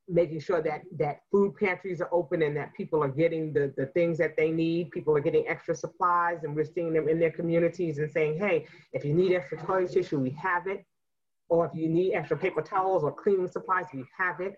making 0.10 0.40
sure 0.40 0.62
that 0.62 0.82
that 0.98 1.22
food 1.32 1.56
pantries 1.56 2.02
are 2.02 2.10
open 2.12 2.42
and 2.42 2.56
that 2.58 2.74
people 2.74 3.02
are 3.02 3.08
getting 3.08 3.54
the, 3.54 3.74
the 3.78 3.86
things 3.88 4.18
that 4.18 4.36
they 4.36 4.52
need 4.52 4.92
people 4.92 5.16
are 5.16 5.22
getting 5.22 5.48
extra 5.48 5.74
supplies 5.74 6.44
and 6.44 6.54
we're 6.54 6.66
seeing 6.66 6.92
them 6.92 7.08
in 7.08 7.20
their 7.20 7.32
communities 7.32 8.00
and 8.00 8.12
saying 8.12 8.38
hey 8.38 8.66
if 8.92 9.06
you 9.06 9.14
need 9.14 9.34
extra 9.34 9.58
toilet 9.60 9.90
tissue 9.92 10.20
we 10.20 10.32
have 10.32 10.68
it 10.68 10.84
or 11.48 11.66
if 11.66 11.72
you 11.74 11.88
need 11.88 12.14
extra 12.14 12.36
paper 12.36 12.62
towels 12.62 13.04
or 13.04 13.14
cleaning 13.14 13.48
supplies 13.48 13.86
we 13.94 14.04
have 14.18 14.42
it 14.42 14.56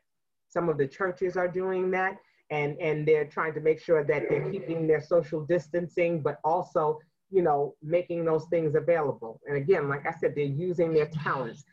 some 0.48 0.68
of 0.68 0.80
the 0.80 0.88
churches 0.88 1.38
are 1.38 1.48
doing 1.48 1.92
that 1.92 2.18
and 2.50 2.78
and 2.80 3.08
they're 3.08 3.26
trying 3.26 3.54
to 3.54 3.60
make 3.60 3.82
sure 3.82 4.04
that 4.04 4.24
they're 4.30 4.52
keeping 4.52 4.88
their 4.88 5.02
social 5.02 5.46
distancing 5.46 6.22
but 6.22 6.40
also 6.44 7.00
you 7.32 7.42
know 7.42 7.76
making 7.82 8.24
those 8.26 8.46
things 8.50 8.76
available. 8.76 9.40
And 9.48 9.58
again 9.58 9.90
like 9.90 10.06
i 10.06 10.12
said 10.12 10.34
they're 10.36 10.46
using 10.46 10.94
their 10.94 11.08
talents. 11.08 11.64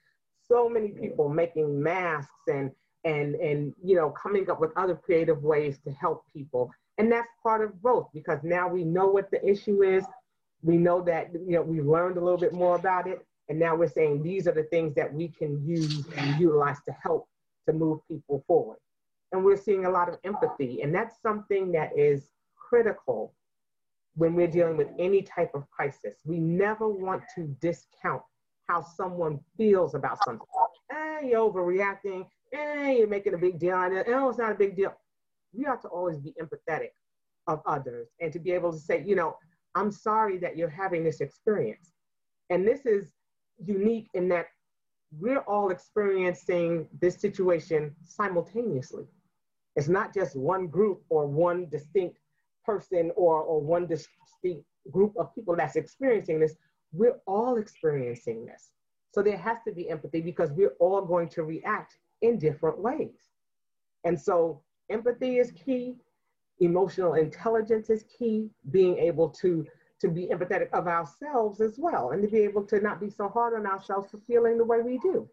So 0.49 0.68
many 0.68 0.89
people 0.89 1.29
making 1.29 1.83
masks 1.83 2.31
and 2.49 2.70
and 3.05 3.35
and 3.37 3.75
you 3.83 3.97
know 3.97 4.11
coming 4.11 4.49
up 4.51 4.61
with 4.61 4.70
other 4.77 4.95
creative 4.95 5.43
ways 5.43 5.79
to 5.85 5.93
help 5.93 6.25
people. 6.35 6.70
And 6.99 7.11
that's 7.11 7.29
part 7.43 7.62
of 7.62 7.81
growth 7.83 8.09
because 8.12 8.39
now 8.43 8.68
we 8.68 8.85
know 8.85 9.07
what 9.07 9.31
the 9.31 9.45
issue 9.47 9.83
is. 9.83 10.05
We 10.62 10.77
know 10.77 11.03
that 11.03 11.33
you 11.33 11.53
know 11.57 11.62
we've 11.62 11.87
learned 11.87 12.16
a 12.16 12.20
little 12.20 12.39
bit 12.39 12.53
more 12.53 12.77
about 12.77 13.07
it. 13.07 13.27
And 13.49 13.59
now 13.59 13.75
we're 13.75 13.89
saying 13.89 14.23
these 14.23 14.47
are 14.47 14.53
the 14.53 14.62
things 14.64 14.95
that 14.95 15.12
we 15.12 15.29
can 15.29 15.62
use 15.66 16.07
and 16.16 16.41
utilize 16.41 16.79
to 16.87 16.93
help 16.93 17.29
to 17.66 17.73
move 17.75 18.01
people 18.09 18.43
forward 18.47 18.79
and 19.33 19.45
we're 19.45 19.57
seeing 19.57 19.87
a 19.87 19.91
lot 19.91 20.09
of 20.09 20.16
empathy 20.24 20.83
and 20.83 20.95
that's 20.95 21.20
something 21.20 21.72
that 21.72 21.91
is 21.97 22.30
critical 22.57 23.35
when 24.14 24.35
we're 24.35 24.47
dealing 24.47 24.76
with 24.76 24.89
any 24.99 25.22
type 25.22 25.51
of 25.55 25.68
crisis 25.70 26.16
we 26.24 26.39
never 26.39 26.89
want 26.89 27.22
to 27.35 27.47
discount 27.61 28.22
how 28.68 28.80
someone 28.80 29.39
feels 29.57 29.95
about 29.95 30.18
something 30.24 30.47
eh, 30.91 31.20
you're 31.26 31.51
overreacting 31.51 32.26
eh, 32.53 32.93
you're 32.93 33.09
making 33.09 33.35
a 33.35 33.39
big 33.39 33.59
deal 33.59 33.83
it. 33.83 34.07
Oh, 34.09 34.28
it's 34.28 34.39
not 34.39 34.53
a 34.53 34.57
big 34.57 34.76
deal. 34.76 34.95
We 35.53 35.66
ought 35.66 35.83
to 35.83 35.89
always 35.89 36.18
be 36.18 36.35
empathetic 36.41 36.91
of 37.47 37.61
others 37.66 38.09
and 38.20 38.33
to 38.33 38.39
be 38.39 38.53
able 38.53 38.72
to 38.72 38.78
say, 38.78 39.03
you 39.05 39.16
know, 39.16 39.37
I'm 39.74 39.91
sorry 39.91 40.39
that 40.39 40.57
you're 40.57 40.68
having 40.68 41.03
this 41.03 41.20
experience. 41.20 41.93
And 42.51 42.66
this 42.66 42.87
is 42.87 43.12
unique 43.64 44.09
in 44.14 44.28
that 44.28 44.47
we're 45.18 45.41
all 45.41 45.70
experiencing 45.70 46.89
this 47.01 47.20
situation 47.20 47.95
simultaneously. 48.05 49.05
It's 49.77 49.89
not 49.89 50.12
just 50.12 50.37
one 50.37 50.66
group 50.66 51.03
or 51.09 51.27
one 51.27 51.68
distinct 51.68 52.18
person 52.64 53.11
or, 53.16 53.41
or 53.43 53.61
one 53.61 53.87
distinct 53.87 54.64
group 54.91 55.14
of 55.18 55.35
people 55.35 55.57
that's 55.57 55.77
experiencing 55.77 56.41
this. 56.41 56.57
We're 56.93 57.20
all 57.27 57.57
experiencing 57.57 58.45
this. 58.45 58.70
So 59.12 59.23
there 59.23 59.37
has 59.37 59.59
to 59.66 59.73
be 59.73 59.89
empathy 59.89 60.20
because 60.20 60.51
we're 60.53 60.75
all 60.81 61.03
going 61.03 61.29
to 61.31 61.43
react 61.43 61.97
in 62.23 62.39
different 62.39 62.79
ways. 62.79 63.31
And 64.05 64.20
so 64.20 64.62
empathy 64.91 65.39
is 65.39 65.53
key, 65.53 65.97
emotional 66.61 67.14
intelligence 67.14 67.91
is 67.91 68.05
key, 68.18 68.51
being 68.70 68.99
able 68.99 69.29
to, 69.29 69.66
to 70.01 70.09
be 70.09 70.29
empathetic 70.29 70.70
of 70.73 70.87
ourselves 70.87 71.61
as 71.61 71.79
well, 71.79 72.11
and 72.11 72.23
to 72.23 72.29
be 72.29 72.41
able 72.41 72.64
to 72.66 72.81
not 72.81 73.01
be 73.01 73.11
so 73.11 73.29
hard 73.29 73.55
on 73.55 73.66
ourselves 73.66 74.11
for 74.11 74.18
feeling 74.27 74.59
the 74.59 74.64
way 74.64 74.81
we 74.81 74.99
do. 74.99 75.29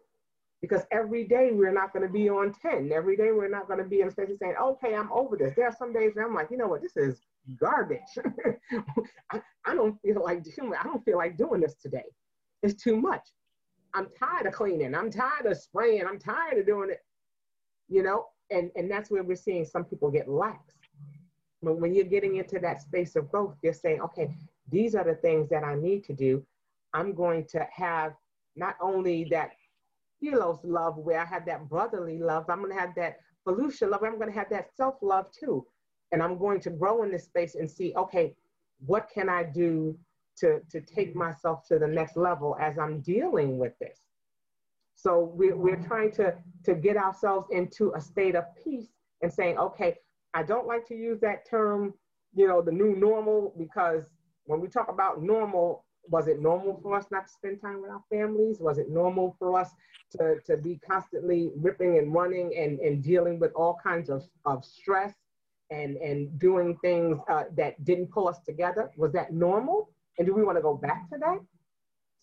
Because 0.60 0.82
every 0.92 1.24
day 1.26 1.50
we're 1.52 1.72
not 1.72 1.92
going 1.92 2.06
to 2.06 2.12
be 2.12 2.28
on 2.28 2.52
10. 2.52 2.90
Every 2.92 3.16
day 3.16 3.32
we're 3.32 3.48
not 3.48 3.66
going 3.66 3.78
to 3.78 3.88
be 3.88 4.02
in 4.02 4.08
a 4.08 4.10
space 4.10 4.30
of 4.30 4.36
saying, 4.38 4.56
okay, 4.60 4.94
I'm 4.94 5.10
over 5.10 5.36
this. 5.36 5.54
There 5.56 5.66
are 5.66 5.74
some 5.76 5.92
days 5.92 6.12
where 6.14 6.26
I'm 6.26 6.34
like, 6.34 6.48
you 6.50 6.58
know 6.58 6.68
what, 6.68 6.82
this 6.82 6.96
is 6.96 7.22
garbage. 7.58 8.00
I, 9.32 9.40
I 9.64 9.74
don't 9.74 10.00
feel 10.02 10.22
like 10.22 10.44
doing 10.44 10.74
I 10.78 10.82
don't 10.82 11.04
feel 11.04 11.16
like 11.16 11.38
doing 11.38 11.62
this 11.62 11.76
today. 11.76 12.04
It's 12.62 12.82
too 12.82 12.96
much. 13.00 13.26
I'm 13.94 14.08
tired 14.18 14.46
of 14.46 14.52
cleaning. 14.52 14.94
I'm 14.94 15.10
tired 15.10 15.46
of 15.46 15.56
spraying. 15.56 16.04
I'm 16.06 16.18
tired 16.18 16.58
of 16.58 16.66
doing 16.66 16.90
it. 16.90 17.00
You 17.88 18.02
know, 18.02 18.26
and 18.50 18.70
and 18.76 18.90
that's 18.90 19.10
where 19.10 19.22
we're 19.22 19.36
seeing 19.36 19.64
some 19.64 19.84
people 19.84 20.10
get 20.10 20.28
lax. 20.28 20.74
But 21.62 21.78
when 21.78 21.94
you're 21.94 22.04
getting 22.04 22.36
into 22.36 22.58
that 22.60 22.82
space 22.82 23.16
of 23.16 23.30
growth, 23.30 23.56
you're 23.62 23.72
saying, 23.72 24.00
okay, 24.00 24.34
these 24.70 24.94
are 24.94 25.04
the 25.04 25.14
things 25.14 25.48
that 25.50 25.64
I 25.64 25.74
need 25.74 26.04
to 26.04 26.14
do. 26.14 26.44
I'm 26.94 27.14
going 27.14 27.44
to 27.50 27.66
have 27.72 28.14
not 28.56 28.76
only 28.80 29.24
that 29.30 29.50
philos 30.20 30.60
love 30.62 30.96
where 30.96 31.20
I 31.20 31.24
have 31.24 31.46
that 31.46 31.68
brotherly 31.68 32.18
love, 32.18 32.44
I'm 32.48 32.58
going 32.58 32.72
to 32.72 32.78
have 32.78 32.94
that 32.96 33.18
philautia 33.46 33.90
love. 33.90 34.02
I'm 34.04 34.18
going 34.18 34.32
to 34.32 34.38
have 34.38 34.50
that 34.50 34.74
self 34.76 34.96
love 35.02 35.26
too. 35.32 35.66
And 36.12 36.22
I'm 36.22 36.38
going 36.38 36.60
to 36.60 36.70
grow 36.70 37.02
in 37.02 37.10
this 37.10 37.24
space 37.24 37.54
and 37.54 37.70
see, 37.70 37.94
okay, 37.96 38.34
what 38.84 39.08
can 39.12 39.28
I 39.28 39.44
do 39.44 39.96
to, 40.40 40.60
to 40.70 40.80
take 40.80 41.14
myself 41.14 41.66
to 41.68 41.78
the 41.78 41.86
next 41.86 42.16
level 42.16 42.56
as 42.60 42.78
I'm 42.78 43.00
dealing 43.00 43.58
with 43.58 43.78
this. 43.78 43.98
So 44.94 45.32
we're, 45.34 45.56
we're 45.56 45.76
mm-hmm. 45.76 45.86
trying 45.86 46.12
to, 46.12 46.34
to 46.64 46.74
get 46.74 46.96
ourselves 46.96 47.46
into 47.50 47.92
a 47.94 48.00
state 48.00 48.34
of 48.34 48.44
peace 48.62 48.88
and 49.22 49.32
saying, 49.32 49.58
okay, 49.58 49.96
I 50.34 50.42
don't 50.42 50.66
like 50.66 50.86
to 50.88 50.94
use 50.94 51.20
that 51.20 51.48
term, 51.48 51.94
you 52.34 52.48
know, 52.48 52.62
the 52.62 52.72
new 52.72 52.96
normal, 52.96 53.54
because 53.58 54.04
when 54.44 54.60
we 54.60 54.68
talk 54.68 54.88
about 54.88 55.22
normal, 55.22 55.84
was 56.08 56.28
it 56.28 56.40
normal 56.40 56.78
for 56.82 56.96
us 56.96 57.06
not 57.10 57.26
to 57.26 57.32
spend 57.32 57.60
time 57.60 57.82
with 57.82 57.90
our 57.90 58.02
families? 58.10 58.58
Was 58.60 58.78
it 58.78 58.90
normal 58.90 59.36
for 59.38 59.58
us 59.58 59.70
to, 60.12 60.36
to 60.46 60.56
be 60.56 60.80
constantly 60.86 61.50
ripping 61.56 61.98
and 61.98 62.12
running 62.12 62.54
and, 62.56 62.78
and 62.80 63.02
dealing 63.02 63.38
with 63.38 63.52
all 63.54 63.78
kinds 63.82 64.10
of, 64.10 64.24
of 64.44 64.64
stress 64.64 65.14
and, 65.70 65.96
and 65.98 66.38
doing 66.38 66.76
things 66.82 67.18
uh, 67.28 67.44
that 67.56 67.82
didn't 67.84 68.10
pull 68.10 68.28
us 68.28 68.40
together? 68.40 68.90
Was 68.96 69.12
that 69.12 69.32
normal? 69.32 69.90
And 70.18 70.26
do 70.26 70.34
we 70.34 70.44
want 70.44 70.58
to 70.58 70.62
go 70.62 70.74
back 70.74 71.08
to 71.10 71.18
that? 71.18 71.38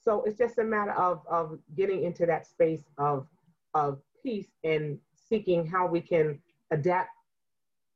So 0.01 0.23
it's 0.23 0.37
just 0.37 0.57
a 0.57 0.63
matter 0.63 0.93
of, 0.93 1.21
of 1.29 1.59
getting 1.75 2.03
into 2.03 2.25
that 2.25 2.45
space 2.45 2.83
of, 2.97 3.27
of 3.73 3.99
peace 4.23 4.47
and 4.63 4.99
seeking 5.29 5.65
how 5.65 5.87
we 5.87 6.01
can 6.01 6.39
adapt 6.71 7.09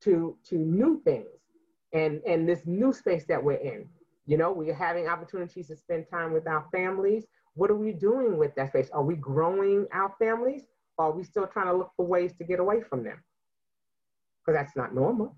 to, 0.01 0.37
to 0.49 0.55
new 0.55 1.01
things 1.03 1.27
and, 1.93 2.21
and 2.27 2.47
this 2.47 2.61
new 2.65 2.93
space 2.93 3.25
that 3.25 3.43
we're 3.43 3.53
in. 3.53 3.87
You 4.31 4.37
know, 4.37 4.53
we're 4.53 4.73
having 4.73 5.09
opportunities 5.09 5.67
to 5.67 5.75
spend 5.75 6.05
time 6.09 6.31
with 6.31 6.47
our 6.47 6.65
families. 6.71 7.25
What 7.55 7.69
are 7.69 7.75
we 7.75 7.91
doing 7.91 8.37
with 8.37 8.55
that 8.55 8.69
space? 8.69 8.89
Are 8.93 9.03
we 9.03 9.15
growing 9.15 9.87
our 9.91 10.15
families? 10.19 10.61
Or 10.97 11.07
are 11.07 11.11
we 11.11 11.25
still 11.25 11.45
trying 11.47 11.65
to 11.65 11.73
look 11.73 11.91
for 11.97 12.05
ways 12.05 12.31
to 12.37 12.45
get 12.45 12.61
away 12.61 12.79
from 12.79 13.03
them? 13.03 13.21
Because 14.39 14.57
that's 14.57 14.77
not 14.77 14.95
normal. 14.95 15.35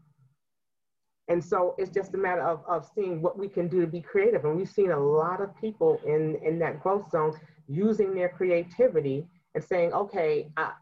And 1.28 1.44
so 1.44 1.74
it's 1.80 1.90
just 1.90 2.14
a 2.14 2.18
matter 2.18 2.44
of, 2.44 2.64
of 2.68 2.88
seeing 2.94 3.20
what 3.20 3.36
we 3.36 3.48
can 3.48 3.68
do 3.68 3.82
to 3.82 3.88
be 3.88 4.00
creative. 4.00 4.46
And 4.46 4.56
we've 4.56 4.70
seen 4.70 4.92
a 4.92 5.00
lot 5.00 5.42
of 5.42 5.60
people 5.60 6.00
in, 6.06 6.36
in 6.44 6.60
that 6.60 6.80
growth 6.80 7.10
zone 7.10 7.34
using 7.68 8.14
their 8.14 8.30
creativity 8.30 9.26
and 9.56 9.64
saying, 9.64 9.92
okay, 9.94 10.52
I, 10.56 10.74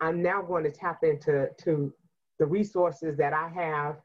I'm 0.00 0.22
now 0.22 0.42
going 0.42 0.62
to 0.62 0.70
tap 0.70 1.00
into 1.02 1.48
to 1.64 1.92
the 2.38 2.46
resources 2.46 3.16
that 3.16 3.32
I 3.32 3.48
have 3.48 3.96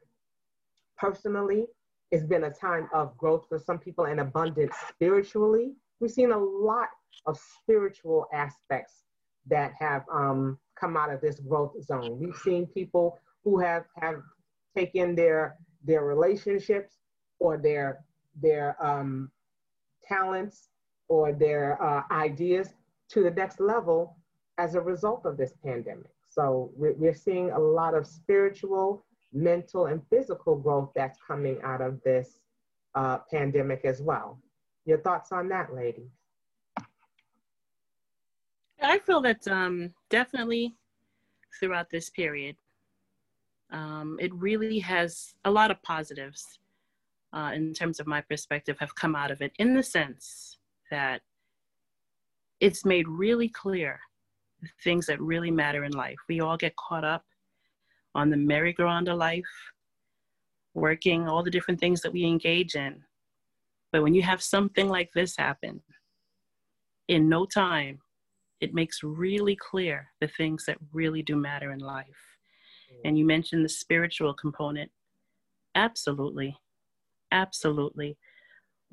personally. 0.98 1.66
It's 2.14 2.22
been 2.22 2.44
a 2.44 2.50
time 2.52 2.88
of 2.94 3.18
growth 3.18 3.46
for 3.48 3.58
some 3.58 3.80
people 3.80 4.04
and 4.04 4.20
abundance 4.20 4.76
spiritually. 4.88 5.72
We've 5.98 6.12
seen 6.12 6.30
a 6.30 6.38
lot 6.38 6.86
of 7.26 7.36
spiritual 7.36 8.28
aspects 8.32 9.02
that 9.48 9.72
have 9.80 10.04
um, 10.12 10.56
come 10.78 10.96
out 10.96 11.12
of 11.12 11.20
this 11.20 11.40
growth 11.40 11.72
zone. 11.82 12.20
We've 12.20 12.36
seen 12.36 12.68
people 12.68 13.18
who 13.42 13.58
have, 13.58 13.86
have 14.00 14.22
taken 14.76 15.16
their 15.16 15.56
their 15.82 16.04
relationships 16.04 16.94
or 17.40 17.56
their 17.56 18.04
their 18.40 18.76
um, 18.80 19.32
talents 20.06 20.68
or 21.08 21.32
their 21.32 21.82
uh, 21.82 22.04
ideas 22.12 22.74
to 23.08 23.24
the 23.24 23.32
next 23.32 23.58
level 23.58 24.16
as 24.56 24.76
a 24.76 24.80
result 24.80 25.26
of 25.26 25.36
this 25.36 25.52
pandemic. 25.64 26.12
So 26.30 26.70
we're, 26.76 26.94
we're 26.94 27.12
seeing 27.12 27.50
a 27.50 27.58
lot 27.58 27.92
of 27.94 28.06
spiritual, 28.06 29.04
mental, 29.34 29.86
and 29.86 30.00
physical 30.08 30.56
growth 30.56 30.90
that's 30.94 31.18
coming 31.26 31.58
out 31.62 31.80
of 31.80 32.00
this 32.04 32.40
uh, 32.94 33.18
pandemic 33.30 33.84
as 33.84 34.00
well. 34.00 34.38
Your 34.86 34.98
thoughts 34.98 35.32
on 35.32 35.48
that, 35.48 35.74
ladies? 35.74 36.10
I 38.80 38.98
feel 38.98 39.20
that 39.22 39.46
um, 39.48 39.92
definitely 40.10 40.74
throughout 41.58 41.90
this 41.90 42.10
period, 42.10 42.56
um, 43.70 44.18
it 44.20 44.32
really 44.34 44.78
has 44.78 45.34
a 45.44 45.50
lot 45.50 45.70
of 45.70 45.82
positives 45.82 46.58
uh, 47.32 47.50
in 47.54 47.72
terms 47.74 47.98
of 47.98 48.06
my 48.06 48.20
perspective 48.20 48.76
have 48.78 48.94
come 48.94 49.16
out 49.16 49.30
of 49.30 49.40
it 49.40 49.52
in 49.58 49.74
the 49.74 49.82
sense 49.82 50.58
that 50.90 51.22
it's 52.60 52.84
made 52.84 53.08
really 53.08 53.48
clear 53.48 53.98
the 54.62 54.68
things 54.82 55.06
that 55.06 55.20
really 55.20 55.50
matter 55.50 55.84
in 55.84 55.92
life. 55.92 56.16
We 56.28 56.40
all 56.40 56.56
get 56.56 56.76
caught 56.76 57.04
up 57.04 57.24
on 58.14 58.30
the 58.30 58.36
merry-go-round 58.36 59.08
of 59.08 59.18
life, 59.18 59.44
working, 60.74 61.28
all 61.28 61.42
the 61.42 61.50
different 61.50 61.80
things 61.80 62.00
that 62.02 62.12
we 62.12 62.24
engage 62.24 62.74
in. 62.74 63.02
But 63.92 64.02
when 64.02 64.14
you 64.14 64.22
have 64.22 64.42
something 64.42 64.88
like 64.88 65.10
this 65.12 65.36
happen, 65.36 65.80
in 67.08 67.28
no 67.28 67.44
time, 67.46 68.00
it 68.60 68.74
makes 68.74 69.02
really 69.02 69.56
clear 69.56 70.08
the 70.20 70.28
things 70.28 70.64
that 70.66 70.78
really 70.92 71.22
do 71.22 71.36
matter 71.36 71.72
in 71.72 71.80
life. 71.80 72.06
And 73.04 73.18
you 73.18 73.24
mentioned 73.26 73.64
the 73.64 73.68
spiritual 73.68 74.32
component. 74.34 74.90
Absolutely. 75.74 76.56
Absolutely. 77.32 78.16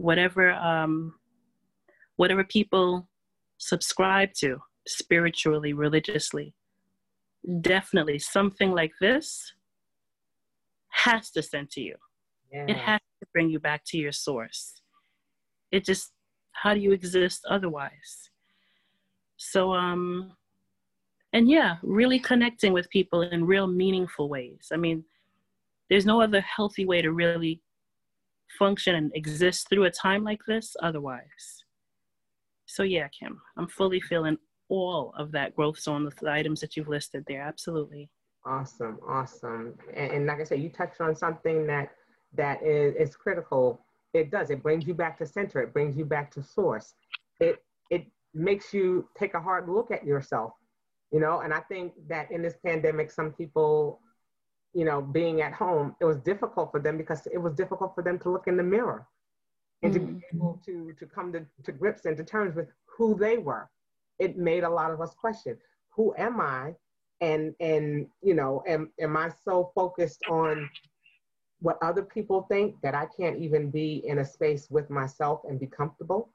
whatever 0.01 0.51
um, 0.53 1.13
whatever 2.17 2.43
people 2.43 3.07
subscribe 3.57 4.33
to 4.33 4.59
spiritually, 4.87 5.73
religiously. 5.73 6.53
Definitely 7.61 8.19
something 8.19 8.71
like 8.71 8.91
this 9.01 9.53
has 10.89 11.31
to 11.31 11.41
send 11.41 11.71
to 11.71 11.81
you. 11.81 11.95
Yeah. 12.51 12.65
It 12.67 12.77
has 12.77 12.99
to 13.19 13.27
bring 13.33 13.49
you 13.49 13.59
back 13.59 13.83
to 13.85 13.97
your 13.97 14.11
source. 14.11 14.81
It 15.71 15.85
just 15.85 16.11
how 16.51 16.73
do 16.73 16.79
you 16.79 16.91
exist 16.91 17.45
otherwise? 17.49 18.29
So 19.37 19.73
um 19.73 20.33
and 21.33 21.49
yeah, 21.49 21.77
really 21.81 22.19
connecting 22.19 22.73
with 22.73 22.89
people 22.89 23.21
in 23.21 23.45
real 23.45 23.67
meaningful 23.67 24.27
ways. 24.27 24.67
I 24.71 24.77
mean, 24.77 25.05
there's 25.89 26.05
no 26.05 26.21
other 26.21 26.41
healthy 26.41 26.85
way 26.85 27.01
to 27.01 27.11
really 27.11 27.61
function 28.59 28.95
and 28.95 29.11
exist 29.15 29.69
through 29.69 29.85
a 29.85 29.91
time 29.91 30.23
like 30.23 30.41
this 30.45 30.75
otherwise. 30.83 31.63
So 32.65 32.83
yeah, 32.83 33.07
Kim, 33.07 33.41
I'm 33.57 33.67
fully 33.67 34.01
feeling 34.01 34.37
all 34.71 35.13
of 35.17 35.33
that 35.33 35.53
growth 35.53 35.77
zone 35.77 36.05
with 36.05 36.15
the 36.15 36.31
items 36.31 36.61
that 36.61 36.77
you've 36.77 36.87
listed 36.87 37.25
there. 37.27 37.41
Absolutely. 37.41 38.09
Awesome, 38.45 38.97
awesome. 39.07 39.73
And, 39.93 40.11
and 40.11 40.25
like 40.25 40.39
I 40.39 40.45
said, 40.45 40.61
you 40.61 40.69
touched 40.69 41.01
on 41.01 41.13
something 41.13 41.67
that 41.67 41.89
that 42.33 42.63
is, 42.63 42.95
is 42.95 43.15
critical. 43.15 43.85
It 44.13 44.31
does. 44.31 44.49
It 44.49 44.63
brings 44.63 44.87
you 44.87 44.93
back 44.93 45.17
to 45.17 45.25
center. 45.25 45.61
It 45.61 45.73
brings 45.73 45.97
you 45.97 46.05
back 46.05 46.31
to 46.31 46.41
source. 46.41 46.93
It 47.41 47.61
it 47.89 48.05
makes 48.33 48.73
you 48.73 49.07
take 49.19 49.33
a 49.33 49.41
hard 49.41 49.67
look 49.67 49.91
at 49.91 50.05
yourself. 50.05 50.53
You 51.11 51.19
know, 51.19 51.41
and 51.41 51.53
I 51.53 51.59
think 51.59 51.91
that 52.07 52.31
in 52.31 52.41
this 52.41 52.55
pandemic, 52.65 53.11
some 53.11 53.33
people, 53.33 53.99
you 54.73 54.85
know, 54.85 55.01
being 55.01 55.41
at 55.41 55.51
home, 55.51 55.97
it 55.99 56.05
was 56.05 56.17
difficult 56.17 56.71
for 56.71 56.79
them 56.79 56.97
because 56.97 57.27
it 57.27 57.37
was 57.37 57.53
difficult 57.53 57.93
for 57.93 58.03
them 58.03 58.17
to 58.19 58.29
look 58.29 58.47
in 58.47 58.55
the 58.55 58.63
mirror 58.63 59.05
and 59.83 59.93
mm-hmm. 59.93 60.07
to 60.07 60.13
be 60.13 60.21
able 60.33 60.61
to 60.65 60.93
to 60.97 61.05
come 61.05 61.33
to, 61.33 61.45
to 61.65 61.71
grips 61.73 62.05
and 62.05 62.15
to 62.15 62.23
terms 62.23 62.55
with 62.55 62.69
who 62.97 63.17
they 63.17 63.37
were. 63.37 63.69
It 64.25 64.37
made 64.37 64.63
a 64.63 64.69
lot 64.69 64.91
of 64.91 65.01
us 65.01 65.13
question, 65.13 65.57
who 65.95 66.13
am 66.17 66.39
I? 66.39 66.75
And 67.19 67.43
and 67.59 68.07
you 68.21 68.35
know, 68.39 68.63
am 68.67 68.91
am 68.99 69.17
I 69.17 69.27
so 69.43 69.71
focused 69.75 70.21
on 70.29 70.69
what 71.61 71.77
other 71.81 72.03
people 72.03 72.39
think 72.53 72.75
that 72.81 72.95
I 72.95 73.07
can't 73.17 73.37
even 73.37 73.69
be 73.69 74.03
in 74.05 74.19
a 74.19 74.25
space 74.25 74.63
with 74.69 74.89
myself 74.89 75.41
and 75.47 75.59
be 75.59 75.67
comfortable? 75.67 76.33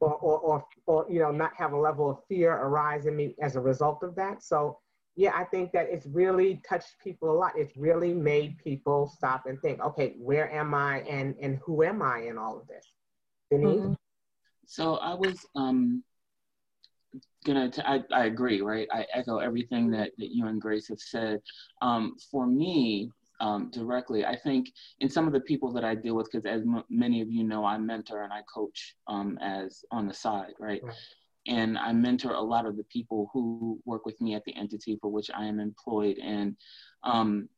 Or, 0.00 0.14
or, 0.14 0.38
or, 0.40 0.64
or, 0.86 1.06
you 1.08 1.20
know, 1.20 1.30
not 1.30 1.52
have 1.56 1.72
a 1.72 1.78
level 1.78 2.10
of 2.10 2.18
fear 2.28 2.52
arise 2.52 3.06
in 3.06 3.16
me 3.16 3.34
as 3.40 3.56
a 3.56 3.60
result 3.60 4.02
of 4.02 4.14
that. 4.16 4.42
So, 4.42 4.78
yeah, 5.16 5.32
I 5.34 5.44
think 5.44 5.72
that 5.72 5.86
it's 5.90 6.06
really 6.06 6.60
touched 6.68 6.94
people 7.02 7.30
a 7.30 7.36
lot. 7.36 7.52
It's 7.56 7.74
really 7.78 8.12
made 8.12 8.58
people 8.58 9.10
stop 9.16 9.46
and 9.46 9.58
think, 9.62 9.80
okay, 9.80 10.14
where 10.18 10.52
am 10.52 10.74
I 10.74 11.00
and, 11.00 11.34
and 11.40 11.58
who 11.64 11.82
am 11.82 12.02
I 12.02 12.24
in 12.28 12.36
all 12.36 12.58
of 12.60 12.66
this? 12.68 12.84
Denise? 13.50 13.80
Mm-hmm. 13.80 13.92
So 14.66 14.96
I 14.96 15.14
was 15.14 15.46
um, 15.54 16.04
gonna, 17.44 17.70
t- 17.70 17.82
I, 17.84 18.02
I 18.12 18.24
agree, 18.26 18.60
right? 18.60 18.88
I 18.92 19.06
echo 19.14 19.38
everything 19.38 19.90
that, 19.92 20.12
that 20.18 20.34
you 20.34 20.46
and 20.46 20.60
Grace 20.60 20.88
have 20.88 21.00
said. 21.00 21.40
Um, 21.82 22.16
for 22.30 22.46
me, 22.46 23.10
um, 23.40 23.70
directly. 23.70 24.24
I 24.24 24.36
think 24.36 24.72
in 25.00 25.08
some 25.08 25.26
of 25.26 25.32
the 25.32 25.40
people 25.40 25.72
that 25.72 25.84
I 25.84 25.94
deal 25.94 26.14
with, 26.14 26.30
because 26.30 26.46
as 26.46 26.62
m- 26.62 26.84
many 26.88 27.20
of 27.20 27.30
you 27.30 27.44
know, 27.44 27.64
I 27.64 27.78
mentor 27.78 28.22
and 28.22 28.32
I 28.32 28.40
coach 28.52 28.96
um, 29.08 29.38
as 29.40 29.84
on 29.90 30.08
the 30.08 30.14
side, 30.14 30.54
right? 30.58 30.82
right? 30.82 30.94
And 31.46 31.78
I 31.78 31.92
mentor 31.92 32.32
a 32.32 32.40
lot 32.40 32.66
of 32.66 32.76
the 32.76 32.84
people 32.84 33.30
who 33.32 33.78
work 33.84 34.04
with 34.04 34.20
me 34.20 34.34
at 34.34 34.44
the 34.44 34.56
entity 34.56 34.98
for 35.00 35.10
which 35.12 35.30
I 35.36 35.44
am 35.44 35.60
employed. 35.60 36.18
And 36.18 36.56
um, 37.04 37.48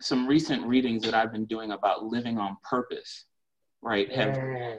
some 0.00 0.26
recent 0.26 0.64
readings 0.66 1.02
that 1.02 1.14
I've 1.14 1.32
been 1.32 1.44
doing 1.44 1.72
about 1.72 2.04
living 2.04 2.38
on 2.38 2.56
purpose, 2.62 3.26
right, 3.82 4.10
have 4.12 4.34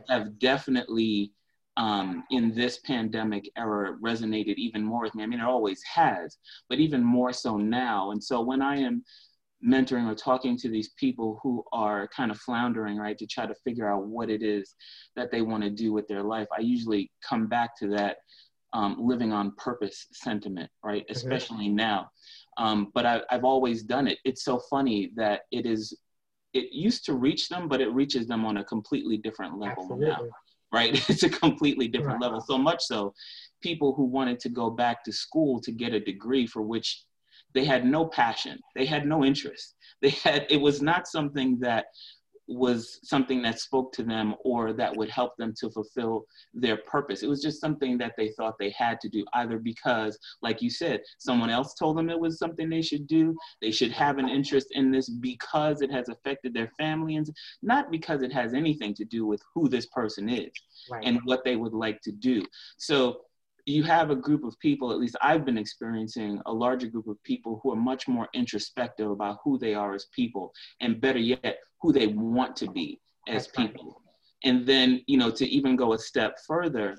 have 0.10 0.40
definitely 0.40 1.34
um, 1.78 2.24
in 2.32 2.54
this 2.54 2.80
pandemic 2.80 3.50
era 3.56 3.96
resonated 4.04 4.56
even 4.56 4.84
more 4.84 5.04
with 5.04 5.16
me. 5.16 5.24
I 5.24 5.28
mean, 5.28 5.40
it 5.40 5.46
always 5.46 5.82
has, 5.84 6.38
but 6.70 6.80
even 6.80 7.04
more 7.04 7.32
so 7.32 7.56
now. 7.58 8.12
And 8.12 8.22
so 8.22 8.42
when 8.42 8.62
I 8.62 8.78
am 8.78 9.04
mentoring 9.66 10.12
or 10.12 10.16
talking 10.16 10.58
to 10.58 10.70
these 10.70 10.90
people 11.00 11.40
who 11.42 11.64
are 11.72 12.08
kind 12.16 12.32
of 12.32 12.38
floundering, 12.40 12.98
right, 12.98 13.18
to 13.18 13.28
try 13.28 13.46
to 13.46 13.56
figure 13.64 13.92
out 13.92 14.08
what 14.08 14.30
it 14.30 14.42
is 14.42 14.76
that 15.16 15.32
they 15.32 15.42
want 15.42 15.64
to 15.64 15.70
do 15.70 15.94
with 15.94 16.08
their 16.08 16.24
life, 16.24 16.48
I 16.56 16.62
usually 16.62 17.12
come 17.28 17.48
back 17.48 17.78
to 17.80 17.88
that 17.90 18.18
um, 18.74 18.98
living 19.00 19.32
on 19.32 19.54
purpose 19.58 20.08
sentiment, 20.12 20.70
right, 20.84 21.04
mm-hmm. 21.04 21.12
especially 21.12 21.68
mm-hmm. 21.68 21.76
now. 21.76 22.10
Um, 22.58 22.92
but 22.96 23.06
I, 23.06 23.22
I've 23.30 23.46
always 23.46 23.84
done 23.84 24.08
it. 24.08 24.18
It's 24.26 24.44
so 24.44 24.60
funny 24.70 25.12
that 25.16 25.42
it 25.52 25.68
is, 25.68 25.96
it 26.54 26.74
used 26.74 27.06
to 27.06 27.14
reach 27.14 27.50
them, 27.50 27.68
but 27.68 27.82
it 27.82 27.94
reaches 27.94 28.26
them 28.28 28.46
on 28.46 28.58
a 28.58 28.64
completely 28.64 29.18
different 29.18 29.60
level 29.60 29.84
Absolutely. 29.84 30.08
now, 30.08 30.20
right? 30.72 30.94
It's 31.10 31.24
a 31.24 31.30
completely 31.30 31.88
different 31.88 32.22
right. 32.22 32.28
level. 32.28 32.42
So 32.42 32.58
much 32.58 32.84
so, 32.84 33.14
people 33.62 33.94
who 33.94 34.06
wanted 34.06 34.40
to 34.42 34.50
go 34.50 34.70
back 34.70 35.04
to 35.04 35.12
school 35.12 35.60
to 35.62 35.72
get 35.72 35.94
a 35.94 36.00
degree 36.00 36.48
for 36.48 36.62
which 36.62 37.04
they 37.54 37.66
had 37.66 37.86
no 37.86 38.06
passion 38.06 38.60
they 38.76 38.86
had 38.86 39.06
no 39.06 39.24
interest 39.24 39.76
they 40.02 40.10
had 40.10 40.46
it 40.50 40.58
was 40.58 40.82
not 40.82 41.08
something 41.08 41.58
that 41.60 41.86
was 42.48 43.00
something 43.04 43.42
that 43.42 43.60
spoke 43.60 43.92
to 43.94 44.04
them 44.04 44.36
or 44.44 44.74
that 44.74 44.96
would 44.96 45.10
help 45.10 45.36
them 45.38 45.54
to 45.60 45.70
fulfill 45.70 46.26
their 46.54 46.78
purpose. 46.78 47.24
It 47.24 47.30
was 47.30 47.42
just 47.42 47.60
something 47.60 47.98
that 47.98 48.14
they 48.18 48.30
thought 48.30 48.56
they 48.58 48.70
had 48.78 49.00
to 49.02 49.10
do, 49.10 49.26
either 49.34 49.60
because, 49.60 50.18
like 50.42 50.62
you 50.62 50.70
said, 50.70 51.02
someone 51.18 51.50
else 51.50 51.74
told 51.74 51.98
them 51.98 52.10
it 52.10 52.20
was 52.20 52.40
something 52.40 52.70
they 52.70 52.82
should 52.82 53.08
do. 53.08 53.36
They 53.62 53.72
should 53.72 53.92
have 53.92 54.18
an 54.18 54.30
interest 54.30 54.68
in 54.72 54.92
this 54.92 55.10
because 55.10 55.82
it 55.82 55.92
has 55.92 56.10
affected 56.10 56.54
their 56.54 56.72
family, 56.78 57.16
and 57.18 57.30
not 57.62 57.92
because 57.92 58.22
it 58.22 58.32
has 58.32 58.54
anything 58.54 58.94
to 58.96 59.06
do 59.06 59.26
with 59.26 59.42
who 59.54 59.68
this 59.68 59.88
person 59.88 60.30
is 60.30 60.52
right. 60.92 61.04
and 61.06 61.20
what 61.26 61.44
they 61.44 61.56
would 61.56 61.74
like 61.74 62.02
to 62.02 62.12
do. 62.12 62.46
So 62.78 63.22
you 63.68 63.84
have 63.84 64.10
a 64.10 64.16
group 64.16 64.46
of 64.46 64.58
people, 64.60 64.94
at 64.94 64.98
least 64.98 65.18
I've 65.22 65.44
been 65.44 65.58
experiencing 65.58 66.42
a 66.46 66.54
larger 66.54 66.88
group 66.88 67.08
of 67.08 67.22
people 67.24 67.60
who 67.62 67.72
are 67.74 67.76
much 67.76 68.08
more 68.08 68.30
introspective 68.34 69.12
about 69.12 69.40
who 69.44 69.60
they 69.60 69.76
are 69.76 69.94
as 69.94 70.06
people, 70.16 70.54
and 70.80 71.02
better 71.02 71.20
yet, 71.20 71.58
who 71.82 71.92
they 71.92 72.08
want 72.08 72.56
to 72.58 72.70
be 72.70 73.00
as 73.28 73.48
people. 73.48 74.02
And 74.44 74.66
then, 74.66 75.04
you 75.08 75.18
know, 75.18 75.32
to 75.32 75.48
even 75.48 75.76
go 75.76 75.94
a 75.94 76.00
step 76.00 76.38
further, 76.46 76.98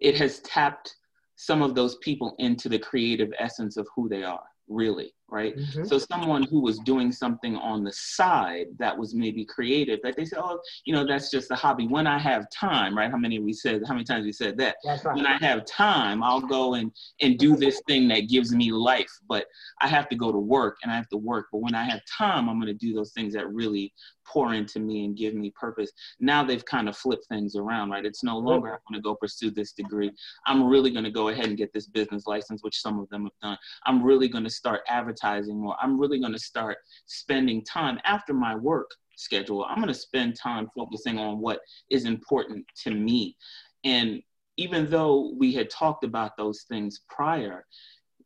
it 0.00 0.16
has 0.16 0.40
tapped 0.40 0.94
some 1.36 1.62
of 1.62 1.74
those 1.74 1.96
people 1.96 2.34
into 2.38 2.68
the 2.68 2.78
creative 2.78 3.32
essence 3.38 3.76
of 3.76 3.86
who 3.94 4.08
they 4.08 4.24
are 4.24 4.42
really 4.68 5.12
right? 5.30 5.56
Mm-hmm. 5.56 5.84
so 5.84 5.98
someone 5.98 6.42
who 6.42 6.60
was 6.60 6.78
doing 6.80 7.12
something 7.12 7.56
on 7.56 7.84
the 7.84 7.92
side 7.92 8.66
that 8.78 8.96
was 8.96 9.14
maybe 9.14 9.44
creative 9.44 10.00
that 10.02 10.16
they 10.16 10.24
said 10.24 10.38
oh 10.42 10.60
you 10.84 10.94
know 10.94 11.06
that's 11.06 11.30
just 11.30 11.50
a 11.50 11.54
hobby. 11.54 11.86
When 11.86 12.06
i 12.06 12.18
have 12.18 12.50
time 12.50 12.96
right? 12.96 13.10
How 13.10 13.16
many 13.16 13.38
we 13.38 13.52
said 13.52 13.82
how 13.86 13.94
many 13.94 14.04
times 14.04 14.24
we 14.24 14.32
said 14.32 14.56
that? 14.58 14.76
Right. 14.84 15.04
when 15.04 15.26
i 15.26 15.36
have 15.38 15.64
time 15.66 16.22
i'll 16.22 16.40
go 16.40 16.74
and 16.74 16.90
and 17.20 17.38
do 17.38 17.56
this 17.56 17.80
thing 17.86 18.08
that 18.08 18.28
gives 18.28 18.54
me 18.54 18.72
life 18.72 19.10
but 19.28 19.46
i 19.80 19.88
have 19.88 20.08
to 20.08 20.16
go 20.16 20.32
to 20.32 20.38
work 20.38 20.78
and 20.82 20.92
i 20.92 20.96
have 20.96 21.08
to 21.10 21.16
work. 21.16 21.46
But 21.52 21.60
when 21.60 21.74
i 21.74 21.84
have 21.84 22.00
time 22.06 22.48
i'm 22.48 22.60
going 22.60 22.72
to 22.72 22.86
do 22.86 22.92
those 22.94 23.12
things 23.12 23.34
that 23.34 23.48
really 23.52 23.92
pour 24.28 24.54
into 24.54 24.78
me 24.78 25.04
and 25.04 25.16
give 25.16 25.34
me 25.34 25.50
purpose. 25.58 25.90
Now 26.20 26.44
they've 26.44 26.64
kind 26.64 26.88
of 26.88 26.96
flipped 26.96 27.26
things 27.26 27.56
around, 27.56 27.90
right? 27.90 28.04
It's 28.04 28.22
no 28.22 28.38
longer 28.38 28.72
I'm 28.72 28.80
going 28.88 29.00
to 29.00 29.02
go 29.02 29.14
pursue 29.14 29.50
this 29.50 29.72
degree. 29.72 30.12
I'm 30.46 30.64
really 30.64 30.90
going 30.90 31.04
to 31.04 31.10
go 31.10 31.28
ahead 31.28 31.46
and 31.46 31.56
get 31.56 31.72
this 31.72 31.86
business 31.86 32.26
license, 32.26 32.62
which 32.62 32.80
some 32.80 32.98
of 32.98 33.08
them 33.08 33.24
have 33.24 33.32
done. 33.42 33.58
I'm 33.86 34.02
really 34.02 34.28
going 34.28 34.44
to 34.44 34.50
start 34.50 34.82
advertising 34.88 35.60
more. 35.60 35.76
I'm 35.80 35.98
really 35.98 36.20
going 36.20 36.32
to 36.32 36.38
start 36.38 36.78
spending 37.06 37.64
time 37.64 37.98
after 38.04 38.34
my 38.34 38.54
work 38.54 38.90
schedule. 39.16 39.64
I'm 39.64 39.76
going 39.76 39.88
to 39.88 39.94
spend 39.94 40.36
time 40.36 40.68
focusing 40.76 41.18
on 41.18 41.40
what 41.40 41.60
is 41.90 42.04
important 42.04 42.64
to 42.84 42.90
me. 42.90 43.36
And 43.84 44.22
even 44.56 44.90
though 44.90 45.32
we 45.38 45.52
had 45.54 45.70
talked 45.70 46.04
about 46.04 46.36
those 46.36 46.62
things 46.68 47.00
prior, 47.08 47.64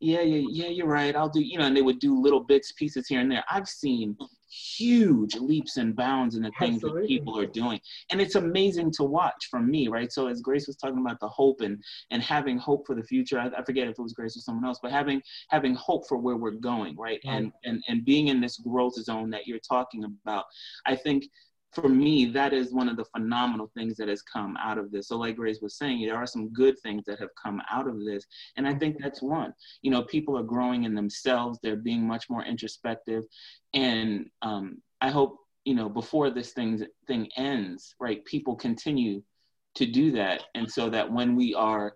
yeah, 0.00 0.22
yeah, 0.22 0.46
yeah, 0.50 0.68
you're 0.68 0.88
right. 0.88 1.14
I'll 1.14 1.28
do, 1.28 1.40
you 1.40 1.58
know, 1.58 1.66
and 1.66 1.76
they 1.76 1.82
would 1.82 2.00
do 2.00 2.20
little 2.20 2.40
bits, 2.40 2.72
pieces 2.72 3.06
here 3.06 3.20
and 3.20 3.30
there. 3.30 3.44
I've 3.48 3.68
seen 3.68 4.16
huge 4.52 5.34
leaps 5.36 5.76
and 5.76 5.96
bounds 5.96 6.36
in 6.36 6.42
the 6.42 6.52
things 6.58 6.76
Absolutely. 6.76 7.02
that 7.02 7.08
people 7.08 7.38
are 7.38 7.46
doing. 7.46 7.80
And 8.10 8.20
it's 8.20 8.34
amazing 8.34 8.92
to 8.92 9.04
watch 9.04 9.48
from 9.50 9.70
me, 9.70 9.88
right? 9.88 10.12
So 10.12 10.26
as 10.26 10.40
Grace 10.40 10.66
was 10.66 10.76
talking 10.76 10.98
about 10.98 11.20
the 11.20 11.28
hope 11.28 11.60
and 11.60 11.82
and 12.10 12.22
having 12.22 12.58
hope 12.58 12.86
for 12.86 12.94
the 12.94 13.02
future, 13.02 13.38
I, 13.38 13.50
I 13.56 13.64
forget 13.64 13.88
if 13.88 13.98
it 13.98 14.02
was 14.02 14.12
Grace 14.12 14.36
or 14.36 14.40
someone 14.40 14.64
else, 14.64 14.78
but 14.82 14.92
having 14.92 15.22
having 15.48 15.74
hope 15.74 16.06
for 16.08 16.18
where 16.18 16.36
we're 16.36 16.50
going, 16.52 16.96
right? 16.96 17.20
right? 17.24 17.34
And 17.34 17.52
and 17.64 17.82
and 17.88 18.04
being 18.04 18.28
in 18.28 18.40
this 18.40 18.58
growth 18.58 18.94
zone 18.94 19.30
that 19.30 19.46
you're 19.46 19.58
talking 19.60 20.04
about, 20.04 20.44
I 20.86 20.96
think 20.96 21.24
for 21.72 21.88
me, 21.88 22.26
that 22.26 22.52
is 22.52 22.72
one 22.72 22.88
of 22.88 22.96
the 22.96 23.04
phenomenal 23.06 23.70
things 23.74 23.96
that 23.96 24.08
has 24.08 24.22
come 24.22 24.56
out 24.62 24.78
of 24.78 24.90
this. 24.90 25.08
So, 25.08 25.16
like 25.16 25.36
Grace 25.36 25.60
was 25.62 25.76
saying, 25.76 26.04
there 26.04 26.16
are 26.16 26.26
some 26.26 26.50
good 26.50 26.78
things 26.80 27.04
that 27.06 27.18
have 27.18 27.30
come 27.42 27.62
out 27.70 27.88
of 27.88 28.04
this. 28.04 28.26
And 28.56 28.66
I 28.66 28.74
think 28.74 28.98
that's 29.00 29.22
one. 29.22 29.54
You 29.80 29.90
know, 29.90 30.02
people 30.02 30.36
are 30.38 30.42
growing 30.42 30.84
in 30.84 30.94
themselves, 30.94 31.58
they're 31.62 31.76
being 31.76 32.06
much 32.06 32.28
more 32.28 32.44
introspective. 32.44 33.24
And 33.72 34.26
um, 34.42 34.82
I 35.00 35.10
hope, 35.10 35.38
you 35.64 35.74
know, 35.74 35.88
before 35.88 36.30
this 36.30 36.52
thing, 36.52 36.84
thing 37.06 37.28
ends, 37.36 37.94
right, 37.98 38.24
people 38.26 38.54
continue 38.54 39.22
to 39.76 39.86
do 39.86 40.12
that. 40.12 40.44
And 40.54 40.70
so 40.70 40.90
that 40.90 41.10
when 41.10 41.34
we 41.36 41.54
are 41.54 41.94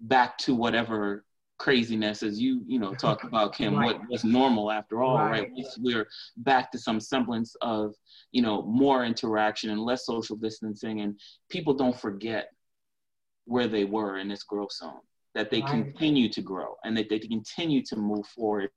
back 0.00 0.36
to 0.38 0.54
whatever 0.54 1.24
craziness 1.58 2.22
as 2.22 2.40
you 2.40 2.62
you 2.66 2.78
know 2.78 2.94
talk 2.94 3.24
about 3.30 3.54
kim 3.54 3.76
right. 3.76 3.98
what 3.98 4.08
was 4.08 4.24
normal 4.24 4.70
after 4.70 5.02
all 5.02 5.16
right, 5.16 5.50
right? 5.56 5.66
we're 5.78 6.06
back 6.38 6.70
to 6.70 6.78
some 6.78 7.00
semblance 7.00 7.56
of 7.62 7.94
you 8.32 8.42
know 8.42 8.62
more 8.62 9.04
interaction 9.04 9.70
and 9.70 9.80
less 9.80 10.04
social 10.06 10.36
distancing 10.36 11.00
and 11.00 11.18
people 11.50 11.74
don't 11.74 11.98
forget 11.98 12.52
where 13.46 13.68
they 13.68 13.84
were 13.84 14.18
in 14.18 14.28
this 14.28 14.42
growth 14.42 14.72
zone 14.72 15.00
that 15.34 15.50
they 15.50 15.60
right. 15.60 15.70
continue 15.70 16.28
to 16.30 16.40
grow 16.40 16.74
and 16.84 16.96
that 16.96 17.08
they 17.08 17.18
continue 17.18 17.82
to 17.84 17.94
move 17.94 18.26
forward 18.26 18.70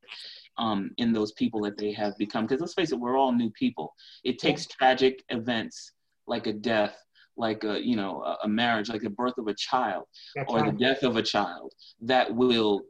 um, 0.57 0.91
in 0.97 1.13
those 1.13 1.31
people 1.31 1.61
that 1.61 1.77
they 1.77 1.93
have 1.93 2.17
become 2.17 2.45
because 2.45 2.59
let's 2.59 2.73
face 2.73 2.91
it 2.91 2.99
we're 2.99 3.17
all 3.17 3.31
new 3.31 3.49
people 3.51 3.93
it 4.23 4.37
takes 4.39 4.67
tragic 4.67 5.23
events 5.29 5.93
like 6.27 6.47
a 6.47 6.53
death 6.53 6.97
like 7.39 7.63
a 7.63 7.83
you 7.83 7.95
know 7.95 8.21
a, 8.43 8.47
marriage 8.47 8.89
like 8.89 9.01
the 9.01 9.09
birth 9.09 9.37
of 9.37 9.47
a 9.47 9.53
child 9.53 10.03
That's 10.35 10.51
or 10.51 10.59
right. 10.59 10.71
the 10.71 10.77
death 10.77 11.03
of 11.03 11.15
a 11.15 11.23
child 11.23 11.73
that 12.01 12.33
will 12.33 12.83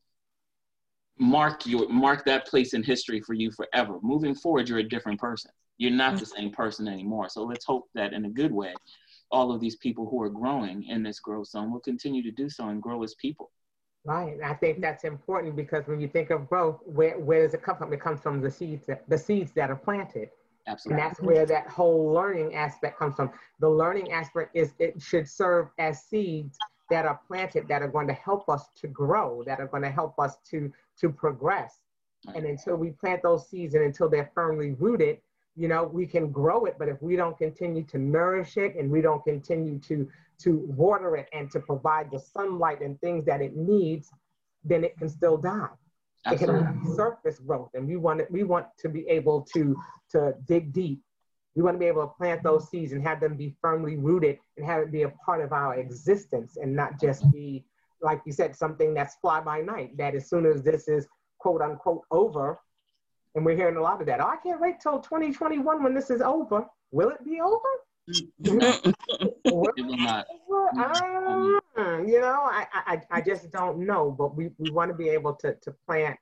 mark 1.18 1.66
your 1.66 1.88
mark 1.90 2.26
that 2.26 2.48
place 2.48 2.74
in 2.74 2.84
history 2.84 3.22
for 3.22 3.34
you 3.34 3.52
forever 3.52 4.00
moving 4.02 4.36
forward 4.36 4.68
you're 4.68 4.80
a 4.80 4.84
different 4.84 5.20
person 5.20 5.52
you're 5.78 5.92
not 5.92 6.18
the 6.18 6.26
mm. 6.26 6.36
same 6.36 6.52
person 6.52 6.88
anymore 6.88 7.30
so 7.30 7.44
let's 7.44 7.66
hope 7.66 7.86
that 7.94 8.14
in 8.14 8.26
a 8.26 8.30
good 8.30 8.52
way 8.52 8.74
all 9.32 9.52
of 9.52 9.62
these 9.62 9.76
people 9.76 10.10
who 10.10 10.22
are 10.22 10.30
growing 10.30 10.84
in 10.86 11.04
this 11.04 11.20
growth 11.20 11.48
zone 11.48 11.72
will 11.72 11.80
continue 11.80 12.24
to 12.24 12.32
do 12.32 12.50
so 12.50 12.70
and 12.70 12.82
grow 12.82 13.04
as 13.04 13.16
people 13.16 13.52
Right. 14.06 14.38
I 14.44 14.54
think 14.54 14.80
that's 14.80 15.04
important 15.04 15.58
because 15.58 15.86
when 15.86 16.00
you 16.00 16.08
think 16.08 16.30
of 16.30 16.48
growth, 16.48 16.80
where, 16.86 17.20
where 17.20 17.44
does 17.44 17.54
it 17.54 17.62
come 17.62 17.76
from? 17.76 17.92
It 17.92 18.00
comes 18.00 18.22
from 18.22 18.40
the 18.40 18.50
seeds 18.50 18.86
that, 18.88 19.08
the 19.10 19.18
seeds 19.18 19.52
that 19.52 19.70
are 19.70 19.76
planted. 19.76 20.30
Absolutely. 20.70 21.02
And 21.02 21.10
that's 21.10 21.22
where 21.22 21.46
that 21.48 21.68
whole 21.68 22.14
learning 22.14 22.54
aspect 22.54 23.00
comes 23.00 23.16
from. 23.16 23.32
The 23.60 23.70
learning 23.70 24.12
aspect 24.12 24.56
is 24.56 24.74
it 24.78 25.02
should 25.02 25.28
serve 25.28 25.70
as 25.80 26.04
seeds 26.04 26.58
that 26.90 27.06
are 27.06 27.20
planted 27.28 27.68
that 27.68 27.82
are 27.82 27.88
going 27.88 28.08
to 28.08 28.14
help 28.14 28.48
us 28.50 28.70
to 28.76 28.88
grow, 28.88 29.44
that 29.46 29.60
are 29.60 29.68
going 29.68 29.84
to 29.84 29.90
help 29.90 30.20
us 30.20 30.38
to 30.52 30.72
to 31.00 31.10
progress. 31.10 31.80
And 32.36 32.46
until 32.46 32.76
we 32.76 32.92
plant 32.92 33.24
those 33.24 33.50
seeds 33.50 33.76
and 33.76 33.84
until 33.84 34.10
they're 34.10 34.32
firmly 34.36 34.72
rooted, 34.72 35.20
you 35.56 35.68
know, 35.68 35.86
we 35.86 36.06
can 36.06 36.32
grow 36.32 36.66
it. 36.66 36.76
But 36.78 36.90
if 36.90 37.02
we 37.02 37.16
don't 37.16 37.38
continue 37.38 37.84
to 37.84 37.98
nourish 37.98 38.58
it 38.58 38.76
and 38.76 38.92
we 38.92 39.02
don't 39.02 39.24
continue 39.24 39.80
to 39.80 40.08
to 40.40 40.58
water 40.68 41.16
it 41.16 41.28
and 41.34 41.50
to 41.52 41.60
provide 41.60 42.12
the 42.12 42.20
sunlight 42.20 42.82
and 42.82 43.00
things 43.02 43.26
that 43.26 43.42
it 43.42 43.56
needs, 43.56 44.12
then 44.64 44.84
it 44.84 44.98
can 44.98 45.10
still 45.10 45.38
die. 45.38 45.70
Absolutely. 46.26 46.92
It 46.92 46.96
surface 46.96 47.40
growth, 47.40 47.70
and 47.74 47.88
we 47.88 47.96
want 47.96 48.22
it, 48.22 48.32
we 48.32 48.44
want 48.44 48.68
to 48.80 48.90
be 48.90 49.08
able 49.08 49.42
to 49.54 49.76
to 50.12 50.34
dig 50.48 50.74
deep. 50.74 51.02
We 51.56 51.64
want 51.64 51.76
to 51.76 51.80
be 51.80 51.86
able 51.86 52.04
to 52.04 52.14
plant 52.14 52.44
those 52.44 52.70
seeds 52.70 52.94
and 52.94 53.06
have 53.06 53.20
them 53.20 53.36
be 53.36 53.56
firmly 53.62 53.98
rooted 53.98 54.38
and 54.58 54.66
have 54.66 54.82
it 54.82 54.92
be 54.92 55.04
a 55.04 55.10
part 55.26 55.42
of 55.42 55.52
our 55.52 55.76
existence 55.76 56.58
and 56.58 56.76
not 56.76 57.00
just 57.00 57.30
be, 57.32 57.66
like 58.02 58.22
you 58.26 58.32
said, 58.32 58.56
something 58.56 58.94
that's 58.94 59.16
fly 59.16 59.42
by 59.42 59.62
night. 59.62 59.98
That 59.98 60.16
as 60.16 60.30
soon 60.30 60.46
as 60.46 60.62
this 60.62 60.88
is 60.88 61.08
quote 61.40 61.62
unquote 61.62 62.04
over, 62.12 62.60
and 63.36 63.46
we're 63.46 63.56
hearing 63.56 63.78
a 63.78 63.82
lot 63.82 64.02
of 64.02 64.08
that. 64.08 64.22
Oh, 64.22 64.28
I 64.28 64.38
can't 64.38 64.60
wait 64.62 64.80
till 64.82 65.00
2021 65.00 65.84
when 65.84 65.94
this 65.94 66.10
is 66.10 66.22
over. 66.22 66.66
Will 66.92 67.10
it 67.10 67.24
be 67.24 67.40
over? 67.42 67.60
will 69.46 69.72
it 69.76 69.86
not. 69.86 70.26
Uh, 70.78 71.59
you 71.80 72.20
know, 72.22 72.42
I, 72.44 72.68
I, 72.74 73.02
I 73.12 73.22
just 73.22 73.52
don't 73.52 73.86
know, 73.86 74.12
but 74.12 74.36
we, 74.36 74.50
we 74.58 74.70
want 74.72 74.92
to 74.92 74.98
be 74.98 75.10
able 75.10 75.34
to, 75.36 75.56
to 75.56 75.72
plant 75.86 76.18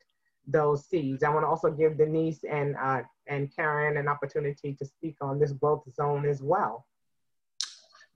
those 0.47 0.87
seeds. 0.87 1.23
I 1.23 1.29
want 1.29 1.43
to 1.43 1.47
also 1.47 1.71
give 1.71 1.97
Denise 1.97 2.43
and, 2.49 2.75
uh, 2.81 3.01
and 3.27 3.53
Karen 3.55 3.97
an 3.97 4.07
opportunity 4.07 4.73
to 4.73 4.85
speak 4.85 5.15
on 5.21 5.39
this 5.39 5.51
growth 5.51 5.83
zone 5.93 6.25
as 6.25 6.41
well. 6.41 6.85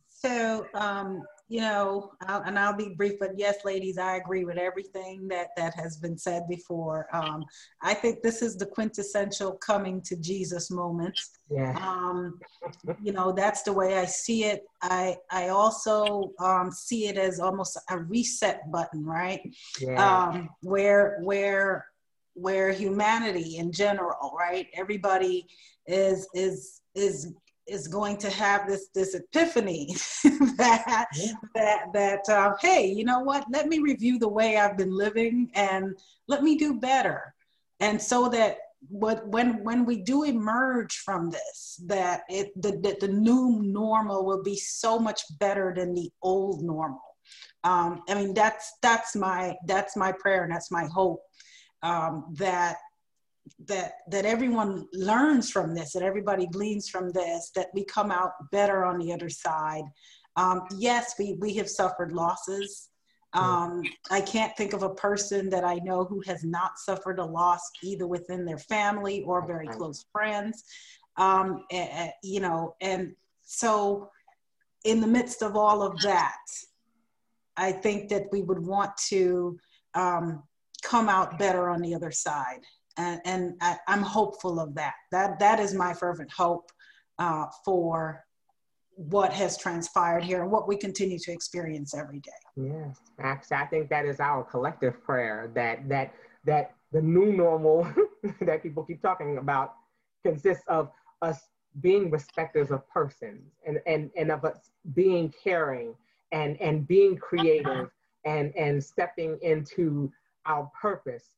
So, 0.07 0.67
um, 0.75 1.23
you 1.51 1.59
know, 1.59 2.13
I'll, 2.21 2.41
and 2.43 2.57
I'll 2.57 2.77
be 2.77 2.93
brief, 2.95 3.19
but 3.19 3.31
yes, 3.35 3.65
ladies, 3.65 3.97
I 3.97 4.15
agree 4.15 4.45
with 4.45 4.57
everything 4.57 5.27
that 5.27 5.49
that 5.57 5.73
has 5.75 5.97
been 5.97 6.17
said 6.17 6.47
before. 6.47 7.07
Um, 7.11 7.43
I 7.81 7.93
think 7.93 8.21
this 8.21 8.41
is 8.41 8.55
the 8.55 8.65
quintessential 8.65 9.57
coming 9.57 10.01
to 10.03 10.15
Jesus 10.15 10.71
moment. 10.71 11.19
Yeah. 11.49 11.77
Um, 11.85 12.39
you 13.03 13.11
know, 13.11 13.33
that's 13.33 13.63
the 13.63 13.73
way 13.73 13.99
I 13.99 14.05
see 14.05 14.45
it. 14.45 14.63
I 14.81 15.17
I 15.29 15.49
also 15.49 16.31
um, 16.39 16.71
see 16.71 17.07
it 17.07 17.17
as 17.17 17.41
almost 17.41 17.77
a 17.89 17.97
reset 17.97 18.71
button, 18.71 19.03
right? 19.03 19.41
Yeah. 19.81 20.29
Um, 20.29 20.49
where 20.61 21.19
where 21.21 21.85
where 22.33 22.71
humanity 22.71 23.57
in 23.57 23.73
general, 23.73 24.33
right? 24.39 24.67
Everybody 24.73 25.47
is 25.85 26.29
is 26.33 26.79
is 26.95 27.33
is 27.71 27.87
going 27.87 28.17
to 28.17 28.29
have 28.29 28.67
this 28.67 28.89
this 28.93 29.15
epiphany 29.15 29.87
that 30.57 31.07
yeah. 31.15 31.31
that 31.55 31.93
that 31.93 32.29
uh, 32.29 32.53
hey 32.61 32.85
you 32.85 33.03
know 33.03 33.21
what? 33.21 33.45
Let 33.51 33.67
me 33.67 33.79
review 33.79 34.19
the 34.19 34.27
way 34.27 34.57
i've 34.57 34.77
been 34.77 34.95
living 34.95 35.49
and 35.55 35.97
let 36.27 36.43
me 36.43 36.57
do 36.57 36.79
better. 36.79 37.33
And 37.79 38.01
so 38.01 38.29
that 38.29 38.57
what 38.89 39.27
when 39.27 39.63
when 39.63 39.85
we 39.85 39.97
do 39.97 40.23
emerge 40.23 40.97
from 40.97 41.29
this 41.29 41.81
that 41.85 42.21
it 42.29 42.49
the, 42.61 42.71
the, 42.71 42.97
the 42.99 43.13
new 43.13 43.61
normal 43.61 44.25
will 44.25 44.43
be 44.43 44.55
so 44.55 44.99
much 44.99 45.21
better 45.39 45.73
than 45.75 45.93
the 45.93 46.09
old 46.21 46.63
normal. 46.63 47.01
Um, 47.63 48.01
i 48.09 48.15
mean 48.15 48.33
that's 48.33 48.73
that's 48.81 49.15
my 49.15 49.55
that's 49.67 49.95
my 49.95 50.11
prayer 50.11 50.43
and 50.43 50.51
that's 50.51 50.71
my 50.71 50.85
hope 50.87 51.21
um, 51.83 52.25
that 52.37 52.77
that 53.67 53.93
that 54.09 54.25
everyone 54.25 54.87
learns 54.93 55.49
from 55.49 55.73
this 55.75 55.93
that 55.93 56.03
everybody 56.03 56.47
gleans 56.47 56.89
from 56.89 57.11
this 57.11 57.51
that 57.55 57.67
we 57.73 57.85
come 57.85 58.11
out 58.11 58.31
better 58.51 58.85
on 58.85 58.97
the 58.97 59.11
other 59.13 59.29
side. 59.29 59.83
Um, 60.35 60.61
yes 60.77 61.15
we, 61.19 61.37
we 61.39 61.53
have 61.55 61.69
suffered 61.69 62.11
losses. 62.11 62.89
Um, 63.33 63.83
i 64.09 64.19
can't 64.19 64.55
think 64.57 64.73
of 64.73 64.83
a 64.83 64.93
person 64.95 65.49
that 65.51 65.63
i 65.63 65.75
know 65.75 66.03
who 66.03 66.21
has 66.25 66.43
not 66.43 66.77
suffered 66.77 67.17
a 67.17 67.25
loss 67.25 67.61
either 67.81 68.05
within 68.05 68.43
their 68.43 68.57
family 68.57 69.23
or 69.23 69.47
very 69.47 69.67
close 69.67 70.05
friends. 70.11 70.65
Um, 71.15 71.63
and, 71.71 72.11
you 72.23 72.41
know 72.41 72.75
and 72.81 73.15
so 73.43 74.09
in 74.83 74.99
the 74.99 75.07
midst 75.07 75.41
of 75.43 75.55
all 75.55 75.81
of 75.81 75.97
that 76.01 76.45
i 77.55 77.71
think 77.71 78.09
that 78.09 78.25
we 78.33 78.41
would 78.41 78.59
want 78.59 78.91
to 79.09 79.57
um, 79.93 80.43
come 80.83 81.09
out 81.09 81.37
better 81.37 81.69
on 81.69 81.81
the 81.81 81.93
other 81.95 82.11
side 82.11 82.61
and, 83.01 83.21
and 83.25 83.53
I, 83.61 83.77
am 83.87 84.01
hopeful 84.01 84.59
of 84.59 84.73
that. 84.75 84.93
That 85.11 85.39
that 85.39 85.59
is 85.59 85.73
my 85.73 85.93
fervent 85.93 86.31
hope 86.31 86.71
uh, 87.19 87.45
for 87.65 88.23
what 88.95 89.33
has 89.33 89.57
transpired 89.57 90.23
here 90.23 90.43
and 90.43 90.51
what 90.51 90.67
we 90.67 90.77
continue 90.77 91.17
to 91.19 91.31
experience 91.31 91.95
every 91.95 92.19
day. 92.19 92.31
Yes, 92.55 92.99
actually, 93.19 93.57
I 93.57 93.65
think 93.65 93.89
that 93.89 94.05
is 94.05 94.19
our 94.19 94.43
collective 94.43 95.03
prayer 95.03 95.51
that 95.55 95.87
that 95.89 96.13
that 96.45 96.75
the 96.91 97.01
new 97.01 97.31
normal 97.33 97.91
that 98.41 98.63
people 98.63 98.83
keep 98.83 99.01
talking 99.01 99.37
about 99.37 99.73
consists 100.23 100.63
of 100.67 100.91
us 101.21 101.39
being 101.79 102.11
respecters 102.11 102.69
of 102.69 102.87
persons 102.89 103.53
and 103.65 103.79
and 103.87 104.11
and 104.17 104.31
of 104.31 104.43
us 104.43 104.71
being 104.93 105.33
caring 105.43 105.95
and 106.31 106.59
and 106.61 106.87
being 106.87 107.17
creative 107.17 107.89
and 108.25 108.53
and 108.55 108.83
stepping 108.83 109.37
into 109.41 110.11
our 110.45 110.69
purpose 110.79 111.29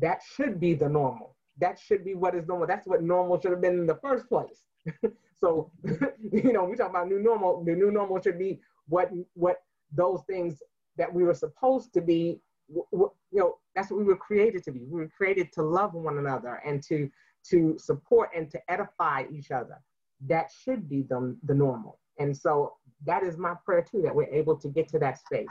that 0.00 0.22
should 0.34 0.60
be 0.60 0.74
the 0.74 0.88
normal. 0.88 1.36
That 1.58 1.78
should 1.78 2.04
be 2.04 2.14
what 2.14 2.34
is 2.34 2.46
normal. 2.46 2.66
That's 2.66 2.86
what 2.86 3.02
normal 3.02 3.40
should 3.40 3.50
have 3.50 3.60
been 3.60 3.78
in 3.78 3.86
the 3.86 3.96
first 3.96 4.28
place. 4.28 4.64
so, 5.40 5.70
you 6.32 6.52
know, 6.52 6.64
we 6.64 6.76
talk 6.76 6.90
about 6.90 7.08
new 7.08 7.20
normal. 7.20 7.62
The 7.64 7.74
new 7.74 7.90
normal 7.90 8.20
should 8.20 8.38
be 8.38 8.60
what 8.88 9.10
what 9.34 9.58
those 9.94 10.22
things 10.28 10.62
that 10.96 11.12
we 11.12 11.24
were 11.24 11.34
supposed 11.34 11.92
to 11.94 12.00
be. 12.00 12.40
you 12.68 13.10
know, 13.32 13.56
that's 13.74 13.90
what 13.90 13.98
we 13.98 14.04
were 14.04 14.16
created 14.16 14.64
to 14.64 14.72
be. 14.72 14.84
We 14.88 15.00
were 15.00 15.10
created 15.14 15.52
to 15.52 15.62
love 15.62 15.94
one 15.94 16.18
another 16.18 16.60
and 16.64 16.82
to 16.84 17.10
to 17.50 17.76
support 17.78 18.30
and 18.36 18.50
to 18.50 18.60
edify 18.70 19.24
each 19.30 19.50
other. 19.50 19.80
That 20.26 20.50
should 20.64 20.88
be 20.88 21.02
the, 21.02 21.36
the 21.44 21.54
normal. 21.54 21.98
And 22.18 22.36
so 22.36 22.74
that 23.04 23.22
is 23.22 23.36
my 23.36 23.54
prayer 23.64 23.82
too, 23.82 24.02
that 24.02 24.14
we're 24.14 24.32
able 24.32 24.56
to 24.56 24.68
get 24.68 24.88
to 24.88 24.98
that 25.00 25.18
space. 25.18 25.48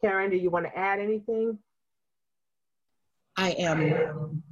Karen, 0.00 0.30
do 0.30 0.36
you 0.36 0.50
want 0.50 0.66
to 0.66 0.78
add 0.78 0.98
anything? 0.98 1.58
I 3.36 3.50
am, 3.50 4.42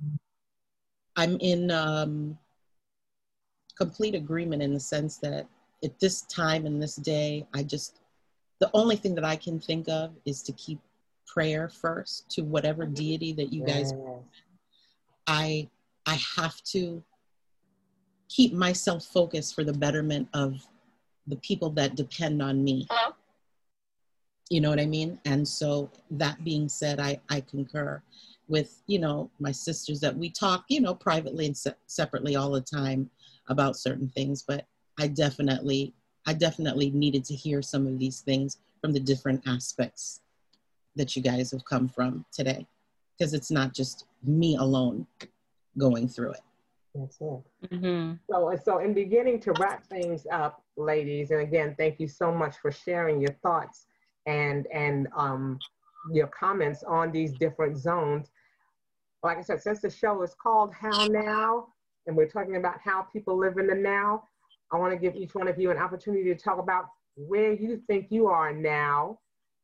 I'm 1.16 1.38
in 1.40 1.70
um, 1.70 2.38
complete 3.76 4.14
agreement 4.14 4.62
in 4.62 4.74
the 4.74 4.80
sense 4.80 5.16
that 5.18 5.46
at 5.82 5.98
this 6.00 6.22
time 6.22 6.66
and 6.66 6.82
this 6.82 6.96
day, 6.96 7.46
I 7.54 7.62
just, 7.62 8.00
the 8.60 8.70
only 8.74 8.96
thing 8.96 9.14
that 9.14 9.24
I 9.24 9.36
can 9.36 9.58
think 9.58 9.88
of 9.88 10.12
is 10.24 10.42
to 10.42 10.52
keep 10.52 10.80
prayer 11.26 11.68
first 11.68 12.30
to 12.30 12.42
whatever 12.42 12.86
deity 12.86 13.32
that 13.32 13.52
you 13.52 13.62
guys, 13.62 13.92
I, 15.26 15.68
I 16.06 16.18
have 16.36 16.62
to 16.64 17.02
keep 18.28 18.52
myself 18.52 19.04
focused 19.04 19.54
for 19.54 19.64
the 19.64 19.72
betterment 19.72 20.28
of 20.34 20.66
the 21.26 21.36
people 21.36 21.70
that 21.70 21.94
depend 21.96 22.42
on 22.42 22.62
me. 22.62 22.86
Hello? 22.90 23.14
You 24.50 24.60
know 24.60 24.68
what 24.68 24.80
I 24.80 24.86
mean? 24.86 25.18
And 25.24 25.46
so 25.46 25.90
that 26.10 26.44
being 26.44 26.68
said, 26.68 27.00
I, 27.00 27.20
I 27.30 27.40
concur 27.40 28.02
with 28.48 28.82
you 28.86 28.98
know 28.98 29.30
my 29.40 29.50
sisters 29.50 30.00
that 30.00 30.16
we 30.16 30.28
talk 30.30 30.64
you 30.68 30.80
know 30.80 30.94
privately 30.94 31.46
and 31.46 31.56
se- 31.56 31.74
separately 31.86 32.36
all 32.36 32.50
the 32.50 32.60
time 32.60 33.08
about 33.48 33.76
certain 33.76 34.08
things 34.10 34.42
but 34.46 34.66
i 35.00 35.06
definitely 35.06 35.94
i 36.26 36.34
definitely 36.34 36.90
needed 36.90 37.24
to 37.24 37.34
hear 37.34 37.62
some 37.62 37.86
of 37.86 37.98
these 37.98 38.20
things 38.20 38.58
from 38.80 38.92
the 38.92 39.00
different 39.00 39.42
aspects 39.46 40.20
that 40.96 41.16
you 41.16 41.22
guys 41.22 41.50
have 41.50 41.64
come 41.64 41.88
from 41.88 42.24
today 42.32 42.66
because 43.18 43.34
it's 43.34 43.50
not 43.50 43.74
just 43.74 44.06
me 44.22 44.56
alone 44.56 45.06
going 45.78 46.08
through 46.08 46.32
it. 46.32 46.40
That's 46.94 47.16
it. 47.20 47.42
Mm-hmm. 47.74 48.14
So, 48.30 48.56
so 48.64 48.78
in 48.78 48.94
beginning 48.94 49.40
to 49.40 49.52
wrap 49.58 49.84
things 49.86 50.26
up, 50.30 50.62
ladies, 50.76 51.32
and 51.32 51.40
again, 51.40 51.74
thank 51.76 51.98
you 51.98 52.06
so 52.06 52.32
much 52.32 52.56
for 52.58 52.70
sharing 52.70 53.20
your 53.20 53.34
thoughts 53.42 53.86
and 54.26 54.66
and 54.72 55.08
um, 55.16 55.58
your 56.12 56.28
comments 56.28 56.84
on 56.84 57.10
these 57.10 57.32
different 57.32 57.76
zones. 57.76 58.30
Like 59.24 59.38
I 59.38 59.40
said, 59.40 59.62
since 59.62 59.80
the 59.80 59.88
show 59.88 60.22
is 60.22 60.34
called 60.34 60.74
How 60.74 61.06
Now, 61.06 61.68
and 62.06 62.14
we're 62.14 62.28
talking 62.28 62.56
about 62.56 62.78
how 62.84 63.06
people 63.10 63.38
live 63.38 63.56
in 63.56 63.66
the 63.66 63.74
now, 63.74 64.24
I 64.70 64.76
want 64.76 64.92
to 64.92 64.98
give 64.98 65.16
each 65.16 65.34
one 65.34 65.48
of 65.48 65.58
you 65.58 65.70
an 65.70 65.78
opportunity 65.78 66.24
to 66.24 66.34
talk 66.34 66.58
about 66.58 66.84
where 67.16 67.54
you 67.54 67.80
think 67.86 68.08
you 68.10 68.26
are 68.26 68.52
now, 68.52 69.18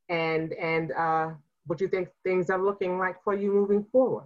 and 0.09 0.55
and 0.55 0.93
uh, 0.93 1.31
what 1.67 1.79
you 1.81 1.89
think 1.89 2.09
things 2.25 2.49
are 2.49 2.59
looking 2.59 2.99
like 2.99 3.23
for 3.23 3.35
you 3.35 3.53
moving 3.53 3.85
forward. 3.93 4.25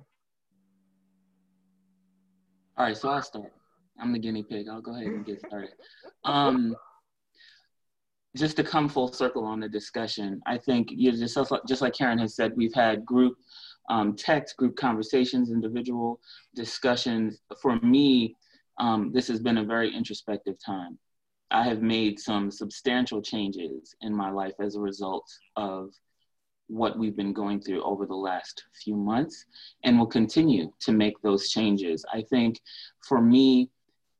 All 2.76 2.86
right, 2.86 2.96
so 2.96 3.08
I'll 3.08 3.22
start. 3.22 3.52
I'm 4.00 4.12
the 4.12 4.20
guinea 4.20 4.44
pig. 4.44 4.68
I'll 4.68 4.80
go 4.80 4.94
ahead 4.94 5.06
and 5.06 5.26
get 5.26 5.40
started. 5.40 5.70
Um, 6.24 6.76
just 8.36 8.56
to 8.56 8.64
come 8.64 8.88
full 8.88 9.12
circle 9.12 9.44
on 9.44 9.60
the 9.60 9.68
discussion, 9.68 10.40
I 10.46 10.58
think 10.58 10.88
you 10.92 11.10
know, 11.10 11.18
just, 11.18 11.36
just 11.66 11.82
like 11.82 11.94
Karen 11.94 12.18
has 12.18 12.36
said, 12.36 12.52
we've 12.56 12.74
had 12.74 13.04
group 13.04 13.36
um, 13.88 14.16
text, 14.16 14.56
group 14.56 14.76
conversations, 14.76 15.50
individual 15.50 16.20
discussions. 16.54 17.40
For 17.60 17.78
me, 17.80 18.36
um, 18.78 19.12
this 19.12 19.28
has 19.28 19.40
been 19.40 19.58
a 19.58 19.64
very 19.64 19.94
introspective 19.94 20.56
time. 20.64 20.98
I 21.50 21.62
have 21.64 21.82
made 21.82 22.18
some 22.18 22.50
substantial 22.50 23.22
changes 23.22 23.94
in 24.00 24.14
my 24.14 24.30
life 24.30 24.54
as 24.60 24.74
a 24.74 24.80
result 24.80 25.30
of 25.56 25.90
what 26.68 26.98
we've 26.98 27.16
been 27.16 27.32
going 27.32 27.60
through 27.60 27.82
over 27.84 28.06
the 28.06 28.14
last 28.14 28.64
few 28.82 28.96
months 28.96 29.44
and 29.84 29.98
will 29.98 30.06
continue 30.06 30.72
to 30.80 30.92
make 30.92 31.20
those 31.20 31.50
changes. 31.50 32.04
I 32.12 32.22
think 32.22 32.60
for 33.06 33.20
me, 33.20 33.70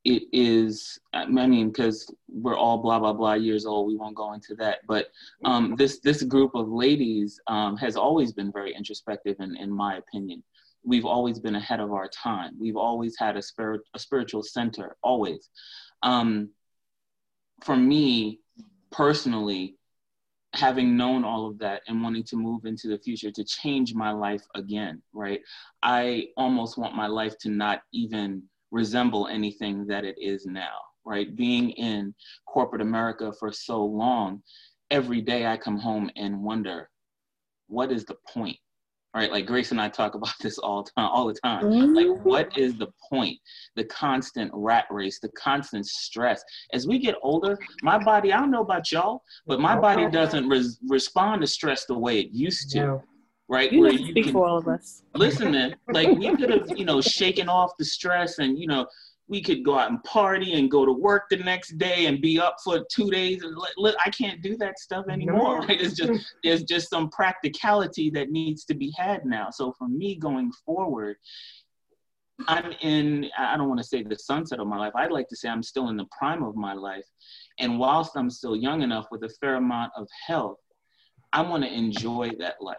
it 0.05 0.25
is, 0.33 0.99
I 1.15 1.27
mean, 1.27 1.69
because 1.69 2.13
we're 2.29 2.57
all 2.57 2.79
blah, 2.79 2.99
blah, 2.99 3.15
blah 3.15 3.35
years 3.35 3.65
old, 3.65 3.87
we 3.87 3.97
won't 3.97 4.15
go 4.15 4.35
into 4.35 4.55
that. 4.57 4.81
But 4.87 5.09
um, 5.45 5.77
this, 5.77 6.01
this 6.01 6.23
group 6.23 6.55
of 6.55 6.69
ladies 6.69 7.41
um, 7.47 7.77
has 7.79 7.97
always 7.97 8.33
been 8.33 8.53
very 8.53 8.75
introspective, 8.75 9.37
in, 9.41 9.57
in 9.57 9.71
my 9.71 9.97
opinion. 9.97 10.43
We've 10.85 11.07
always 11.07 11.39
been 11.39 11.55
ahead 11.55 11.81
of 11.81 11.93
our 11.93 12.09
time. 12.09 12.53
We've 12.61 12.77
always 12.77 13.17
had 13.19 13.39
a, 13.39 13.43
spirit, 13.43 13.81
a 13.95 13.99
spiritual 13.99 14.43
center, 14.43 14.97
always. 15.03 15.49
Um, 16.03 16.51
for 17.63 17.77
me, 17.77 18.41
personally, 18.93 19.77
having 20.53 20.99
known 20.99 21.25
all 21.25 21.47
of 21.47 21.59
that 21.59 21.81
and 21.89 22.03
wanting 22.03 22.25
to 22.25 22.37
move 22.37 22.67
into 22.67 22.89
the 22.89 22.99
future 22.99 23.31
to 23.31 23.43
change 23.43 23.95
my 23.95 24.11
life 24.11 24.43
again, 24.55 25.03
right? 25.15 25.41
I 25.83 26.27
almost 26.37 26.77
want 26.77 26.95
my 26.95 27.07
life 27.07 27.37
to 27.39 27.49
not 27.49 27.83
even 27.93 28.43
resemble 28.75 29.29
anything 29.29 29.87
that 29.87 30.05
it 30.05 30.17
is 30.19 30.47
now, 30.47 30.77
right? 31.07 31.35
Being 31.37 31.71
in 31.71 32.13
corporate 32.47 32.83
America 32.83 33.33
for 33.39 33.53
so 33.53 33.85
long, 33.85 34.43
every 34.91 35.21
day 35.21 35.47
I 35.47 35.57
come 35.57 35.79
home 35.79 36.11
and 36.17 36.43
wonder, 36.43 36.91
what 37.69 37.93
is 37.93 38.05
the 38.05 38.17
point? 38.29 38.59
right? 39.15 39.31
Like 39.31 39.47
Grace 39.47 39.71
and 39.71 39.81
I 39.81 39.89
talk 39.89 40.15
about 40.17 40.35
this 40.41 40.59
all 40.59 40.83
time, 40.83 41.09
all 41.09 41.29
the 41.29 41.35
time. 41.35 41.63
Mm-hmm. 41.63 41.95
Like, 41.95 42.25
what 42.25 42.59
is 42.59 42.77
the 42.77 42.89
point? 43.09 43.39
The 43.77 43.85
constant 43.85 44.51
rat 44.53 44.87
race, 44.91 45.21
the 45.21 45.29
constant 45.39 45.87
stress. 45.87 46.43
As 46.73 46.89
we 46.89 46.99
get 46.99 47.15
older, 47.23 47.57
my 47.83 48.03
body, 48.03 48.33
I 48.33 48.41
don't 48.41 48.51
know 48.51 48.63
about 48.63 48.91
y'all, 48.91 49.23
but 49.47 49.61
my 49.61 49.79
body 49.79 50.11
doesn't 50.11 50.49
res- 50.49 50.81
respond 50.89 51.43
to 51.43 51.47
stress 51.47 51.85
the 51.87 51.97
way 51.97 52.19
it 52.19 52.31
used 52.33 52.71
to. 52.73 52.81
No. 52.81 53.05
Right, 53.47 53.71
you 53.71 53.81
where 53.81 53.93
you 53.93 54.11
speak 54.11 54.25
can, 54.25 54.33
for 54.33 54.49
all 54.49 54.57
of 54.57 54.69
us. 54.69 55.03
Listen, 55.15 55.53
man, 55.53 55.77
like 55.93 56.09
we 56.17 56.35
could 56.35 56.51
have, 56.51 56.79
you 56.79 56.87
know, 56.87 57.03
shaken 57.03 57.49
off 57.49 57.73
the 57.79 57.85
stress 57.85 58.39
and 58.39 58.59
you 58.59 58.67
know 58.67 58.87
we 59.29 59.43
could 59.43 59.65
go 59.65 59.79
out 59.79 59.91
and 59.91 60.03
party 60.05 60.55
and 60.55 60.71
go 60.71 60.85
to 60.85 60.93
work 60.93 61.25
the 61.31 61.37
next 61.37 61.79
day 61.79 62.07
and 62.07 62.21
be 62.21 62.39
up 62.39 62.57
for 62.63 62.85
two 62.91 63.11
days 63.11 63.43
and 63.43 63.57
I 64.05 64.11
can't 64.11 64.43
do 64.43 64.57
that 64.59 64.79
stuff 64.79 65.07
anymore. 65.09 65.61
Right? 65.61 65.81
It's 65.81 65.95
just 65.95 66.35
there's 66.43 66.65
just 66.65 66.91
some 66.91 67.09
practicality 67.11 68.11
that 68.11 68.31
needs 68.31 68.65
to 68.67 68.75
be 68.75 68.93
had 68.97 69.25
now. 69.25 69.51
So 69.51 69.75
for 69.79 69.89
me 69.89 70.17
going 70.17 70.53
forward, 70.65 71.17
I'm 72.49 72.73
in 72.81 73.31
I 73.39 73.57
don't 73.57 73.69
want 73.69 73.81
to 73.81 73.87
say 73.87 74.03
the 74.03 74.19
sunset 74.19 74.61
of 74.61 74.67
my 74.67 74.79
life. 74.79 74.93
I'd 74.95 75.13
like 75.13 75.29
to 75.29 75.37
say 75.37 75.49
I'm 75.49 75.63
still 75.63 75.89
in 75.89 75.97
the 75.97 76.07
prime 76.19 76.43
of 76.43 76.57
my 76.57 76.75
life. 76.75 77.07
And 77.59 77.79
whilst 77.79 78.17
I'm 78.17 78.31
still 78.31 78.57
young 78.57 78.83
enough 78.83 79.07
with 79.11 79.23
a 79.23 79.29
fair 79.41 79.55
amount 79.57 79.93
of 79.97 80.09
health, 80.27 80.59
I 81.33 81.43
want 81.43 81.65
to 81.65 81.73
enjoy 81.73 82.31
that 82.41 82.57
life. 82.61 82.79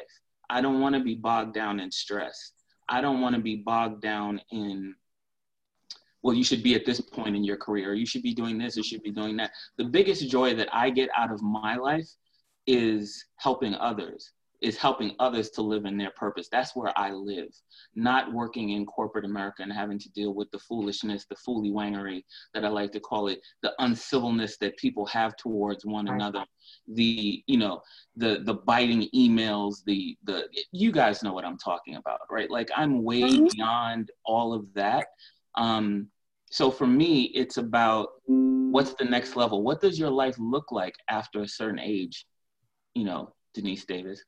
I 0.49 0.61
don't 0.61 0.79
want 0.79 0.95
to 0.95 1.01
be 1.01 1.15
bogged 1.15 1.53
down 1.53 1.79
in 1.79 1.91
stress. 1.91 2.51
I 2.87 3.01
don't 3.01 3.21
want 3.21 3.35
to 3.35 3.41
be 3.41 3.57
bogged 3.57 4.01
down 4.01 4.41
in 4.51 4.95
well, 6.25 6.33
you 6.33 6.43
should 6.43 6.63
be 6.63 6.73
at 6.73 6.87
this 6.87 6.99
point 6.99 7.35
in 7.35 7.43
your 7.43 7.55
career, 7.55 7.93
you 7.93 8.07
should 8.07 8.23
be 8.23 8.33
doing 8.33 8.57
this, 8.57 8.75
you 8.75 8.81
should 8.81 9.03
be 9.03 9.11
doing 9.11 9.37
that. 9.37 9.51
The 9.77 9.83
biggest 9.83 10.27
joy 10.27 10.55
that 10.55 10.67
I 10.73 10.89
get 10.89 11.07
out 11.15 11.31
of 11.31 11.43
my 11.43 11.75
life 11.75 12.09
is 12.65 13.23
helping 13.35 13.75
others, 13.75 14.31
is 14.61 14.77
helping 14.77 15.15
others 15.19 15.49
to 15.51 15.61
live 15.61 15.85
in 15.85 15.97
their 15.97 16.11
purpose. 16.11 16.47
That's 16.51 16.75
where 16.75 16.91
I 16.97 17.11
live, 17.11 17.49
not 17.95 18.33
working 18.33 18.71
in 18.71 18.85
corporate 18.85 19.25
America 19.25 19.63
and 19.63 19.71
having 19.71 19.99
to 19.99 20.09
deal 20.11 20.33
with 20.33 20.49
the 20.51 20.59
foolishness, 20.59 21.25
the 21.25 21.35
fooly 21.35 21.71
wangery 21.71 22.23
that 22.53 22.65
I 22.65 22.69
like 22.69 22.91
to 22.93 22.99
call 22.99 23.27
it, 23.27 23.41
the 23.61 23.73
uncivilness 23.79 24.57
that 24.57 24.77
people 24.77 25.05
have 25.07 25.35
towards 25.37 25.85
one 25.85 26.07
another, 26.07 26.45
the, 26.87 27.43
you 27.47 27.57
know, 27.57 27.81
the 28.15 28.41
the 28.43 28.53
biting 28.53 29.09
emails, 29.15 29.83
the 29.85 30.17
the 30.23 30.47
you 30.71 30.91
guys 30.91 31.23
know 31.23 31.33
what 31.33 31.45
I'm 31.45 31.57
talking 31.57 31.95
about, 31.95 32.19
right? 32.29 32.49
Like 32.49 32.69
I'm 32.75 33.03
way 33.03 33.21
mm-hmm. 33.21 33.47
beyond 33.53 34.11
all 34.25 34.53
of 34.53 34.73
that. 34.73 35.07
Um, 35.55 36.07
so 36.49 36.71
for 36.71 36.87
me, 36.87 37.23
it's 37.35 37.57
about 37.57 38.09
what's 38.27 38.93
the 38.93 39.05
next 39.05 39.35
level? 39.35 39.63
What 39.63 39.81
does 39.81 39.99
your 39.99 40.09
life 40.09 40.35
look 40.39 40.71
like 40.71 40.95
after 41.09 41.41
a 41.41 41.47
certain 41.47 41.79
age? 41.79 42.25
You 42.93 43.03
know, 43.03 43.34
Denise 43.55 43.85
Davis. 43.85 44.23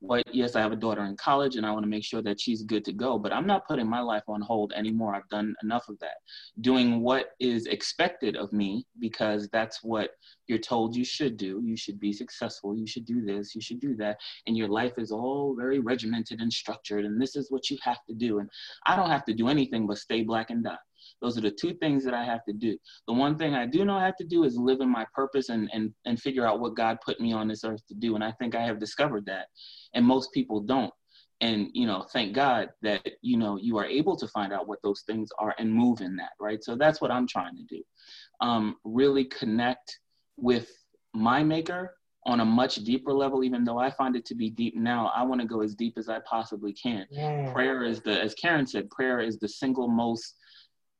What, 0.00 0.24
yes, 0.34 0.56
I 0.56 0.60
have 0.60 0.72
a 0.72 0.76
daughter 0.76 1.04
in 1.04 1.16
college 1.16 1.54
and 1.54 1.64
I 1.64 1.70
want 1.70 1.84
to 1.84 1.88
make 1.88 2.04
sure 2.04 2.22
that 2.22 2.40
she's 2.40 2.64
good 2.64 2.84
to 2.86 2.92
go, 2.92 3.18
but 3.18 3.32
I'm 3.32 3.46
not 3.46 3.68
putting 3.68 3.88
my 3.88 4.00
life 4.00 4.24
on 4.26 4.40
hold 4.40 4.72
anymore. 4.74 5.14
I've 5.14 5.28
done 5.28 5.54
enough 5.62 5.88
of 5.88 5.96
that. 6.00 6.16
Doing 6.60 7.02
what 7.02 7.30
is 7.38 7.66
expected 7.66 8.36
of 8.36 8.52
me 8.52 8.84
because 8.98 9.48
that's 9.52 9.84
what 9.84 10.10
you're 10.48 10.58
told 10.58 10.96
you 10.96 11.04
should 11.04 11.36
do. 11.36 11.60
You 11.62 11.76
should 11.76 12.00
be 12.00 12.12
successful. 12.12 12.76
You 12.76 12.86
should 12.86 13.06
do 13.06 13.24
this. 13.24 13.54
You 13.54 13.60
should 13.60 13.78
do 13.78 13.94
that. 13.96 14.18
And 14.48 14.56
your 14.56 14.68
life 14.68 14.94
is 14.98 15.12
all 15.12 15.54
very 15.56 15.78
regimented 15.78 16.40
and 16.40 16.52
structured. 16.52 17.04
And 17.04 17.22
this 17.22 17.36
is 17.36 17.52
what 17.52 17.70
you 17.70 17.78
have 17.82 18.04
to 18.08 18.14
do. 18.14 18.40
And 18.40 18.50
I 18.86 18.96
don't 18.96 19.10
have 19.10 19.24
to 19.26 19.34
do 19.34 19.46
anything 19.46 19.86
but 19.86 19.98
stay 19.98 20.24
black 20.24 20.50
and 20.50 20.64
die. 20.64 20.78
Those 21.22 21.38
are 21.38 21.42
the 21.42 21.50
two 21.50 21.74
things 21.74 22.04
that 22.04 22.14
I 22.14 22.24
have 22.24 22.44
to 22.44 22.52
do. 22.52 22.76
The 23.06 23.14
one 23.14 23.38
thing 23.38 23.54
I 23.54 23.66
do 23.66 23.84
know 23.84 23.96
I 23.96 24.04
have 24.04 24.16
to 24.16 24.26
do 24.26 24.44
is 24.44 24.56
live 24.56 24.80
in 24.80 24.90
my 24.90 25.06
purpose 25.14 25.48
and, 25.48 25.70
and, 25.72 25.94
and 26.04 26.20
figure 26.20 26.46
out 26.46 26.60
what 26.60 26.76
God 26.76 26.98
put 27.04 27.20
me 27.20 27.32
on 27.32 27.48
this 27.48 27.64
earth 27.64 27.86
to 27.88 27.94
do. 27.94 28.14
And 28.16 28.24
I 28.24 28.32
think 28.32 28.54
I 28.54 28.62
have 28.62 28.78
discovered 28.78 29.24
that. 29.26 29.46
And 29.94 30.04
most 30.04 30.32
people 30.32 30.60
don't. 30.60 30.92
And, 31.40 31.68
you 31.72 31.86
know, 31.86 32.06
thank 32.12 32.34
God 32.34 32.68
that, 32.82 33.02
you 33.20 33.36
know, 33.36 33.56
you 33.56 33.78
are 33.78 33.86
able 33.86 34.16
to 34.16 34.28
find 34.28 34.52
out 34.52 34.68
what 34.68 34.78
those 34.82 35.02
things 35.06 35.30
are 35.38 35.54
and 35.58 35.72
move 35.72 36.00
in 36.00 36.14
that, 36.16 36.30
right? 36.40 36.62
So 36.62 36.76
that's 36.76 37.00
what 37.00 37.10
I'm 37.10 37.26
trying 37.26 37.56
to 37.56 37.64
do. 37.64 37.82
Um, 38.40 38.76
really 38.84 39.24
connect 39.24 39.98
with 40.36 40.68
my 41.14 41.42
maker 41.42 41.94
on 42.26 42.40
a 42.40 42.44
much 42.44 42.76
deeper 42.76 43.12
level, 43.12 43.42
even 43.42 43.64
though 43.64 43.78
I 43.78 43.90
find 43.90 44.14
it 44.14 44.24
to 44.26 44.34
be 44.36 44.50
deep 44.50 44.76
now, 44.76 45.10
I 45.14 45.24
want 45.24 45.40
to 45.40 45.46
go 45.46 45.62
as 45.62 45.74
deep 45.74 45.94
as 45.98 46.08
I 46.08 46.20
possibly 46.20 46.72
can. 46.72 47.06
Yeah. 47.10 47.52
Prayer 47.52 47.82
is 47.82 48.00
the, 48.00 48.20
as 48.20 48.34
Karen 48.34 48.66
said, 48.66 48.88
prayer 48.90 49.20
is 49.20 49.38
the 49.38 49.48
single 49.48 49.88
most 49.88 50.36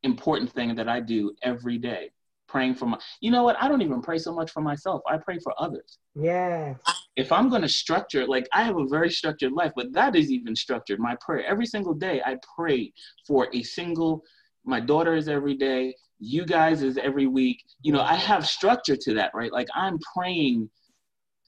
important 0.02 0.50
thing 0.50 0.74
that 0.74 0.88
I 0.88 1.00
do 1.00 1.34
every 1.42 1.78
day. 1.78 2.10
Praying 2.48 2.74
for 2.74 2.86
my, 2.86 2.98
you 3.20 3.30
know 3.30 3.44
what? 3.44 3.56
I 3.60 3.68
don't 3.68 3.80
even 3.80 4.02
pray 4.02 4.18
so 4.18 4.34
much 4.34 4.50
for 4.50 4.60
myself. 4.60 5.00
I 5.08 5.16
pray 5.16 5.38
for 5.42 5.54
others. 5.58 5.98
Yeah. 6.14 6.74
If 7.16 7.32
I'm 7.32 7.48
going 7.48 7.62
to 7.62 7.68
structure, 7.68 8.26
like 8.26 8.46
I 8.52 8.62
have 8.62 8.76
a 8.76 8.86
very 8.86 9.10
structured 9.10 9.52
life, 9.52 9.72
but 9.74 9.92
that 9.92 10.16
is 10.16 10.30
even 10.30 10.54
structured. 10.54 11.00
My 11.00 11.16
prayer 11.20 11.46
every 11.46 11.66
single 11.66 11.94
day, 11.94 12.20
I 12.24 12.36
pray 12.56 12.92
for 13.26 13.48
a 13.54 13.62
single. 13.62 14.22
My 14.64 14.80
daughter 14.80 15.14
is 15.14 15.28
every 15.28 15.54
day. 15.54 15.94
You 16.18 16.44
guys 16.44 16.82
is 16.82 16.98
every 16.98 17.26
week. 17.26 17.64
You 17.80 17.92
know, 17.92 18.02
I 18.02 18.14
have 18.14 18.46
structure 18.46 18.96
to 18.96 19.14
that, 19.14 19.30
right? 19.34 19.52
Like 19.52 19.68
I'm 19.74 19.98
praying 20.14 20.68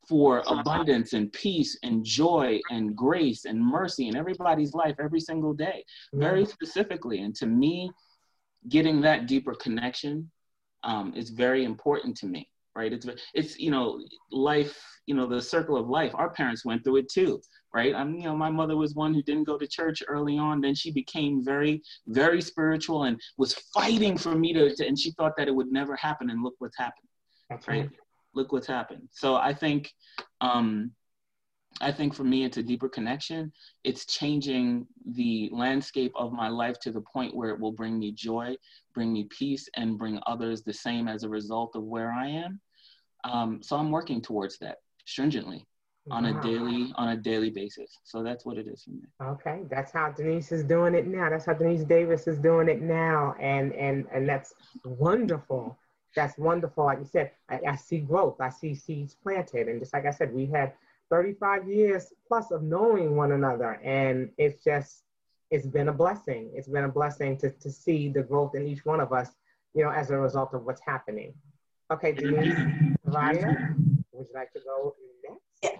for 0.08 0.42
abundance 0.46 1.12
and 1.12 1.32
peace 1.32 1.78
and 1.82 2.04
joy 2.04 2.60
and 2.70 2.94
grace 2.94 3.44
and 3.46 3.58
mercy 3.58 4.08
in 4.08 4.16
everybody's 4.16 4.74
life 4.74 4.96
every 5.00 5.20
single 5.20 5.54
day, 5.54 5.84
very 6.12 6.44
specifically. 6.44 7.20
And 7.20 7.34
to 7.36 7.46
me, 7.46 7.90
getting 8.68 9.00
that 9.02 9.26
deeper 9.26 9.54
connection 9.54 10.30
um, 10.82 11.12
is 11.14 11.30
very 11.30 11.64
important 11.64 12.16
to 12.18 12.26
me 12.26 12.48
right? 12.76 12.92
It's 12.92 13.06
it's 13.34 13.58
you 13.58 13.70
know 13.70 14.02
life 14.32 14.76
you 15.06 15.14
know 15.14 15.26
the 15.26 15.40
circle 15.40 15.76
of 15.76 15.88
life. 15.88 16.12
Our 16.14 16.30
parents 16.30 16.64
went 16.64 16.82
through 16.82 16.96
it 16.96 17.08
too 17.08 17.40
right? 17.74 17.94
I'm 17.94 18.14
you 18.14 18.24
know 18.24 18.36
my 18.36 18.48
mother 18.50 18.76
was 18.76 18.94
one 18.94 19.12
who 19.12 19.22
didn't 19.22 19.44
go 19.44 19.58
to 19.58 19.66
church 19.66 20.02
early 20.06 20.38
on. 20.38 20.60
Then 20.60 20.74
she 20.74 20.90
became 20.92 21.44
very 21.44 21.82
very 22.06 22.40
spiritual 22.40 23.04
and 23.04 23.20
was 23.36 23.54
fighting 23.74 24.16
for 24.16 24.34
me 24.34 24.52
to, 24.54 24.74
to 24.74 24.86
and 24.86 24.98
she 24.98 25.10
thought 25.12 25.32
that 25.36 25.48
it 25.48 25.54
would 25.54 25.72
never 25.72 25.96
happen. 25.96 26.30
And 26.30 26.42
look 26.42 26.54
what's 26.58 26.78
happened 26.78 27.08
That's 27.50 27.68
right? 27.68 27.80
right. 27.80 27.90
Look 28.34 28.52
what's 28.52 28.66
happened. 28.66 29.08
So 29.10 29.36
i 29.36 29.52
think 29.52 29.92
um 30.40 30.92
I 31.80 31.90
think 31.90 32.14
for 32.14 32.24
me, 32.24 32.44
it's 32.44 32.56
a 32.56 32.62
deeper 32.62 32.88
connection. 32.88 33.52
It's 33.82 34.06
changing 34.06 34.86
the 35.14 35.50
landscape 35.52 36.12
of 36.16 36.32
my 36.32 36.48
life 36.48 36.78
to 36.80 36.92
the 36.92 37.00
point 37.00 37.34
where 37.34 37.50
it 37.50 37.60
will 37.60 37.72
bring 37.72 37.98
me 37.98 38.12
joy, 38.12 38.56
bring 38.94 39.12
me 39.12 39.24
peace, 39.30 39.68
and 39.76 39.98
bring 39.98 40.20
others 40.26 40.62
the 40.62 40.72
same 40.72 41.08
as 41.08 41.24
a 41.24 41.28
result 41.28 41.74
of 41.74 41.82
where 41.82 42.12
I 42.12 42.28
am. 42.28 42.60
Um, 43.24 43.62
so 43.62 43.76
I'm 43.76 43.90
working 43.90 44.20
towards 44.20 44.58
that 44.58 44.78
stringently 45.06 45.66
on 46.10 46.24
wow. 46.24 46.38
a 46.38 46.42
daily 46.42 46.92
on 46.96 47.08
a 47.08 47.16
daily 47.16 47.50
basis. 47.50 47.98
So 48.04 48.22
that's 48.22 48.44
what 48.44 48.58
it 48.58 48.68
is 48.68 48.84
for 48.84 48.90
me. 48.90 49.02
Okay, 49.22 49.62
that's 49.70 49.90
how 49.90 50.10
Denise 50.10 50.52
is 50.52 50.62
doing 50.62 50.94
it 50.94 51.06
now. 51.06 51.30
That's 51.30 51.46
how 51.46 51.54
Denise 51.54 51.84
Davis 51.84 52.26
is 52.26 52.38
doing 52.38 52.68
it 52.68 52.82
now, 52.82 53.34
and 53.40 53.72
and 53.72 54.06
and 54.12 54.28
that's 54.28 54.54
wonderful. 54.84 55.78
That's 56.14 56.38
wonderful. 56.38 56.84
Like 56.84 56.98
you 56.98 57.06
said, 57.06 57.32
I, 57.48 57.60
I 57.68 57.76
see 57.76 57.98
growth. 57.98 58.40
I 58.40 58.50
see 58.50 58.74
seeds 58.74 59.14
planted, 59.14 59.68
and 59.68 59.80
just 59.80 59.92
like 59.92 60.06
I 60.06 60.10
said, 60.10 60.32
we 60.32 60.46
had 60.46 60.74
35 61.14 61.68
years 61.68 62.12
plus 62.26 62.50
of 62.50 62.64
knowing 62.64 63.14
one 63.14 63.30
another, 63.30 63.78
and 63.84 64.30
it's 64.36 64.64
just 64.64 65.04
it's 65.52 65.64
been 65.64 65.88
a 65.88 65.92
blessing. 65.92 66.50
It's 66.52 66.66
been 66.66 66.82
a 66.82 66.88
blessing 66.88 67.36
to 67.38 67.50
to 67.50 67.70
see 67.70 68.08
the 68.08 68.22
growth 68.22 68.56
in 68.56 68.66
each 68.66 68.84
one 68.84 68.98
of 68.98 69.12
us, 69.12 69.30
you 69.74 69.84
know, 69.84 69.90
as 69.90 70.10
a 70.10 70.18
result 70.18 70.54
of 70.54 70.64
what's 70.64 70.80
happening. 70.84 71.32
Okay, 71.92 72.10
Denise, 72.10 72.58
Raya, 73.06 73.76
would 74.10 74.26
you 74.26 74.34
like 74.34 74.52
to 74.54 74.60
go 74.64 74.96
next? 75.28 75.40
Yeah. 75.62 75.78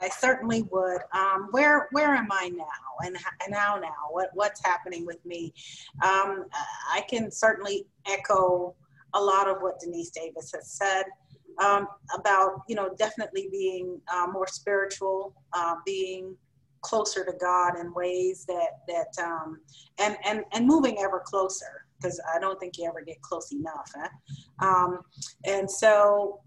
I 0.00 0.08
certainly 0.08 0.62
would. 0.72 1.02
Um, 1.12 1.48
where 1.52 1.86
where 1.92 2.16
am 2.16 2.26
I 2.32 2.48
now, 2.48 3.06
and 3.06 3.16
and 3.46 3.54
how 3.54 3.76
now? 3.76 4.08
What 4.10 4.30
what's 4.34 4.60
happening 4.64 5.06
with 5.06 5.24
me? 5.24 5.54
Um, 6.02 6.46
I 6.92 7.04
can 7.08 7.30
certainly 7.30 7.86
echo 8.08 8.74
a 9.14 9.20
lot 9.20 9.46
of 9.48 9.58
what 9.60 9.78
Denise 9.78 10.10
Davis 10.10 10.50
has 10.52 10.72
said 10.72 11.04
um, 11.60 11.88
about 12.14 12.62
you 12.68 12.74
know 12.74 12.90
definitely 12.98 13.48
being 13.50 14.00
uh, 14.12 14.26
more 14.32 14.46
spiritual, 14.46 15.34
uh, 15.52 15.76
being 15.84 16.36
closer 16.82 17.24
to 17.24 17.32
God 17.40 17.78
in 17.78 17.92
ways 17.92 18.44
that 18.46 18.80
that 18.88 19.24
um, 19.24 19.60
and 19.98 20.16
and 20.24 20.44
and 20.52 20.66
moving 20.66 20.98
ever 20.98 21.22
closer 21.24 21.84
because 21.96 22.20
I 22.32 22.38
don't 22.38 22.58
think 22.60 22.78
you 22.78 22.86
ever 22.86 23.02
get 23.02 23.20
close 23.22 23.52
enough. 23.52 23.90
Eh? 23.96 24.08
Um, 24.64 25.00
and 25.44 25.70
so 25.70 26.40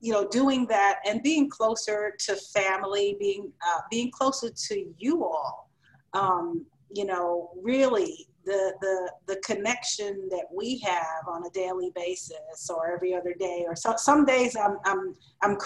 you 0.00 0.12
know 0.12 0.28
doing 0.28 0.66
that 0.66 1.00
and 1.06 1.22
being 1.22 1.48
closer 1.48 2.14
to 2.18 2.36
family 2.36 3.16
being 3.18 3.50
uh, 3.66 3.80
being 3.90 4.10
closer 4.10 4.50
to 4.50 4.94
you 4.98 5.24
all 5.24 5.70
um, 6.12 6.66
you 6.94 7.06
know 7.06 7.50
really 7.62 8.28
the 8.44 8.74
the 8.80 9.12
the 9.26 9.40
connection 9.40 10.28
that 10.30 10.44
we 10.52 10.78
have 10.78 11.26
on 11.28 11.46
a 11.46 11.50
daily 11.50 11.90
basis 11.94 12.70
or 12.70 12.92
every 12.92 13.14
other 13.14 13.34
day 13.38 13.64
or 13.66 13.74
so 13.74 13.94
some 13.96 14.24
days 14.24 14.56
i'm 14.56 14.78
i'm 14.84 15.14
i'm 15.42 15.56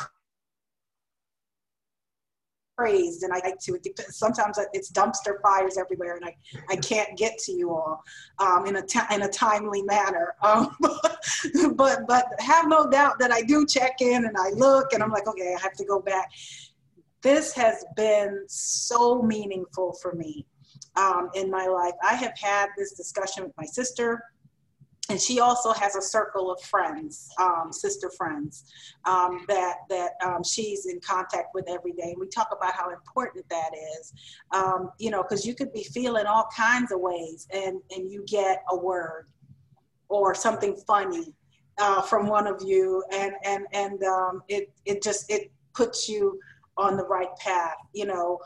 praised 2.78 3.24
and 3.24 3.32
I 3.32 3.40
like 3.40 3.58
to. 3.62 3.76
Sometimes 4.08 4.58
it's 4.72 4.92
dumpster 4.92 5.42
fires 5.42 5.76
everywhere 5.76 6.16
and 6.16 6.24
I, 6.24 6.36
I 6.70 6.76
can't 6.76 7.18
get 7.18 7.36
to 7.38 7.52
you 7.52 7.72
all 7.72 8.02
um, 8.38 8.66
in, 8.66 8.76
a 8.76 8.82
in 9.12 9.22
a 9.22 9.28
timely 9.28 9.82
manner. 9.82 10.34
Um, 10.48 10.74
but, 11.74 12.06
but 12.06 12.26
have 12.38 12.68
no 12.68 12.88
doubt 12.88 13.18
that 13.18 13.32
I 13.32 13.42
do 13.42 13.66
check 13.66 14.00
in 14.00 14.24
and 14.24 14.36
I 14.38 14.50
look 14.50 14.92
and 14.92 15.02
I'm 15.02 15.10
like, 15.10 15.26
okay, 15.26 15.54
I 15.56 15.60
have 15.60 15.74
to 15.74 15.84
go 15.84 16.00
back. 16.00 16.30
This 17.22 17.52
has 17.54 17.84
been 17.96 18.44
so 18.46 19.20
meaningful 19.20 19.92
for 20.00 20.12
me 20.14 20.46
um, 20.96 21.30
in 21.34 21.50
my 21.50 21.66
life. 21.66 21.94
I 22.02 22.14
have 22.14 22.36
had 22.38 22.68
this 22.76 22.92
discussion 22.92 23.44
with 23.44 23.52
my 23.56 23.66
sister 23.66 24.22
and 25.10 25.20
she 25.20 25.40
also 25.40 25.72
has 25.72 25.96
a 25.96 26.02
circle 26.02 26.50
of 26.50 26.60
friends, 26.60 27.30
um, 27.40 27.72
sister 27.72 28.10
friends, 28.10 28.64
um, 29.06 29.44
that 29.48 29.76
that 29.88 30.12
um, 30.24 30.44
she's 30.44 30.86
in 30.86 31.00
contact 31.00 31.54
with 31.54 31.64
every 31.68 31.92
day. 31.92 32.10
And 32.10 32.16
we 32.20 32.28
talk 32.28 32.48
about 32.54 32.74
how 32.74 32.90
important 32.90 33.48
that 33.48 33.70
is, 33.98 34.12
um, 34.54 34.90
you 34.98 35.10
know, 35.10 35.22
because 35.22 35.46
you 35.46 35.54
could 35.54 35.72
be 35.72 35.82
feeling 35.82 36.26
all 36.26 36.46
kinds 36.54 36.92
of 36.92 37.00
ways, 37.00 37.48
and 37.52 37.80
and 37.90 38.10
you 38.10 38.22
get 38.26 38.62
a 38.70 38.76
word 38.76 39.28
or 40.10 40.34
something 40.34 40.76
funny 40.86 41.32
uh, 41.78 42.02
from 42.02 42.26
one 42.26 42.46
of 42.46 42.60
you, 42.62 43.02
and 43.10 43.32
and 43.44 43.66
and 43.72 44.02
um, 44.04 44.42
it 44.48 44.70
it 44.84 45.02
just 45.02 45.30
it 45.30 45.50
puts 45.74 46.06
you 46.06 46.38
on 46.76 46.98
the 46.98 47.04
right 47.04 47.34
path. 47.38 47.76
You 47.94 48.06
know, 48.06 48.38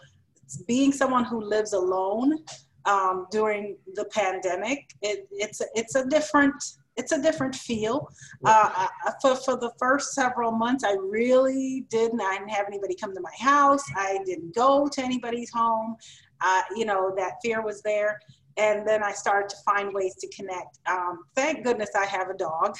being 0.59 0.93
someone 0.93 1.25
who 1.25 1.43
lives 1.43 1.73
alone 1.73 2.39
um, 2.85 3.27
during 3.31 3.77
the 3.95 4.05
pandemic. 4.07 4.91
It, 5.03 5.29
it's 5.31 5.63
it's 5.75 5.95
a 5.95 6.05
different 6.07 6.55
it's 6.97 7.13
a 7.13 7.23
different 7.23 7.55
feel. 7.55 8.09
Uh, 8.45 8.87
for 9.21 9.37
for 9.37 9.57
the 9.57 9.73
first 9.79 10.13
several 10.13 10.53
months, 10.53 10.85
I 10.85 10.93
really 10.93 11.87
didn't. 11.91 12.21
I 12.21 12.37
didn't 12.39 12.51
have 12.51 12.67
anybody 12.67 12.95
come 12.95 13.15
to 13.15 13.21
my 13.21 13.33
house. 13.39 13.83
I 13.97 14.19
didn't 14.27 14.55
go 14.55 14.89
to 14.89 15.03
anybody's 15.03 15.51
home. 15.51 15.97
Uh, 16.45 16.63
you 16.77 16.85
know 16.85 17.15
that 17.17 17.35
fear 17.43 17.63
was 17.63 17.83
there. 17.83 18.19
And 18.59 18.87
then 18.87 19.03
I 19.03 19.13
started 19.13 19.49
to 19.49 19.57
find 19.65 19.95
ways 19.95 20.15
to 20.17 20.29
connect. 20.29 20.79
Um, 20.87 21.21
thank 21.35 21.65
goodness 21.65 21.89
I 21.97 22.05
have 22.05 22.29
a 22.29 22.35
dog. 22.35 22.77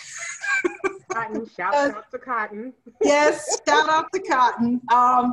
Cotton, 1.11 1.49
shout 1.57 1.75
out 1.75 2.11
to 2.11 2.19
Cotton. 2.19 2.75
yes, 3.03 3.59
shout 3.67 3.89
out 3.89 4.05
to 4.13 4.21
Cotton. 4.21 4.83
Um, 4.93 5.33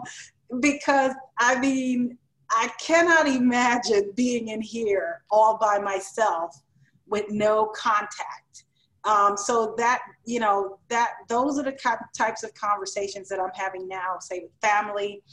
because 0.62 1.14
I 1.40 1.60
mean, 1.60 2.18
I 2.52 2.70
cannot 2.80 3.28
imagine 3.28 4.12
being 4.16 4.50
in 4.50 4.62
here 4.62 5.24
all 5.30 5.58
by 5.58 5.80
myself 5.80 6.62
with 7.08 7.26
no 7.30 7.68
contact. 7.76 8.66
Um, 9.06 9.38
so 9.38 9.76
that 9.78 10.02
you 10.26 10.42
know 10.42 10.78
that 10.90 11.12
those 11.30 11.58
are 11.58 11.64
the 11.64 11.78
types 12.16 12.44
of 12.44 12.54
conversations 12.54 13.30
that 13.30 13.40
I'm 13.40 13.52
having 13.56 13.88
now, 13.88 14.18
say 14.20 14.42
with 14.42 14.52
family 14.62 15.24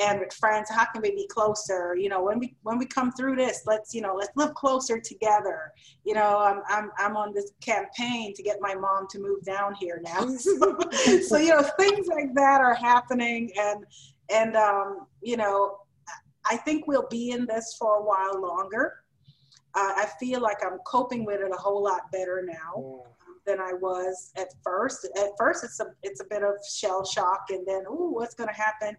and 0.00 0.18
with 0.18 0.32
friends. 0.32 0.68
How 0.68 0.86
can 0.86 1.02
we 1.02 1.12
be 1.12 1.28
closer? 1.28 1.94
You 1.96 2.08
know, 2.08 2.20
when 2.20 2.40
we 2.40 2.56
when 2.62 2.78
we 2.78 2.86
come 2.86 3.12
through 3.12 3.36
this, 3.36 3.62
let's 3.64 3.94
you 3.94 4.00
know 4.00 4.16
let's 4.18 4.32
live 4.34 4.54
closer 4.54 4.98
together. 4.98 5.72
You 6.04 6.14
know, 6.14 6.38
I'm 6.38 6.62
I'm 6.68 6.90
I'm 6.98 7.16
on 7.16 7.32
this 7.32 7.52
campaign 7.60 8.34
to 8.34 8.42
get 8.42 8.56
my 8.60 8.74
mom 8.74 9.06
to 9.10 9.20
move 9.20 9.44
down 9.44 9.74
here 9.74 10.02
now. 10.02 10.26
so, 10.36 10.76
so 11.20 11.36
you 11.36 11.50
know 11.50 11.62
things 11.78 12.08
like 12.08 12.34
that 12.34 12.60
are 12.60 12.74
happening, 12.74 13.52
and 13.56 13.84
and 14.30 14.56
um, 14.56 15.06
you 15.22 15.36
know 15.36 15.76
I 16.44 16.56
think 16.56 16.86
we'll 16.86 17.08
be 17.08 17.30
in 17.30 17.46
this 17.46 17.76
for 17.78 17.96
a 17.96 18.02
while 18.02 18.40
longer. 18.40 19.04
Uh, 19.74 19.92
I 19.96 20.08
feel 20.20 20.40
like 20.40 20.58
I'm 20.64 20.78
coping 20.86 21.24
with 21.24 21.40
it 21.40 21.50
a 21.52 21.56
whole 21.56 21.82
lot 21.82 22.10
better 22.12 22.46
now 22.46 23.04
um, 23.26 23.36
than 23.46 23.58
I 23.58 23.72
was 23.72 24.32
at 24.36 24.48
first. 24.62 25.08
At 25.16 25.30
first, 25.38 25.64
it's 25.64 25.80
a 25.80 25.86
it's 26.02 26.20
a 26.20 26.24
bit 26.28 26.42
of 26.42 26.54
shell 26.70 27.04
shock, 27.04 27.46
and 27.50 27.66
then 27.66 27.84
ooh, 27.86 28.10
what's 28.12 28.34
going 28.34 28.48
to 28.48 28.54
happen? 28.54 28.96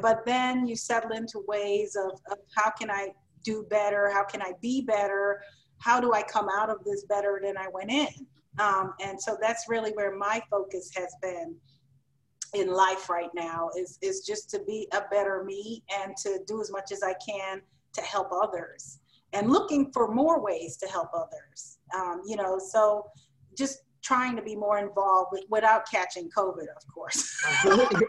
But 0.00 0.24
then 0.24 0.66
you 0.66 0.76
settle 0.76 1.12
into 1.12 1.44
ways 1.46 1.96
of, 1.96 2.18
of 2.30 2.38
how 2.56 2.70
can 2.70 2.90
I 2.90 3.08
do 3.44 3.66
better? 3.70 4.10
How 4.10 4.24
can 4.24 4.42
I 4.42 4.52
be 4.60 4.80
better? 4.82 5.42
How 5.78 6.00
do 6.00 6.12
I 6.12 6.22
come 6.22 6.48
out 6.48 6.70
of 6.70 6.82
this 6.84 7.04
better 7.04 7.40
than 7.42 7.56
I 7.56 7.68
went 7.72 7.90
in? 7.90 8.08
Um, 8.58 8.94
and 9.00 9.20
so 9.20 9.36
that's 9.40 9.68
really 9.68 9.92
where 9.92 10.16
my 10.16 10.42
focus 10.50 10.90
has 10.96 11.14
been 11.22 11.54
in 12.54 12.68
life 12.72 13.08
right 13.08 13.30
now 13.34 13.70
is 13.76 13.98
is 14.02 14.24
just 14.26 14.50
to 14.50 14.60
be 14.66 14.88
a 14.92 15.02
better 15.10 15.44
me 15.44 15.82
and 16.02 16.16
to 16.16 16.40
do 16.46 16.60
as 16.60 16.70
much 16.70 16.92
as 16.92 17.02
I 17.02 17.14
can 17.14 17.60
to 17.94 18.00
help 18.02 18.30
others 18.32 19.00
and 19.32 19.50
looking 19.50 19.92
for 19.92 20.12
more 20.12 20.42
ways 20.42 20.76
to 20.78 20.86
help 20.86 21.10
others. 21.14 21.78
Um, 21.94 22.22
you 22.26 22.36
know, 22.36 22.58
so 22.58 23.06
just 23.56 23.80
trying 24.02 24.36
to 24.36 24.42
be 24.42 24.56
more 24.56 24.78
involved 24.78 25.28
with, 25.32 25.44
without 25.50 25.88
catching 25.90 26.30
COVID, 26.30 26.66
of 26.74 26.94
course. 26.94 27.36
absolutely, 27.54 28.06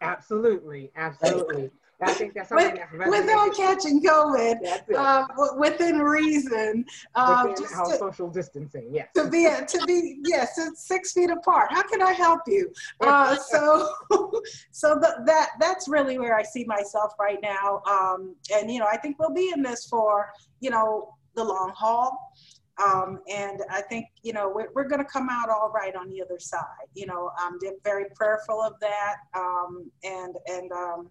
absolutely, 0.00 0.92
absolutely. 0.94 1.70
I 2.02 2.12
think 2.14 2.34
that's 2.34 2.48
something 2.48 2.72
With, 2.72 2.98
that's 2.98 3.10
without 3.10 3.54
catching 3.54 4.02
COVID, 4.02 4.56
uh, 4.96 5.26
within 5.56 5.98
reason. 5.98 6.84
Uh, 7.14 7.46
within 7.48 7.64
just 7.64 7.92
to, 7.92 7.98
social 7.98 8.28
distancing, 8.28 8.88
yes. 8.92 9.08
To 9.14 9.28
be 9.28 9.44
to 9.44 9.86
be 9.86 10.18
yes, 10.24 10.58
it's 10.58 10.86
six 10.86 11.12
feet 11.12 11.30
apart. 11.30 11.68
How 11.70 11.82
can 11.82 12.02
I 12.02 12.12
help 12.12 12.40
you? 12.46 12.72
Uh, 13.12 13.36
so 13.36 13.88
so 14.70 14.94
the, 14.94 15.22
that 15.26 15.50
that's 15.60 15.88
really 15.88 16.18
where 16.18 16.36
I 16.36 16.42
see 16.42 16.64
myself 16.64 17.12
right 17.18 17.38
now. 17.42 17.82
Um, 17.86 18.36
and 18.54 18.70
you 18.70 18.78
know, 18.78 18.86
I 18.90 18.96
think 18.96 19.18
we'll 19.18 19.34
be 19.34 19.52
in 19.54 19.62
this 19.62 19.86
for 19.86 20.30
you 20.60 20.70
know 20.70 21.14
the 21.34 21.44
long 21.44 21.72
haul. 21.74 22.32
Um, 22.82 23.20
and 23.30 23.60
I 23.70 23.82
think, 23.82 24.06
you 24.22 24.32
know, 24.32 24.50
we're, 24.54 24.68
we're 24.74 24.88
going 24.88 25.00
to 25.04 25.10
come 25.10 25.28
out 25.30 25.50
all 25.50 25.70
right 25.74 25.94
on 25.94 26.08
the 26.08 26.22
other 26.22 26.38
side. 26.38 26.88
You 26.94 27.06
know, 27.06 27.30
I'm 27.38 27.58
very 27.84 28.06
prayerful 28.14 28.60
of 28.62 28.74
that. 28.80 29.16
Um, 29.34 29.90
and, 30.02 30.36
and, 30.46 30.72
um, 30.72 31.08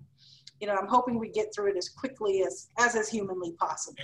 you 0.61 0.67
know, 0.67 0.75
I'm 0.75 0.87
hoping 0.87 1.17
we 1.17 1.29
get 1.29 1.53
through 1.53 1.71
it 1.71 1.77
as 1.77 1.89
quickly 1.89 2.43
as, 2.43 2.67
as 2.77 2.93
is 2.93 3.09
humanly 3.09 3.51
possible. 3.53 3.97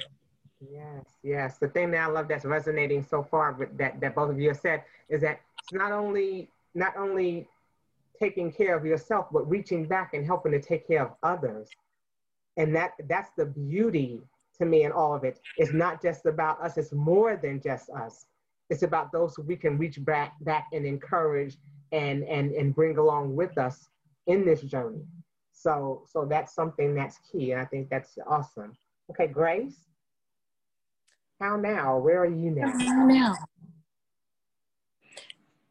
Yes, 0.60 1.05
yes. 1.22 1.58
The 1.60 1.68
thing 1.68 1.91
that 1.91 1.99
I 1.99 2.08
love 2.08 2.28
that's 2.28 2.43
resonating 2.43 3.05
so 3.08 3.22
far 3.22 3.53
with 3.53 3.78
that, 3.78 4.01
that 4.01 4.16
both 4.16 4.32
of 4.32 4.39
you 4.39 4.47
have 4.49 4.60
said 4.60 4.84
is 5.08 5.22
that 5.22 5.39
it's 5.62 5.72
not 5.72 5.91
only, 5.91 6.49
not 6.74 6.97
only 6.97 7.47
taking 8.20 8.51
care 8.51 8.76
of 8.76 8.84
yourself, 8.86 9.28
but 9.32 9.47
reaching 9.47 9.86
back 9.86 10.16
and 10.16 10.26
helping 10.26 10.51
to 10.51 10.60
take 10.60 10.88
care 10.88 11.03
of 11.03 11.12
others. 11.22 11.70
And 12.58 12.76
that, 12.76 12.93
that's 13.08 13.30
the 13.38 13.45
beauty 13.45 14.24
to 14.58 14.66
me 14.66 14.84
in 14.84 14.91
all 14.91 15.14
of 15.14 15.24
it. 15.24 15.39
It's 15.58 15.74
not 15.74 16.01
just 16.01 16.26
about 16.26 16.60
us, 16.60 16.76
it's 16.78 16.91
more 16.91 17.36
than 17.38 17.62
just 17.62 17.91
us. 17.91 18.26
It's 18.72 18.82
about 18.82 19.12
those 19.12 19.36
who 19.36 19.43
we 19.43 19.55
can 19.55 19.78
reach 19.78 20.03
back, 20.03 20.34
back 20.41 20.66
and 20.74 20.88
encourage 20.88 21.58
and, 21.91 22.24
and, 22.24 22.51
and 22.51 22.74
bring 22.74 22.97
along 22.97 23.36
with 23.36 23.60
us 23.60 23.89
in 24.26 24.43
this 24.43 24.62
journey. 24.62 25.05
So, 25.60 26.03
so 26.08 26.26
that's 26.26 26.53
something 26.53 26.93
that's 26.93 27.20
key. 27.32 27.55
I 27.55 27.66
think 27.66 27.89
that's 27.89 28.18
awesome. 28.28 28.78
Okay, 29.10 29.28
Grace. 29.28 29.76
How 31.41 31.55
now? 31.55 31.97
Where 31.97 32.22
are 32.22 32.26
you 32.26 32.51
now? 32.51 32.68
How 32.68 33.05
now? 33.05 33.36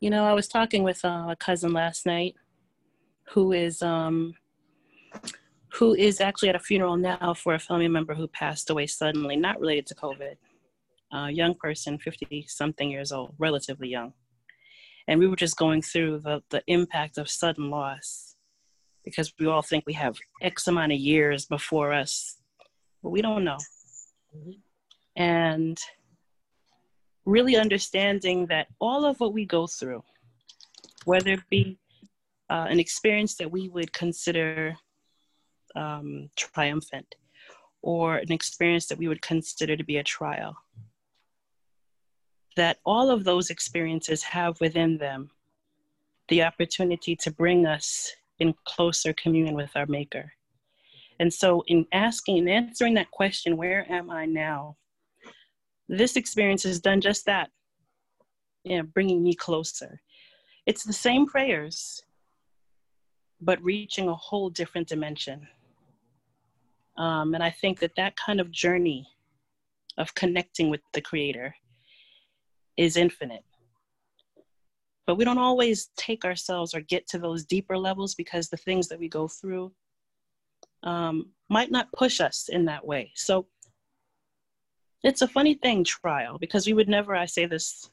You 0.00 0.10
know, 0.10 0.24
I 0.24 0.32
was 0.32 0.48
talking 0.48 0.82
with 0.82 1.04
uh, 1.04 1.28
a 1.30 1.36
cousin 1.38 1.72
last 1.72 2.04
night 2.04 2.34
who 3.30 3.52
is 3.52 3.80
um, 3.80 4.34
who 5.74 5.94
is 5.94 6.20
actually 6.20 6.48
at 6.48 6.56
a 6.56 6.60
funeral 6.60 6.96
now 6.96 7.34
for 7.34 7.54
a 7.54 7.58
family 7.58 7.88
member 7.88 8.14
who 8.14 8.26
passed 8.28 8.70
away 8.70 8.86
suddenly, 8.86 9.36
not 9.36 9.60
related 9.60 9.86
to 9.86 9.94
COVID. 9.94 10.34
A 11.12 11.30
young 11.30 11.54
person, 11.54 11.98
50 11.98 12.46
something 12.48 12.90
years 12.90 13.12
old, 13.12 13.34
relatively 13.38 13.88
young. 13.88 14.12
And 15.06 15.20
we 15.20 15.28
were 15.28 15.36
just 15.36 15.56
going 15.56 15.82
through 15.82 16.20
the, 16.20 16.42
the 16.50 16.62
impact 16.66 17.18
of 17.18 17.30
sudden 17.30 17.70
loss 17.70 18.35
because 19.06 19.32
we 19.38 19.46
all 19.46 19.62
think 19.62 19.84
we 19.86 19.94
have 19.94 20.18
X 20.42 20.66
amount 20.66 20.92
of 20.92 20.98
years 20.98 21.46
before 21.46 21.92
us, 21.94 22.36
but 23.02 23.10
we 23.10 23.22
don't 23.22 23.44
know. 23.44 23.56
Mm-hmm. 24.36 24.50
And 25.16 25.78
really 27.24 27.56
understanding 27.56 28.46
that 28.46 28.66
all 28.80 29.06
of 29.06 29.18
what 29.20 29.32
we 29.32 29.46
go 29.46 29.66
through, 29.66 30.02
whether 31.04 31.32
it 31.32 31.48
be 31.48 31.78
uh, 32.50 32.66
an 32.68 32.80
experience 32.80 33.36
that 33.36 33.50
we 33.50 33.68
would 33.68 33.92
consider 33.92 34.76
um, 35.76 36.28
triumphant 36.36 37.14
or 37.82 38.16
an 38.16 38.32
experience 38.32 38.86
that 38.88 38.98
we 38.98 39.06
would 39.06 39.22
consider 39.22 39.76
to 39.76 39.84
be 39.84 39.98
a 39.98 40.02
trial. 40.02 40.56
That 42.56 42.78
all 42.84 43.10
of 43.10 43.22
those 43.22 43.50
experiences 43.50 44.24
have 44.24 44.60
within 44.60 44.98
them 44.98 45.30
the 46.28 46.42
opportunity 46.42 47.14
to 47.14 47.30
bring 47.30 47.66
us 47.66 48.12
in 48.38 48.54
closer 48.64 49.12
communion 49.14 49.54
with 49.54 49.70
our 49.76 49.86
Maker. 49.86 50.32
And 51.18 51.32
so, 51.32 51.64
in 51.66 51.86
asking 51.92 52.38
and 52.38 52.50
answering 52.50 52.94
that 52.94 53.10
question, 53.10 53.56
where 53.56 53.90
am 53.90 54.10
I 54.10 54.26
now? 54.26 54.76
This 55.88 56.16
experience 56.16 56.64
has 56.64 56.80
done 56.80 57.00
just 57.00 57.24
that, 57.26 57.50
you 58.64 58.76
know, 58.76 58.82
bringing 58.82 59.22
me 59.22 59.34
closer. 59.34 60.00
It's 60.66 60.84
the 60.84 60.92
same 60.92 61.26
prayers, 61.26 62.02
but 63.40 63.62
reaching 63.62 64.08
a 64.08 64.14
whole 64.14 64.50
different 64.50 64.88
dimension. 64.88 65.46
Um, 66.98 67.34
and 67.34 67.42
I 67.42 67.50
think 67.50 67.80
that 67.80 67.96
that 67.96 68.16
kind 68.16 68.40
of 68.40 68.50
journey 68.50 69.06
of 69.98 70.14
connecting 70.14 70.70
with 70.70 70.80
the 70.92 71.00
Creator 71.00 71.54
is 72.76 72.96
infinite. 72.96 73.44
But 75.06 75.16
we 75.16 75.24
don't 75.24 75.38
always 75.38 75.90
take 75.96 76.24
ourselves 76.24 76.74
or 76.74 76.80
get 76.80 77.06
to 77.08 77.18
those 77.18 77.44
deeper 77.44 77.78
levels 77.78 78.14
because 78.14 78.48
the 78.48 78.56
things 78.56 78.88
that 78.88 78.98
we 78.98 79.08
go 79.08 79.28
through 79.28 79.72
um, 80.82 81.30
might 81.48 81.70
not 81.70 81.92
push 81.92 82.20
us 82.20 82.48
in 82.48 82.64
that 82.64 82.84
way. 82.84 83.12
So 83.14 83.46
it's 85.04 85.22
a 85.22 85.28
funny 85.28 85.54
thing, 85.54 85.84
trial, 85.84 86.38
because 86.38 86.66
we 86.66 86.72
would 86.72 86.88
never, 86.88 87.14
I 87.14 87.26
say 87.26 87.46
this 87.46 87.88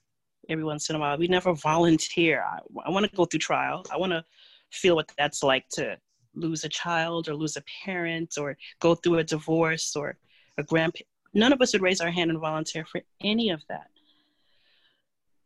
every 0.49 0.63
once 0.63 0.89
in 0.89 0.95
a 0.95 0.99
while, 0.99 1.17
we 1.17 1.27
never 1.27 1.53
volunteer. 1.53 2.43
I, 2.43 2.59
I 2.85 2.89
want 2.89 3.09
to 3.09 3.15
go 3.15 3.25
through 3.25 3.39
trial. 3.39 3.85
I 3.91 3.97
want 3.97 4.11
to 4.11 4.25
feel 4.71 4.95
what 4.95 5.11
that's 5.17 5.43
like 5.43 5.65
to 5.73 5.97
lose 6.35 6.63
a 6.63 6.69
child 6.69 7.29
or 7.29 7.35
lose 7.35 7.57
a 7.57 7.63
parent 7.85 8.33
or 8.39 8.57
go 8.79 8.95
through 8.95 9.19
a 9.19 9.23
divorce 9.23 9.95
or 9.95 10.17
a 10.57 10.63
grandparent. 10.63 11.07
None 11.35 11.53
of 11.53 11.61
us 11.61 11.73
would 11.73 11.81
raise 11.81 12.01
our 12.01 12.11
hand 12.11 12.31
and 12.31 12.39
volunteer 12.39 12.85
for 12.85 13.01
any 13.21 13.49
of 13.49 13.61
that 13.69 13.87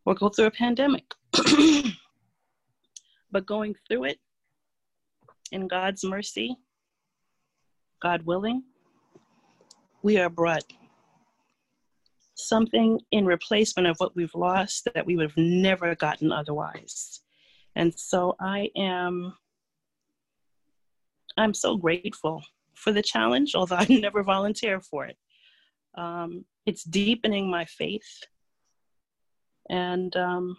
or 0.07 0.15
go 0.15 0.29
through 0.29 0.45
a 0.45 0.51
pandemic. 0.51 1.03
but 3.31 3.45
going 3.45 3.75
through 3.87 4.05
it 4.05 4.19
in 5.51 5.67
God's 5.67 6.05
mercy, 6.05 6.55
God 8.01 8.21
willing, 8.21 8.63
we 10.01 10.17
are 10.17 10.29
brought 10.29 10.63
something 12.35 13.01
in 13.11 13.25
replacement 13.25 13.85
of 13.85 13.97
what 13.97 14.15
we've 14.15 14.33
lost 14.33 14.87
that 14.95 15.05
we 15.05 15.17
would 15.17 15.29
have 15.29 15.37
never 15.37 15.93
gotten 15.93 16.31
otherwise. 16.31 17.19
And 17.75 17.93
so 17.93 18.37
I 18.39 18.69
am 18.77 19.33
I'm 21.35 21.53
so 21.53 21.75
grateful 21.75 22.41
for 22.75 22.93
the 22.93 23.01
challenge, 23.01 23.55
although 23.55 23.75
I 23.75 23.85
never 23.89 24.23
volunteer 24.23 24.79
for 24.79 25.05
it. 25.05 25.17
Um, 25.97 26.45
it's 26.65 26.85
deepening 26.85 27.51
my 27.51 27.65
faith 27.65 28.23
and 29.69 30.15
um, 30.15 30.57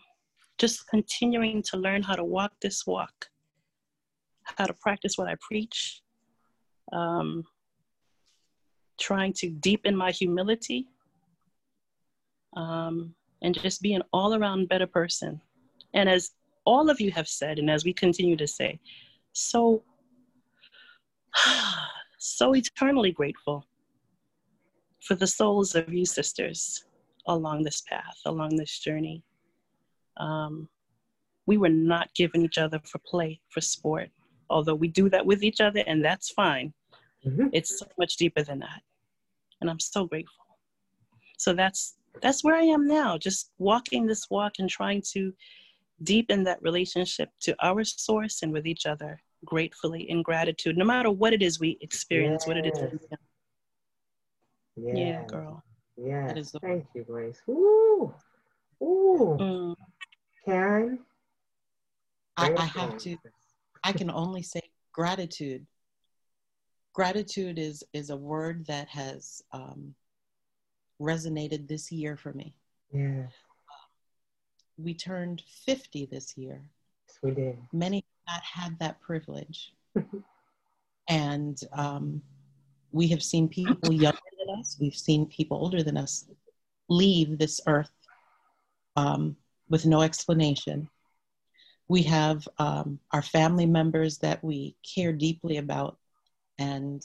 just 0.59 0.89
continuing 0.89 1.63
to 1.63 1.77
learn 1.77 2.03
how 2.03 2.15
to 2.15 2.25
walk 2.25 2.53
this 2.61 2.87
walk, 2.87 3.27
how 4.43 4.67
to 4.67 4.75
practice 4.75 5.17
what 5.17 5.29
I 5.29 5.37
preach, 5.41 6.03
um, 6.93 7.45
trying 9.01 9.33
to 9.35 9.51
deepen 9.51 9.97
my 9.97 10.11
humility, 10.11 10.89
um, 12.57 13.15
and 13.43 13.55
just 13.55 13.81
be 13.83 13.95
an 13.95 14.03
all 14.13 14.35
around 14.35 14.69
better 14.69 14.87
person. 14.87 15.41
And 15.95 16.09
as 16.09 16.31
all 16.65 16.91
of 16.91 17.01
you 17.01 17.11
have 17.13 17.29
said, 17.29 17.59
and 17.59 17.71
as 17.71 17.85
we 17.85 17.93
continue 17.93 18.37
to 18.37 18.47
say, 18.47 18.81
so 19.33 19.83
so 22.19 22.55
eternally 22.55 23.13
grateful 23.13 23.65
for 25.01 25.15
the 25.15 25.27
souls 25.27 25.75
of 25.75 25.93
you 25.93 26.05
sisters 26.05 26.85
along 27.29 27.63
this 27.63 27.83
path, 27.83 28.19
along 28.25 28.57
this 28.57 28.79
journey. 28.79 29.23
Um, 30.17 30.69
we 31.47 31.57
were 31.57 31.69
not 31.69 32.13
given 32.15 32.43
each 32.43 32.59
other 32.59 32.81
for 32.85 32.99
play, 32.99 33.41
for 33.49 33.61
sport, 33.61 34.11
although 34.51 34.75
we 34.75 34.89
do 34.89 35.09
that 35.11 35.25
with 35.25 35.43
each 35.43 35.61
other, 35.61 35.85
and 35.87 36.05
that's 36.05 36.31
fine. 36.31 36.73
Mm-hmm. 37.25 37.49
It's 37.53 37.79
so 37.79 37.87
much 37.99 38.17
deeper 38.17 38.43
than 38.43 38.59
that, 38.61 38.83
and 39.61 39.71
I'm 39.71 39.81
so 39.81 40.07
grateful. 40.07 40.45
So 41.37 41.53
that's 41.53 41.95
that's 42.21 42.43
where 42.43 42.57
I 42.57 42.63
am 42.63 42.89
now, 42.89 43.17
just 43.17 43.53
walking 43.59 44.07
this 44.07 44.29
walk 44.29 44.55
and 44.59 44.69
trying 44.69 45.03
to 45.13 45.33
deepen 46.03 46.43
that 46.45 46.61
relationship 46.63 47.29
to 47.41 47.55
our 47.63 47.85
source 47.85 48.43
and 48.43 48.53
with 48.53 48.67
each 48.67 48.87
other 48.87 49.21
gratefully 49.45 50.11
in 50.11 50.23
gratitude, 50.23 50.77
no 50.77 50.85
matter 50.85 51.11
what 51.11 51.33
it 51.33 51.43
is 51.43 51.61
we 51.61 51.79
experience, 51.81 52.43
yes. 52.43 52.49
what 52.49 52.57
it 52.57 52.67
is. 52.67 52.79
Yes. 54.77 54.97
Yeah, 54.97 55.25
girl. 55.27 55.63
Yeah. 56.01 56.33
The- 56.33 56.59
Thank 56.61 56.87
you, 56.95 57.05
Grace. 57.05 57.41
Ooh. 57.49 58.15
Ooh. 58.83 59.37
Mm. 59.41 59.75
Karen? 60.45 61.01
I, 62.37 62.55
I 62.57 62.65
have 62.67 62.97
to, 62.99 63.17
I 63.83 63.93
can 63.93 64.11
only 64.11 64.43
say 64.43 64.61
gratitude. 64.93 65.67
Gratitude 66.93 67.59
is 67.59 67.83
is 67.93 68.11
a 68.11 68.17
word 68.17 68.67
that 68.67 68.89
has 68.89 69.43
um, 69.53 69.95
resonated 71.01 71.69
this 71.69 71.91
year 71.91 72.17
for 72.17 72.33
me. 72.33 72.55
Yeah. 72.93 73.27
We 74.77 74.95
turned 74.95 75.43
50 75.67 76.07
this 76.07 76.37
year. 76.37 76.63
Yes, 77.09 77.19
we 77.23 77.31
did. 77.33 77.59
Many 77.73 78.05
not 78.29 78.43
had 78.43 78.79
that 78.79 79.01
privilege. 79.01 79.73
and 81.09 81.61
um, 81.73 82.23
we 82.93 83.09
have 83.09 83.23
seen 83.23 83.49
people 83.49 83.93
younger 83.93 84.19
than 84.49 84.61
us, 84.61 84.77
we've 84.81 84.95
seen 84.95 85.27
people 85.27 85.59
older 85.59 85.83
than 85.83 85.97
us 85.97 86.27
leave 86.89 87.39
this 87.39 87.61
earth 87.67 87.91
um, 88.97 89.37
with 89.69 89.87
no 89.87 90.03
explanation. 90.03 90.89
We 91.89 92.03
have 92.05 92.47
um, 92.59 92.99
our 93.13 93.23
family 93.23 93.67
members 93.67 94.19
that 94.19 94.43
we 94.43 94.77
care 94.83 95.13
deeply 95.13 95.59
about 95.59 95.99
and 96.59 97.05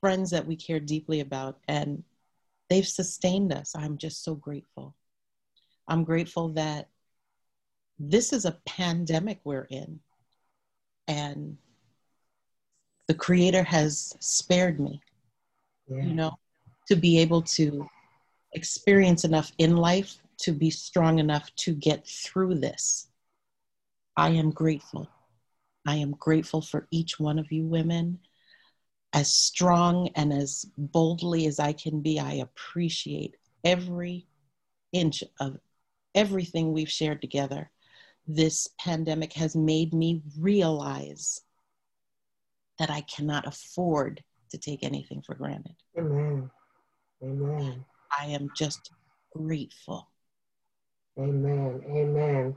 friends 0.00 0.30
that 0.30 0.46
we 0.46 0.56
care 0.56 0.80
deeply 0.80 1.20
about, 1.20 1.58
and 1.68 2.02
they've 2.68 2.86
sustained 2.86 3.52
us. 3.52 3.74
I'm 3.76 3.98
just 3.98 4.24
so 4.24 4.34
grateful. 4.34 4.96
I'm 5.86 6.04
grateful 6.04 6.48
that 6.50 6.88
this 7.98 8.32
is 8.32 8.44
a 8.44 8.58
pandemic 8.66 9.40
we're 9.44 9.68
in 9.70 10.00
and 11.06 11.56
the 13.06 13.14
creator 13.14 13.62
has 13.62 14.14
spared 14.20 14.80
me 14.80 15.00
yeah. 15.88 16.02
you 16.02 16.14
know 16.14 16.32
to 16.88 16.96
be 16.96 17.18
able 17.18 17.42
to 17.42 17.88
experience 18.52 19.24
enough 19.24 19.52
in 19.58 19.76
life 19.76 20.18
to 20.38 20.52
be 20.52 20.70
strong 20.70 21.18
enough 21.18 21.54
to 21.56 21.74
get 21.74 22.06
through 22.06 22.54
this 22.54 23.08
i 24.16 24.28
am 24.28 24.50
grateful 24.50 25.08
i 25.86 25.96
am 25.96 26.12
grateful 26.12 26.60
for 26.60 26.86
each 26.90 27.18
one 27.18 27.38
of 27.38 27.50
you 27.50 27.64
women 27.64 28.18
as 29.14 29.32
strong 29.32 30.08
and 30.16 30.32
as 30.32 30.66
boldly 30.76 31.46
as 31.46 31.58
i 31.58 31.72
can 31.72 32.00
be 32.00 32.18
i 32.18 32.34
appreciate 32.34 33.36
every 33.64 34.26
inch 34.92 35.24
of 35.40 35.56
everything 36.14 36.72
we've 36.72 36.90
shared 36.90 37.20
together 37.20 37.70
this 38.26 38.68
pandemic 38.78 39.32
has 39.32 39.56
made 39.56 39.92
me 39.92 40.22
realize 40.38 41.40
that 42.78 42.90
I 42.90 43.02
cannot 43.02 43.46
afford 43.46 44.22
to 44.50 44.58
take 44.58 44.82
anything 44.82 45.22
for 45.22 45.34
granted. 45.34 45.74
Amen. 45.98 46.50
Amen. 47.22 47.84
I 48.18 48.26
am 48.26 48.50
just 48.56 48.90
grateful. 49.34 50.08
Amen. 51.18 51.82
Amen. 51.88 52.56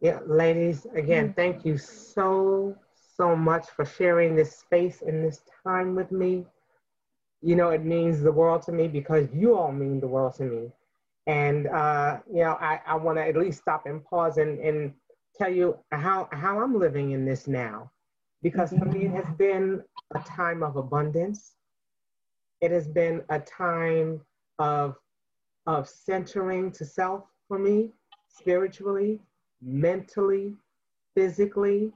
Yeah, 0.00 0.20
ladies, 0.26 0.86
again, 0.94 1.30
mm. 1.30 1.36
thank 1.36 1.64
you 1.64 1.78
so, 1.78 2.76
so 3.16 3.34
much 3.34 3.68
for 3.70 3.84
sharing 3.84 4.36
this 4.36 4.56
space 4.56 5.02
and 5.02 5.24
this 5.24 5.40
time 5.66 5.94
with 5.94 6.12
me. 6.12 6.44
You 7.42 7.56
know, 7.56 7.70
it 7.70 7.84
means 7.84 8.20
the 8.20 8.32
world 8.32 8.62
to 8.62 8.72
me 8.72 8.88
because 8.88 9.28
you 9.32 9.56
all 9.56 9.72
mean 9.72 10.00
the 10.00 10.06
world 10.06 10.34
to 10.36 10.44
me. 10.44 10.72
And, 11.26 11.66
uh, 11.66 12.18
you 12.32 12.44
know, 12.44 12.56
I, 12.60 12.80
I 12.86 12.94
want 12.96 13.18
to 13.18 13.26
at 13.26 13.36
least 13.36 13.60
stop 13.62 13.86
and 13.86 14.04
pause 14.04 14.36
and, 14.36 14.58
and 14.60 14.92
tell 15.36 15.50
you 15.50 15.78
how, 15.90 16.28
how 16.32 16.60
I'm 16.60 16.78
living 16.78 17.12
in 17.12 17.24
this 17.24 17.46
now. 17.46 17.90
Because 18.42 18.70
for 18.70 18.84
me, 18.84 19.06
it 19.06 19.12
has 19.12 19.28
been 19.36 19.82
a 20.14 20.20
time 20.20 20.62
of 20.62 20.76
abundance. 20.76 21.56
It 22.60 22.70
has 22.70 22.88
been 22.88 23.22
a 23.28 23.38
time 23.40 24.20
of, 24.58 24.96
of 25.66 25.88
centering 25.88 26.72
to 26.72 26.84
self 26.84 27.24
for 27.48 27.58
me, 27.58 27.92
spiritually, 28.28 29.20
mentally, 29.60 30.54
physically. 31.14 31.92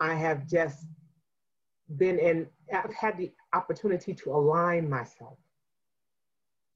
I 0.00 0.14
have 0.14 0.46
just 0.46 0.86
been 1.96 2.18
in, 2.18 2.46
I've 2.72 2.92
had 2.92 3.16
the 3.16 3.32
opportunity 3.52 4.14
to 4.14 4.32
align 4.32 4.88
myself. 4.88 5.38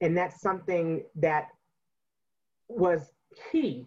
And 0.01 0.17
that's 0.17 0.41
something 0.41 1.03
that 1.15 1.49
was 2.67 3.11
key 3.51 3.85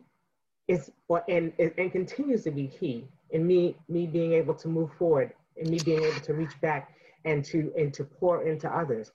is 0.68 0.90
what 1.09 1.24
and, 1.28 1.53
and 1.59 1.92
continues 1.92 2.45
to 2.45 2.51
be 2.51 2.68
key 2.68 3.07
in 3.30 3.47
me 3.47 3.76
me 3.88 4.07
being 4.07 4.32
able 4.32 4.55
to 4.55 4.68
move 4.68 4.90
forward 4.99 5.32
and 5.59 5.68
me 5.68 5.78
being 5.84 6.03
able 6.03 6.20
to 6.20 6.32
reach 6.32 6.59
back 6.61 6.95
and 7.24 7.45
to 7.45 7.72
and 7.76 7.92
to 7.95 8.05
pour 8.05 8.45
into 8.45 8.68
others. 8.74 9.12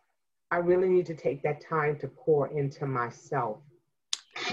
I 0.51 0.57
really 0.57 0.89
need 0.89 1.05
to 1.07 1.15
take 1.15 1.43
that 1.43 1.61
time 1.63 1.97
to 1.99 2.07
pour 2.07 2.47
into 2.47 2.85
myself. 2.85 3.57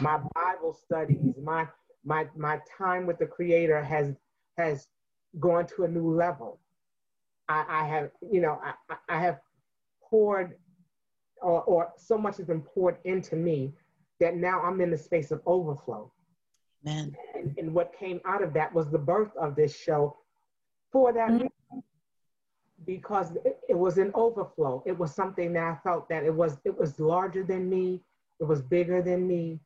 My 0.01 0.19
Bible 0.35 0.75
studies, 0.75 1.35
my 1.43 1.67
my 2.05 2.29
my 2.37 2.61
time 2.79 3.07
with 3.07 3.19
the 3.19 3.27
creator 3.27 3.83
has 3.83 4.15
has 4.59 4.89
gone 5.41 5.67
to 5.67 5.85
a 5.85 5.89
new 5.89 6.15
level. 6.15 6.61
I, 7.49 7.65
I 7.69 7.87
have, 7.87 8.11
you 8.33 8.41
know, 8.41 8.61
I, 8.63 8.97
I 9.09 9.21
have 9.21 9.39
poured 10.03 10.57
or, 11.41 11.63
or 11.63 11.93
so 11.97 12.17
much 12.19 12.39
has 12.39 12.47
been 12.47 12.63
poured 12.63 12.97
into 13.05 13.37
me 13.37 13.73
that 14.21 14.37
now 14.37 14.63
I'm 14.63 14.81
in 14.81 14.91
the 14.91 14.99
space 14.99 15.31
of 15.31 15.41
overflow. 15.47 16.13
Man. 16.83 17.15
And, 17.35 17.55
and 17.59 17.75
what 17.75 17.97
came 17.99 18.21
out 18.25 18.43
of 18.43 18.53
that 18.55 18.73
was 18.73 18.91
the 18.91 18.99
birth 18.99 19.37
of 19.37 19.55
this 19.55 19.77
show 19.77 20.17
for 20.91 21.13
that 21.13 21.29
mm-hmm. 21.29 21.79
Reason. 22.87 23.01
Because 23.01 23.37
it, 23.45 23.59
it 23.68 23.78
was 23.78 23.99
an 23.99 24.11
overflow. 24.14 24.82
It 24.87 24.99
was 24.99 25.14
something 25.14 25.53
that 25.55 25.64
I 25.64 25.76
felt 25.82 26.09
that 26.09 26.24
it 26.24 26.34
was 26.34 26.59
it 26.64 26.76
was 26.76 26.99
larger 27.01 27.45
than 27.45 27.68
me, 27.68 28.03
it 28.41 28.45
was 28.45 28.62
bigger 28.62 29.03
than 29.03 29.26
me. 29.26 29.61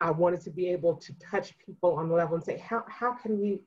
I 0.00 0.10
wanted 0.10 0.42
to 0.42 0.50
be 0.50 0.68
able 0.68 0.94
to 0.96 1.12
touch 1.18 1.58
people 1.58 1.94
on 1.94 2.08
the 2.08 2.14
level 2.14 2.34
and 2.34 2.44
say, 2.44 2.58
how, 2.58 2.84
how 2.86 3.12
can 3.12 3.40
we, 3.40 3.62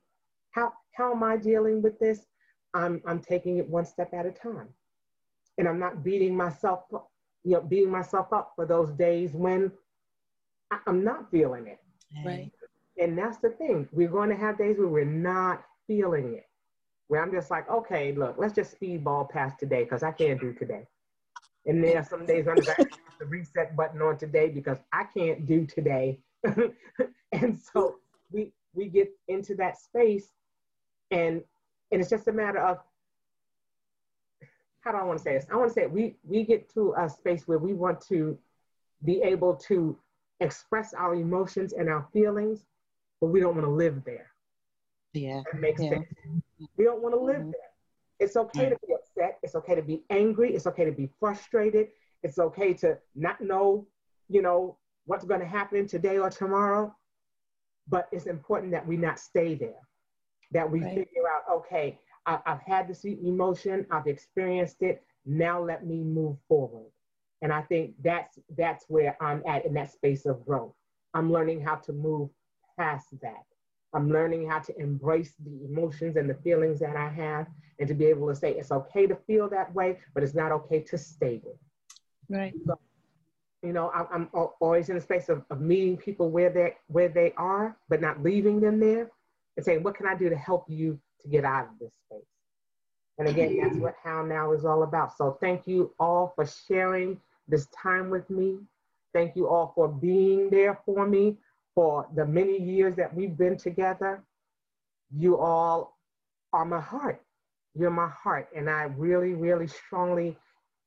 how, 0.51 0.73
how 0.93 1.11
am 1.11 1.23
I 1.23 1.37
dealing 1.37 1.81
with 1.81 1.97
this? 1.99 2.27
I'm, 2.75 3.01
I'm 3.07 3.19
taking 3.19 3.57
it 3.57 3.67
one 3.67 3.85
step 3.85 4.13
at 4.13 4.27
a 4.27 4.31
time. 4.31 4.69
And 5.57 5.67
I'm 5.67 5.79
not 5.79 6.03
beating 6.03 6.35
myself, 6.35 6.81
you 6.91 7.53
know, 7.53 7.61
beating 7.61 7.89
myself 7.89 8.31
up 8.31 8.53
for 8.55 8.67
those 8.67 8.91
days 8.91 9.33
when 9.33 9.71
I, 10.71 10.77
I'm 10.85 11.03
not 11.03 11.31
feeling 11.31 11.67
it. 11.67 11.79
Right. 12.23 12.51
And 12.99 13.17
that's 13.17 13.37
the 13.37 13.49
thing. 13.49 13.87
We're 13.91 14.09
going 14.09 14.29
to 14.29 14.35
have 14.35 14.57
days 14.57 14.77
where 14.77 14.87
we're 14.87 15.05
not 15.05 15.63
feeling 15.87 16.35
it. 16.35 16.45
Where 17.09 17.21
I'm 17.21 17.31
just 17.31 17.51
like, 17.51 17.69
okay, 17.69 18.13
look, 18.13 18.35
let's 18.37 18.53
just 18.53 18.79
speedball 18.79 19.29
past 19.29 19.59
today 19.59 19.83
because 19.83 20.03
I 20.03 20.11
can't 20.11 20.39
do 20.39 20.53
today. 20.53 20.87
And 21.65 21.83
then 21.83 22.05
some 22.05 22.25
days 22.25 22.47
I'm 22.47 22.61
just 22.61 22.77
the 23.19 23.25
reset 23.25 23.75
button 23.75 24.01
on 24.01 24.17
today 24.17 24.49
because 24.49 24.77
I 24.93 25.03
can't 25.03 25.45
do 25.45 25.65
today. 25.65 26.19
and 27.31 27.59
so 27.73 27.95
we 28.31 28.53
we 28.73 28.87
get 28.87 29.09
into 29.27 29.55
that 29.55 29.77
space 29.77 30.29
and 31.11 31.43
and 31.91 32.01
it's 32.01 32.09
just 32.09 32.27
a 32.27 32.31
matter 32.31 32.59
of 32.59 32.77
how 34.81 34.91
do 34.91 34.97
I 34.97 35.03
want 35.03 35.17
to 35.19 35.23
say 35.23 35.33
this? 35.33 35.45
I 35.51 35.55
want 35.55 35.69
to 35.69 35.73
say 35.73 35.87
we 35.87 36.15
we 36.23 36.43
get 36.43 36.71
to 36.73 36.93
a 36.97 37.09
space 37.09 37.47
where 37.47 37.57
we 37.57 37.73
want 37.73 38.01
to 38.07 38.37
be 39.03 39.21
able 39.21 39.55
to 39.55 39.97
express 40.39 40.93
our 40.93 41.15
emotions 41.15 41.73
and 41.73 41.89
our 41.89 42.07
feelings, 42.13 42.65
but 43.19 43.27
we 43.27 43.39
don't 43.39 43.55
want 43.55 43.67
to 43.67 43.71
live 43.71 44.03
there. 44.05 44.27
Yeah. 45.13 45.41
That 45.51 45.59
makes 45.59 45.81
yeah. 45.81 45.89
sense. 45.89 46.05
We 46.77 46.85
don't 46.85 47.01
want 47.01 47.15
to 47.15 47.19
live 47.19 47.37
mm-hmm. 47.37 47.51
there. 47.51 47.69
It's 48.19 48.35
okay 48.35 48.69
to 48.69 48.77
be 48.85 48.93
upset. 48.93 49.39
It's 49.43 49.55
okay 49.55 49.75
to 49.75 49.81
be 49.81 50.03
angry. 50.09 50.53
It's 50.53 50.67
okay 50.67 50.85
to 50.85 50.91
be 50.91 51.09
frustrated. 51.19 51.87
It's 52.21 52.37
okay 52.37 52.73
to 52.75 52.97
not 53.15 53.39
know, 53.39 53.87
you 54.27 54.41
know, 54.41 54.77
what's 55.05 55.25
going 55.25 55.39
to 55.39 55.45
happen 55.45 55.87
today 55.87 56.17
or 56.17 56.29
tomorrow. 56.29 56.93
But 57.87 58.09
it's 58.11 58.25
important 58.25 58.71
that 58.73 58.85
we 58.85 58.97
not 58.97 59.19
stay 59.19 59.55
there, 59.55 59.81
that 60.51 60.69
we 60.69 60.81
right. 60.81 60.89
figure 60.89 61.23
out, 61.33 61.55
okay, 61.57 61.97
I, 62.25 62.39
I've 62.45 62.61
had 62.61 62.87
this 62.87 63.05
emotion, 63.05 63.85
I've 63.89 64.07
experienced 64.07 64.81
it. 64.81 65.03
Now 65.25 65.61
let 65.61 65.85
me 65.85 66.03
move 66.03 66.37
forward. 66.47 66.91
And 67.41 67.53
I 67.53 67.61
think 67.61 67.93
that's 68.03 68.37
that's 68.57 68.85
where 68.89 69.15
I'm 69.21 69.41
at 69.47 69.65
in 69.65 69.73
that 69.75 69.91
space 69.91 70.25
of 70.25 70.45
growth. 70.45 70.73
I'm 71.13 71.31
learning 71.31 71.61
how 71.61 71.75
to 71.75 71.93
move 71.93 72.29
past 72.77 73.07
that. 73.21 73.45
I'm 73.93 74.11
learning 74.11 74.47
how 74.47 74.59
to 74.59 74.79
embrace 74.79 75.33
the 75.43 75.65
emotions 75.65 76.15
and 76.15 76.29
the 76.29 76.35
feelings 76.35 76.79
that 76.79 76.95
I 76.95 77.09
have 77.09 77.47
and 77.79 77.87
to 77.87 77.93
be 77.93 78.05
able 78.05 78.27
to 78.27 78.35
say 78.35 78.51
it's 78.51 78.71
okay 78.71 79.07
to 79.07 79.15
feel 79.15 79.49
that 79.49 79.73
way, 79.73 79.97
but 80.13 80.23
it's 80.23 80.35
not 80.35 80.51
okay 80.51 80.81
to 80.81 80.97
stay 80.97 81.41
there. 81.43 82.39
Right. 82.39 82.53
So, 82.65 82.77
you 83.63 83.73
know, 83.73 83.91
I'm, 83.91 84.07
I'm, 84.13 84.29
always 84.61 84.89
in 84.89 84.97
a 84.97 85.01
space 85.01 85.29
of, 85.29 85.43
of 85.49 85.59
meeting 85.59 85.97
people 85.97 86.29
where 86.29 86.49
they 86.49 86.75
where 86.87 87.09
they 87.09 87.33
are, 87.35 87.77
but 87.89 87.99
not 87.99 88.21
leaving 88.21 88.61
them 88.61 88.79
there, 88.79 89.11
and 89.57 89.65
saying, 89.65 89.83
"What 89.83 89.95
can 89.95 90.07
I 90.07 90.15
do 90.15 90.29
to 90.29 90.37
help 90.37 90.65
you 90.69 90.99
to 91.21 91.27
get 91.27 91.43
out 91.43 91.65
of 91.65 91.79
this 91.79 91.91
space?" 92.05 92.25
And 93.17 93.27
again, 93.27 93.59
that's 93.61 93.75
what 93.75 93.95
How 94.01 94.23
Now 94.23 94.53
is 94.53 94.63
all 94.63 94.83
about. 94.83 95.17
So 95.17 95.37
thank 95.41 95.67
you 95.67 95.93
all 95.99 96.31
for 96.35 96.45
sharing 96.45 97.19
this 97.49 97.67
time 97.67 98.09
with 98.09 98.29
me. 98.29 98.59
Thank 99.13 99.35
you 99.35 99.49
all 99.49 99.73
for 99.75 99.89
being 99.89 100.49
there 100.49 100.79
for 100.85 101.05
me 101.05 101.37
for 101.79 102.05
the 102.13 102.25
many 102.25 102.61
years 102.61 102.93
that 102.97 103.15
we've 103.15 103.37
been 103.37 103.55
together. 103.55 104.21
You 105.15 105.37
all 105.39 105.97
are 106.51 106.65
my 106.65 106.81
heart. 106.81 107.21
You're 107.73 107.89
my 107.89 108.09
heart. 108.09 108.49
And 108.53 108.69
I 108.69 108.91
really, 108.97 109.33
really 109.33 109.67
strongly 109.67 110.37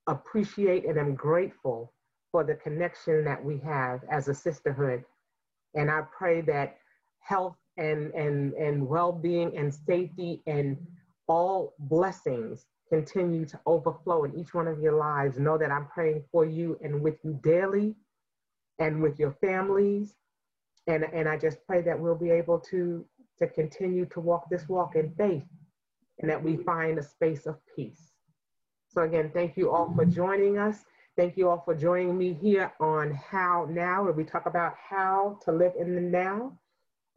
appreciate 0.07 0.84
and 0.84 0.99
am 0.99 1.14
grateful 1.14 1.95
for 2.30 2.45
the 2.45 2.57
connection 2.57 3.24
that 3.24 3.43
we 3.43 3.57
have 3.61 4.01
as 4.11 4.28
a 4.28 4.34
sisterhood. 4.34 5.03
And 5.74 5.90
I 5.90 6.03
pray 6.14 6.43
that 6.43 6.76
health 7.20 7.57
and, 7.78 8.12
and, 8.12 8.53
and 8.53 8.86
well-being 8.86 9.57
and 9.57 9.72
safety 9.72 10.43
and 10.47 10.76
all 11.26 11.72
blessings 11.78 12.66
continue 12.90 13.47
to 13.47 13.59
overflow 13.64 14.24
in 14.24 14.38
each 14.38 14.53
one 14.53 14.68
of 14.68 14.78
your 14.78 14.99
lives. 14.99 15.38
Know 15.38 15.57
that 15.57 15.70
I'm 15.70 15.86
praying 15.86 16.24
for 16.30 16.45
you 16.45 16.78
and 16.84 17.01
with 17.01 17.16
you 17.24 17.40
daily 17.43 17.95
and 18.78 19.01
with 19.01 19.18
your 19.18 19.34
families. 19.40 20.16
And, 20.87 21.05
and 21.05 21.29
I 21.29 21.37
just 21.37 21.59
pray 21.67 21.83
that 21.83 21.99
we'll 21.99 22.17
be 22.17 22.31
able 22.31 22.59
to, 22.71 23.05
to 23.39 23.47
continue 23.47 24.07
to 24.07 24.21
walk 24.21 24.51
this 24.51 24.69
walk 24.69 24.97
in 24.97 25.15
faith 25.15 25.45
and 26.21 26.31
that 26.31 26.43
we 26.43 26.57
find 26.57 26.99
a 26.99 27.03
space 27.03 27.47
of 27.47 27.57
peace. 27.75 28.13
So 28.89 29.03
again, 29.03 29.31
thank 29.33 29.57
you 29.57 29.71
all 29.71 29.93
for 29.95 30.05
joining 30.05 30.59
us. 30.59 30.85
Thank 31.17 31.37
you 31.37 31.49
all 31.49 31.63
for 31.65 31.75
joining 31.75 32.17
me 32.17 32.33
here 32.33 32.73
on 32.81 33.13
How 33.13 33.67
Now, 33.71 34.05
where 34.05 34.13
we 34.13 34.25
talk 34.25 34.47
about 34.47 34.75
how 34.77 35.39
to 35.45 35.53
live 35.53 35.73
in 35.79 35.95
the 35.95 36.01
now. 36.01 36.59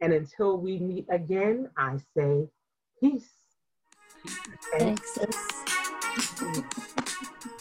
And 0.00 0.12
until 0.12 0.58
we 0.58 0.78
meet 0.78 1.06
again, 1.10 1.70
I 1.76 1.96
say 2.14 2.48
peace. 3.00 3.30
Thanks. 4.72 5.18
Thanks. 6.36 7.46